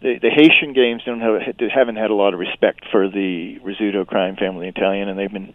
the, 0.03 0.19
the 0.21 0.31
Haitian 0.31 0.73
games 0.73 1.03
don't 1.05 1.21
have 1.21 1.41
haven't 1.73 1.97
had 1.97 2.11
a 2.11 2.15
lot 2.15 2.35
of 2.35 2.41
respect 2.41 2.85
for 2.91 3.09
the 3.09 3.59
Rizzuto 3.65 4.07
crime 4.07 4.37
family 4.37 4.69
Italian, 4.69 5.09
and 5.09 5.19
they've 5.19 5.33
been 5.33 5.55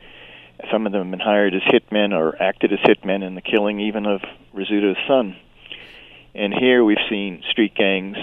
some 0.72 0.86
of 0.86 0.92
them 0.92 1.04
have 1.04 1.12
been 1.12 1.20
hired 1.20 1.54
as 1.54 1.62
hitmen 1.62 2.18
or 2.18 2.42
acted 2.42 2.74
as 2.74 2.80
hitmen 2.80 3.26
in 3.26 3.36
the 3.36 3.42
killing 3.42 3.80
even 3.80 4.06
of 4.06 4.22
Rizzuto's 4.56 4.98
son. 5.08 5.36
And 6.34 6.54
here 6.54 6.84
we've 6.84 6.98
seen 7.10 7.44
street 7.52 7.76
gangs. 7.76 8.18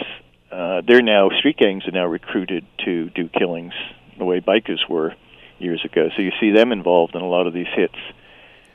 Uh, 0.51 0.83
they're 0.87 1.03
now 1.03 1.31
street 1.39 1.57
gangs 1.57 1.87
are 1.87 1.93
now 1.93 2.07
recruited 2.07 2.67
to 2.85 3.11
do 3.11 3.29
killings 3.29 3.73
the 4.19 4.25
way 4.25 4.41
bikers 4.41 4.89
were 4.89 5.15
years 5.59 5.85
ago. 5.85 6.09
So 6.17 6.23
you 6.23 6.33
see 6.41 6.51
them 6.51 6.73
involved 6.73 7.15
in 7.15 7.23
a 7.23 7.29
lot 7.29 7.47
of 7.47 7.55
these 7.55 7.67
hits. 7.75 7.99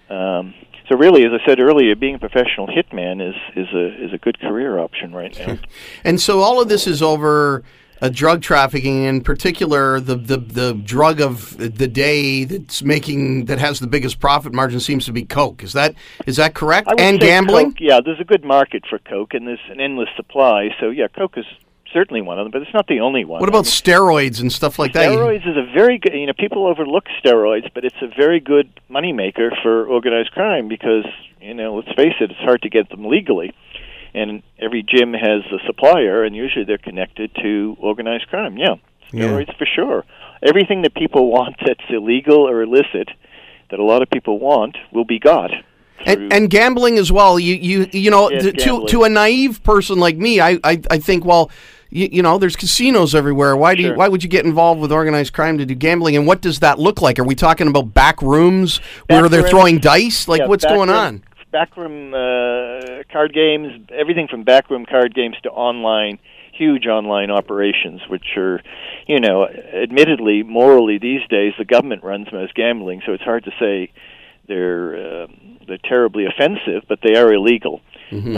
Um, 0.09 0.53
so 0.87 0.97
really, 0.97 1.23
as 1.23 1.31
I 1.31 1.45
said 1.45 1.59
earlier, 1.59 1.95
being 1.95 2.15
a 2.15 2.19
professional 2.19 2.67
hitman 2.67 3.21
is 3.27 3.35
is 3.55 3.67
a 3.73 4.05
is 4.05 4.13
a 4.13 4.17
good 4.17 4.39
career 4.39 4.79
option 4.79 5.13
right 5.13 5.37
now. 5.37 5.57
And 6.03 6.19
so 6.19 6.39
all 6.39 6.61
of 6.61 6.67
this 6.67 6.87
is 6.87 7.01
over 7.01 7.63
uh, 8.01 8.09
drug 8.09 8.41
trafficking, 8.41 9.03
in 9.03 9.21
particular, 9.21 9.99
the, 9.99 10.15
the 10.15 10.37
the 10.37 10.73
drug 10.73 11.21
of 11.21 11.57
the 11.57 11.87
day 11.87 12.45
that's 12.45 12.81
making 12.81 13.45
that 13.45 13.59
has 13.59 13.79
the 13.79 13.87
biggest 13.87 14.19
profit 14.19 14.53
margin 14.53 14.79
seems 14.79 15.05
to 15.05 15.11
be 15.11 15.23
coke. 15.23 15.63
Is 15.63 15.73
that 15.73 15.95
is 16.25 16.37
that 16.37 16.53
correct? 16.53 16.89
And 16.97 17.19
gambling. 17.19 17.71
Coke, 17.71 17.81
yeah, 17.81 17.99
there's 18.03 18.19
a 18.19 18.25
good 18.25 18.43
market 18.43 18.83
for 18.89 18.99
coke, 18.99 19.33
and 19.33 19.47
there's 19.47 19.59
an 19.69 19.79
endless 19.79 20.09
supply. 20.15 20.69
So 20.79 20.89
yeah, 20.89 21.07
coke 21.07 21.37
is 21.37 21.45
certainly 21.93 22.21
one 22.21 22.39
of 22.39 22.45
them, 22.45 22.51
but 22.51 22.61
it's 22.61 22.73
not 22.73 22.87
the 22.87 22.99
only 22.99 23.25
one. 23.25 23.39
What 23.39 23.49
about 23.49 23.65
steroids 23.65 24.41
and 24.41 24.51
stuff 24.51 24.79
like 24.79 24.93
that? 24.93 25.11
Steroids 25.11 25.47
is 25.47 25.57
a 25.57 25.65
very 25.73 25.97
good. 25.97 26.13
You 26.13 26.27
know, 26.27 26.33
people 26.37 26.65
overlook 26.67 27.05
steroids, 27.23 27.69
but 27.73 27.85
it's 27.85 28.01
a 28.01 28.07
very 28.07 28.39
good 28.39 28.69
moneymaker 28.89 29.49
for 29.61 29.85
organized 29.85 30.31
crime 30.31 30.67
because 30.67 31.05
you 31.41 31.53
know, 31.53 31.75
let's 31.75 31.91
face 31.95 32.13
it, 32.19 32.31
it's 32.31 32.39
hard 32.41 32.61
to 32.63 32.69
get 32.69 32.89
them 32.89 33.05
legally, 33.05 33.53
and 34.13 34.43
every 34.59 34.83
gym 34.83 35.13
has 35.13 35.41
a 35.51 35.65
supplier, 35.65 36.23
and 36.23 36.35
usually 36.35 36.65
they're 36.65 36.77
connected 36.77 37.31
to 37.41 37.77
organized 37.79 38.27
crime. 38.27 38.57
Yeah, 38.57 38.75
Yeah. 39.11 39.25
steroids 39.27 39.57
for 39.57 39.65
sure. 39.65 40.05
Everything 40.43 40.81
that 40.83 40.93
people 40.93 41.29
want 41.31 41.55
that's 41.65 41.83
illegal 41.89 42.47
or 42.47 42.61
illicit, 42.61 43.09
that 43.71 43.79
a 43.79 43.83
lot 43.83 44.01
of 44.01 44.09
people 44.09 44.39
want, 44.39 44.77
will 44.91 45.05
be 45.05 45.19
got. 45.19 45.51
And, 46.05 46.31
and 46.33 46.49
gambling 46.49 46.97
as 46.97 47.11
well. 47.11 47.39
You 47.39 47.55
you 47.55 47.87
you 47.91 48.11
know 48.11 48.29
Yes, 48.29 48.43
to, 48.43 48.51
to 48.51 48.57
gambling. 48.65 48.87
to 48.87 49.03
a 49.03 49.09
naive 49.09 49.63
person 49.63 49.99
like 49.99 50.17
me, 50.17 50.39
I 50.39 50.59
I, 50.63 50.81
I 50.91 50.99
think 50.99 51.25
well. 51.25 51.49
You, 51.91 52.07
you 52.11 52.21
know, 52.21 52.37
there's 52.37 52.55
casinos 52.55 53.15
everywhere. 53.15 53.57
Why 53.57 53.73
do 53.73 53.81
you, 53.81 53.95
why 53.95 54.07
would 54.09 54.21
you 54.23 54.29
get 54.29 54.45
involved 54.45 54.79
with 54.79 54.91
organized 54.91 55.33
crime 55.33 55.57
to 55.57 55.65
do 55.65 55.73
gambling? 55.73 56.15
And 56.15 56.27
what 56.27 56.39
does 56.39 56.59
that 56.59 56.77
look 56.77 57.01
like? 57.01 57.17
Are 57.17 57.23
we 57.23 57.33
talking 57.33 57.67
about 57.67 57.95
back 57.95 58.21
rooms 58.21 58.77
where 59.07 59.23
Back 59.23 59.31
they're 59.31 59.39
rooms. 59.41 59.49
throwing 59.49 59.79
dice? 59.79 60.27
Like 60.27 60.41
Yeah, 60.41 60.45
what's 60.49 60.63
going 60.63 60.89
backroom- 60.89 61.23
on? 61.23 61.23
Backroom 61.51 62.13
uh, 62.13 63.01
card 63.11 63.33
games, 63.33 63.87
everything 63.91 64.27
from 64.27 64.43
backroom 64.43 64.85
card 64.85 65.15
games 65.15 65.35
to 65.41 65.49
online, 65.49 66.19
huge 66.53 66.85
online 66.85 67.31
operations, 67.31 68.01
which 68.07 68.37
are, 68.37 68.61
you 69.07 69.19
know, 69.19 69.47
admittedly, 69.47 70.43
morally 70.43 70.99
these 70.99 71.21
days, 71.27 71.53
the 71.57 71.65
government 71.65 72.03
runs 72.03 72.27
most 72.31 72.53
gambling, 72.53 73.01
so 73.03 73.13
it's 73.13 73.23
hard 73.23 73.45
to 73.45 73.51
say 73.59 73.91
they're 74.47 75.23
uh, 75.23 75.27
they're 75.69 75.77
terribly 75.77 76.25
offensive, 76.25 76.83
but 76.89 76.99
they 77.01 77.15
are 77.15 77.31
illegal. 77.33 77.81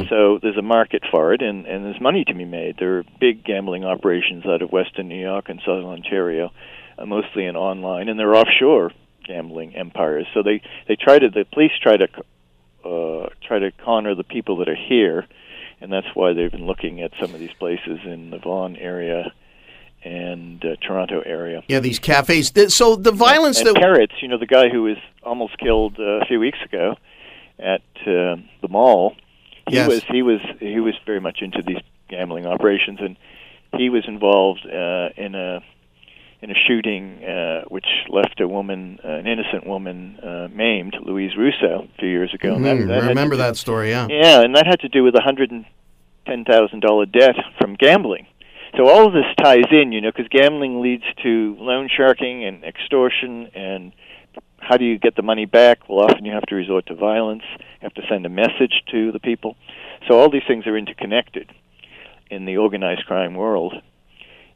So 0.09 0.39
there's 0.41 0.57
a 0.57 0.61
market 0.61 1.03
for 1.09 1.33
it, 1.33 1.41
and, 1.41 1.65
and 1.65 1.85
there's 1.85 2.01
money 2.01 2.25
to 2.25 2.33
be 2.33 2.43
made. 2.43 2.75
There 2.77 2.99
are 2.99 3.03
big 3.19 3.45
gambling 3.45 3.85
operations 3.85 4.45
out 4.45 4.61
of 4.61 4.71
Western 4.71 5.07
New 5.07 5.19
York 5.19 5.47
and 5.47 5.61
Southern 5.65 5.85
Ontario, 5.85 6.51
uh, 6.97 7.05
mostly 7.05 7.45
in 7.45 7.55
online, 7.55 8.09
and 8.09 8.19
they're 8.19 8.35
offshore 8.35 8.91
gambling 9.25 9.75
empires. 9.75 10.27
So 10.33 10.43
they 10.43 10.61
they 10.87 10.97
try 10.97 11.19
to 11.19 11.29
the 11.29 11.45
police 11.45 11.71
try 11.81 11.95
to 11.95 12.07
uh, 12.83 13.29
try 13.47 13.59
to 13.59 13.71
corner 13.71 14.13
the 14.13 14.25
people 14.25 14.57
that 14.57 14.67
are 14.67 14.75
here, 14.75 15.25
and 15.79 15.91
that's 15.91 16.07
why 16.15 16.33
they've 16.33 16.51
been 16.51 16.67
looking 16.67 17.01
at 17.01 17.11
some 17.21 17.33
of 17.33 17.39
these 17.39 17.53
places 17.57 17.99
in 18.03 18.29
the 18.29 18.39
Vaughan 18.39 18.75
area 18.75 19.31
and 20.03 20.65
uh, 20.65 20.75
Toronto 20.85 21.21
area. 21.21 21.63
Yeah, 21.67 21.79
these 21.79 21.99
cafes. 21.99 22.51
So 22.75 22.97
the 22.97 23.11
violence 23.11 23.59
and 23.59 23.67
that 23.67 23.75
Carrots, 23.75 24.15
you 24.21 24.27
know, 24.27 24.37
the 24.37 24.47
guy 24.47 24.67
who 24.67 24.83
was 24.83 24.97
almost 25.23 25.57
killed 25.59 25.97
uh, 25.97 26.19
a 26.19 26.25
few 26.25 26.39
weeks 26.39 26.59
ago 26.65 26.97
at 27.61 27.81
uh, 28.01 28.35
the 28.61 28.67
mall. 28.69 29.15
He 29.69 29.75
Yes. 29.75 29.87
was 29.87 30.03
he 30.11 30.21
was 30.21 30.39
he 30.59 30.79
was 30.79 30.95
very 31.05 31.21
much 31.21 31.39
into 31.41 31.61
these 31.65 31.81
gambling 32.09 32.45
operations, 32.45 32.99
and 32.99 33.15
he 33.77 33.89
was 33.89 34.03
involved 34.07 34.65
uh, 34.65 35.09
in 35.15 35.35
a 35.35 35.61
in 36.41 36.49
a 36.49 36.55
shooting 36.67 37.23
uh, 37.23 37.61
which 37.69 37.85
left 38.09 38.41
a 38.41 38.47
woman, 38.47 38.99
uh, 39.05 39.07
an 39.09 39.27
innocent 39.27 39.67
woman, 39.67 40.17
uh, 40.23 40.47
maimed, 40.51 40.97
Louise 41.03 41.37
Russo, 41.37 41.87
a 41.87 41.99
few 41.99 42.09
years 42.09 42.33
ago. 42.33 42.55
And 42.55 42.65
Mhm, 42.65 42.87
that, 42.87 42.87
that 42.95 43.03
I 43.03 43.07
remember 43.09 43.35
do- 43.35 43.43
that 43.43 43.55
story. 43.57 43.91
Yeah. 43.91 44.07
yeah, 44.09 44.41
and 44.41 44.55
that 44.55 44.65
had 44.65 44.79
to 44.79 44.89
do 44.89 45.03
with 45.03 45.13
a 45.15 45.21
hundred 45.21 45.51
and 45.51 45.65
ten 46.25 46.43
thousand 46.43 46.79
dollar 46.81 47.05
debt 47.05 47.35
from 47.59 47.75
gambling. 47.75 48.25
So 48.75 48.87
all 48.89 49.05
of 49.05 49.13
this 49.13 49.25
ties 49.37 49.65
in, 49.71 49.91
you 49.91 50.01
know, 50.01 50.11
because 50.11 50.27
gambling 50.29 50.81
leads 50.81 51.03
to 51.23 51.55
loan 51.59 51.89
sharking 51.95 52.43
and 52.45 52.63
extortion 52.63 53.47
and 53.53 53.91
how 54.61 54.77
do 54.77 54.85
you 54.85 54.97
get 54.97 55.15
the 55.15 55.21
money 55.21 55.45
back? 55.45 55.89
Well, 55.89 55.99
often 55.99 56.23
you 56.23 56.31
have 56.33 56.45
to 56.47 56.55
resort 56.55 56.85
to 56.87 56.95
violence. 56.95 57.43
You 57.59 57.81
have 57.81 57.93
to 57.95 58.03
send 58.07 58.25
a 58.25 58.29
message 58.29 58.83
to 58.91 59.11
the 59.11 59.19
people. 59.19 59.57
So 60.07 60.19
all 60.19 60.29
these 60.29 60.43
things 60.47 60.67
are 60.67 60.77
interconnected 60.77 61.51
in 62.29 62.45
the 62.45 62.57
organized 62.57 63.05
crime 63.05 63.33
world, 63.33 63.73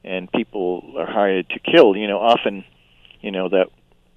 and 0.03 0.31
people 0.31 0.93
are 0.97 1.11
hired 1.11 1.49
to 1.49 1.59
kill. 1.59 1.97
You 1.97 2.07
know, 2.07 2.19
often, 2.19 2.63
you 3.21 3.31
know 3.31 3.49
that 3.49 3.67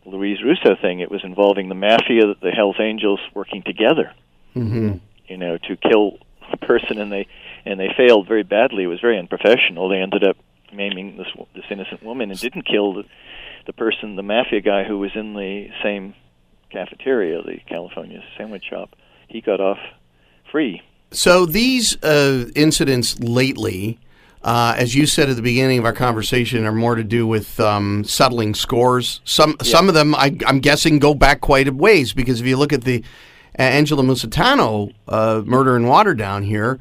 Louise 0.07 0.39
Russo 0.43 0.77
thing. 0.81 1.01
It 1.01 1.11
was 1.11 1.23
involving 1.25 1.69
the 1.69 1.75
mafia, 1.75 2.35
the 2.41 2.51
Hell's 2.51 2.81
Angels 2.81 3.21
working 3.35 3.63
together. 3.63 4.13
Mm-hmm. 4.55 4.99
You 5.27 5.37
know, 5.37 5.59
to 5.59 5.77
kill 5.77 6.19
a 6.53 6.57
person, 6.57 6.99
and 6.99 7.11
they 7.11 7.27
and 7.65 7.81
they 7.81 7.89
failed 7.97 8.29
very 8.29 8.43
badly. 8.43 8.85
It 8.85 8.89
was 8.89 9.01
very 9.01 9.19
unprofessional. 9.19 9.89
They 9.89 9.99
ended 9.99 10.25
up 10.25 10.37
maiming 10.73 11.17
this 11.17 11.29
this 11.55 11.65
innocent 11.71 12.03
woman 12.03 12.31
and 12.31 12.39
didn't 12.39 12.67
kill 12.67 12.95
the, 12.95 13.05
the 13.67 13.73
person, 13.73 14.17
the 14.17 14.23
mafia 14.23 14.61
guy 14.61 14.85
who 14.85 14.99
was 14.99 15.11
in 15.15 15.35
the 15.35 15.69
same 15.83 16.15
cafeteria, 16.71 17.43
the 17.43 17.59
California 17.69 18.23
sandwich 18.37 18.65
shop. 18.69 18.91
He 19.29 19.41
got 19.41 19.61
off 19.61 19.79
free. 20.51 20.83
So 21.11 21.47
these 21.47 22.03
uh, 22.03 22.51
incidents 22.55 23.19
lately, 23.21 23.99
uh, 24.43 24.75
as 24.77 24.95
you 24.95 25.07
said 25.07 25.31
at 25.31 25.37
the 25.37 25.43
beginning 25.43 25.79
of 25.79 25.85
our 25.85 25.93
conversation, 25.93 26.65
are 26.65 26.73
more 26.73 26.95
to 26.95 27.05
do 27.05 27.27
with 27.27 27.59
um, 27.61 28.05
settling 28.05 28.55
scores. 28.55 29.21
Some 29.25 29.57
some 29.63 29.89
of 29.89 29.95
them, 29.95 30.15
I, 30.15 30.37
I'm 30.47 30.61
guessing, 30.61 30.99
go 30.99 31.15
back 31.15 31.41
quite 31.41 31.69
a 31.69 31.73
ways 31.73 32.13
because 32.13 32.41
if 32.41 32.47
you 32.47 32.57
look 32.57 32.73
at 32.73 32.85
the 32.85 33.03
uh, 33.59 33.63
Angelo 33.63 34.03
Musitano 34.03 34.93
uh, 35.09 35.43
murder 35.45 35.77
in 35.77 35.85
Waterdown 35.85 36.45
here, 36.45 36.79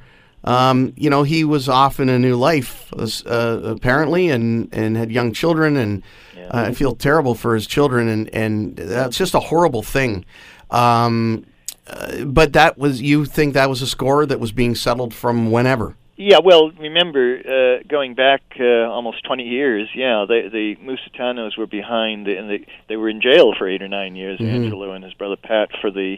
um, 0.48 0.94
you 0.96 1.10
know 1.10 1.24
he 1.24 1.44
was 1.44 1.68
off 1.68 2.00
in 2.00 2.10
a 2.10 2.18
new 2.18 2.36
life 2.36 2.92
uh, 2.94 3.62
apparently, 3.64 4.30
and 4.30 4.70
and 4.74 4.96
had 4.96 5.12
young 5.12 5.34
children, 5.34 5.76
and 5.76 6.04
uh, 6.38 6.68
I 6.70 6.74
feel 6.74 6.96
terrible 6.96 7.36
for 7.36 7.54
his 7.54 7.68
children, 7.68 8.08
and 8.08 8.30
and 8.34 8.76
that's 8.78 9.18
just 9.18 9.34
a 9.34 9.40
horrible 9.40 9.84
thing. 9.84 10.26
Um, 10.72 11.46
uh, 11.88 12.26
but 12.26 12.54
that 12.54 12.78
was 12.78 13.02
you 13.02 13.26
think 13.26 13.54
that 13.54 13.70
was 13.70 13.82
a 13.82 13.88
score 13.88 14.26
that 14.26 14.40
was 14.40 14.52
being 14.52 14.76
settled 14.76 15.14
from 15.14 15.52
whenever. 15.52 15.96
Yeah, 16.20 16.40
well, 16.44 16.72
remember 16.72 17.38
uh, 17.38 17.84
going 17.88 18.16
back 18.16 18.42
uh, 18.60 18.90
almost 18.90 19.24
20 19.26 19.44
years. 19.44 19.88
Yeah, 19.94 20.26
the 20.28 20.50
the 20.52 20.76
Musitanos 20.84 21.58
were 21.58 21.68
behind, 21.68 22.28
and 22.28 22.50
they 22.50 22.66
they 22.90 22.96
were 22.96 23.10
in 23.10 23.22
jail 23.22 23.54
for 23.58 23.68
eight 23.68 23.82
or 23.82 23.88
nine 23.88 24.16
years. 24.16 24.40
Mhm. 24.40 24.50
Angelo 24.50 24.94
and 24.94 25.04
his 25.04 25.14
brother 25.14 25.36
Pat 25.36 25.70
for 25.80 25.92
the 25.92 26.18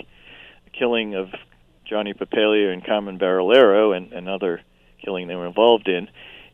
killing 0.71 1.15
of 1.15 1.29
Johnny 1.89 2.13
Papalia 2.13 2.71
and 2.71 2.85
Carmen 2.85 3.17
Barillaro, 3.17 3.95
and 3.95 4.13
another 4.13 4.61
killing 5.03 5.27
they 5.27 5.35
were 5.35 5.47
involved 5.47 5.87
in. 5.87 6.07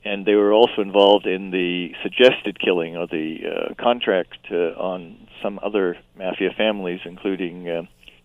And 0.03 0.25
they 0.25 0.35
were 0.35 0.53
also 0.53 0.81
involved 0.81 1.25
in 1.25 1.49
the 1.49 1.89
suggested 2.03 2.59
killing 2.59 2.95
or 2.95 3.07
the 3.07 3.37
uh, 3.43 3.73
contract 3.81 4.37
uh, 4.51 4.79
on 4.79 5.27
some 5.41 5.59
other 5.63 5.97
mafia 6.15 6.51
families, 6.55 6.99
including 7.05 7.67
uh, 7.67 7.81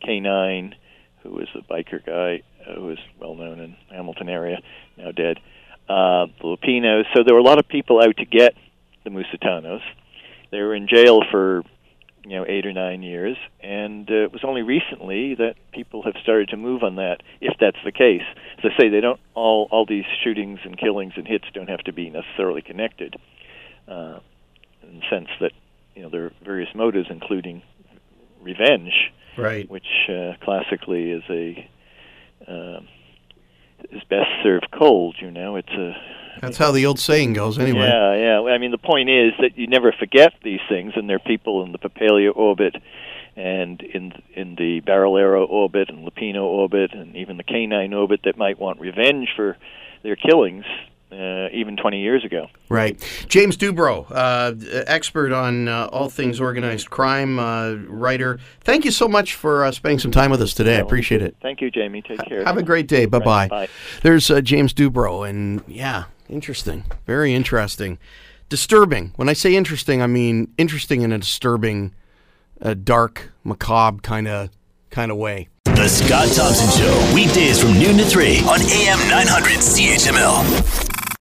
K9, 0.07 0.75
who 1.23 1.31
was 1.31 1.49
a 1.55 1.73
biker 1.73 2.05
guy 2.05 2.43
uh, 2.67 2.75
who 2.75 2.87
was 2.87 2.99
well 3.19 3.35
known 3.35 3.61
in 3.61 3.77
Hamilton 3.91 4.29
area, 4.29 4.59
now 4.97 5.11
dead. 5.11 5.39
Uh, 5.89 6.27
the. 6.41 7.03
So 7.15 7.25
there 7.25 7.35
were 7.35 7.41
a 7.41 7.45
lot 7.45 7.59
of 7.59 7.67
people 7.67 8.01
out 8.01 8.17
to 8.19 8.25
get 8.25 8.55
the 9.05 9.11
Musitanos. 9.11 9.81
They 10.51 10.61
were 10.61 10.75
in 10.75 10.87
jail 10.87 11.23
for 11.31 11.63
you 12.25 12.37
know 12.37 12.45
eight 12.47 12.67
or 12.67 12.73
nine 12.73 13.03
years, 13.03 13.37
and 13.63 14.11
uh, 14.11 14.25
it 14.25 14.33
was 14.33 14.43
only 14.45 14.63
recently 14.63 15.35
that 15.37 15.55
people 15.73 16.03
have 16.03 16.15
started 16.23 16.49
to 16.51 16.57
move 16.57 16.83
on 16.83 16.97
that. 16.97 17.19
If 17.41 17.55
that's 17.61 17.79
the 17.85 17.93
case, 17.93 18.23
as 18.59 18.71
I 18.73 18.81
say, 18.83 18.89
they 18.89 19.01
don't 19.01 19.21
all 19.35 19.69
all 19.71 19.87
these 19.87 20.05
shootings 20.23 20.61
and 20.65 20.79
killings 20.79 21.15
and 21.17 21.27
hits 21.27 21.47
don't 21.55 21.69
have 21.69 21.81
to 21.85 21.93
be 21.93 22.11
necessarily 22.11 22.63
connected, 22.63 23.17
uh, 23.89 24.21
in 24.83 25.01
the 25.01 25.05
sense 25.11 25.29
that 25.41 25.53
you 25.95 26.03
know 26.03 26.11
there 26.11 26.27
are 26.27 26.33
various 26.45 26.75
motives, 26.75 27.09
including 27.11 27.63
revenge 28.41 29.13
Right. 29.37 29.71
which 29.71 29.87
uh, 30.09 30.33
classically 30.43 31.11
is 31.13 31.23
a 31.31 31.69
um 32.49 32.89
is 33.91 34.03
best 34.11 34.29
served 34.43 34.69
cold. 34.71 35.17
You 35.21 35.31
know, 35.31 35.57
it's 35.57 35.71
a 35.71 35.93
That's 36.41 36.57
how 36.57 36.73
the 36.73 36.87
old 36.87 36.99
saying 36.99 37.35
goes, 37.35 37.59
anyway. 37.59 37.87
yeah, 37.87 38.15
yeah. 38.15 38.53
I 38.53 38.59
mean, 38.59 38.71
the 38.71 38.79
point 38.79 39.11
is 39.11 39.33
that 39.41 39.57
you 39.57 39.67
never 39.67 39.93
forget 39.93 40.33
these 40.43 40.61
things, 40.69 40.93
and 40.97 41.09
there 41.09 41.17
are 41.17 41.21
people 41.21 41.63
in 41.65 41.73
the 41.73 41.79
Papalia 41.79 42.35
orbit, 42.35 42.77
and 43.37 43.81
in 43.83 44.13
in 44.35 44.55
the 44.57 44.81
Barillaro 44.83 45.49
orbit, 45.49 45.89
and 45.89 46.07
Luppino 46.07 46.43
orbit, 46.43 46.93
and 46.93 47.17
even 47.17 47.37
the 47.37 47.45
Canine 47.45 47.95
orbit 47.95 48.21
that 48.25 48.37
might 48.37 48.59
want 48.59 48.81
revenge 48.81 49.29
for 49.37 49.57
their 50.03 50.17
killings, 50.17 50.65
uh, 51.13 51.49
even 51.53 51.77
20 51.77 52.01
years 52.01 52.25
ago. 52.25 52.47
Right. 52.69 52.99
James 53.29 53.57
Dubro, 53.57 54.07
uh, 54.11 54.55
expert 54.87 55.33
on 55.33 55.69
uh, 55.69 55.89
all 55.93 56.09
things 56.09 56.41
organized 56.41 56.89
crime, 56.91 57.39
uh, 57.39 57.75
writer. 57.89 58.39
Thank 58.61 58.85
you 58.85 58.91
so 58.91 59.09
much 59.09 59.35
for 59.35 59.65
uh, 59.65 59.73
spending 59.73 59.99
some 59.99 60.11
time 60.11 60.31
with 60.31 60.41
us 60.41 60.55
today. 60.55 60.77
I 60.77 60.81
appreciate 60.81 61.23
it. 61.23 61.37
Thank 61.43 61.61
you, 61.61 61.71
Jamie. 61.71 62.03
Take 62.03 62.25
care. 62.27 62.45
Have 62.45 62.57
a 62.59 62.63
great 62.63 62.87
day. 62.87 63.07
Bye 63.07 63.19
bye. 63.19 63.49
Bye. 63.49 63.69
There's 64.03 64.31
uh, 64.31 64.41
James 64.41 64.73
Dubro, 64.73 65.29
and 65.29 65.63
yeah, 65.67 66.05
interesting. 66.31 66.85
Very 67.07 67.35
interesting. 67.35 67.99
Disturbing. 68.49 69.13
When 69.17 69.29
I 69.29 69.33
say 69.33 69.55
interesting, 69.55 70.03
I 70.03 70.07
mean 70.07 70.53
interesting 70.59 71.03
in 71.03 71.13
a 71.13 71.19
disturbing, 71.19 71.95
uh, 72.61 72.75
dark, 72.75 73.33
macabre 73.45 74.01
kind 74.01 74.27
of 74.29 74.51
kind 74.91 75.11
of 75.11 75.17
way. 75.19 75.49
The 75.65 75.89
Scott 75.89 76.29
Thompson 76.29 76.69
Show, 76.79 77.15
weekdays 77.15 77.61
from 77.61 77.75
noon 77.75 77.97
to 77.99 78.05
3 78.05 78.41
on 78.41 78.61
AM 78.61 78.99
900 79.09 79.59
CHML. 79.59 81.00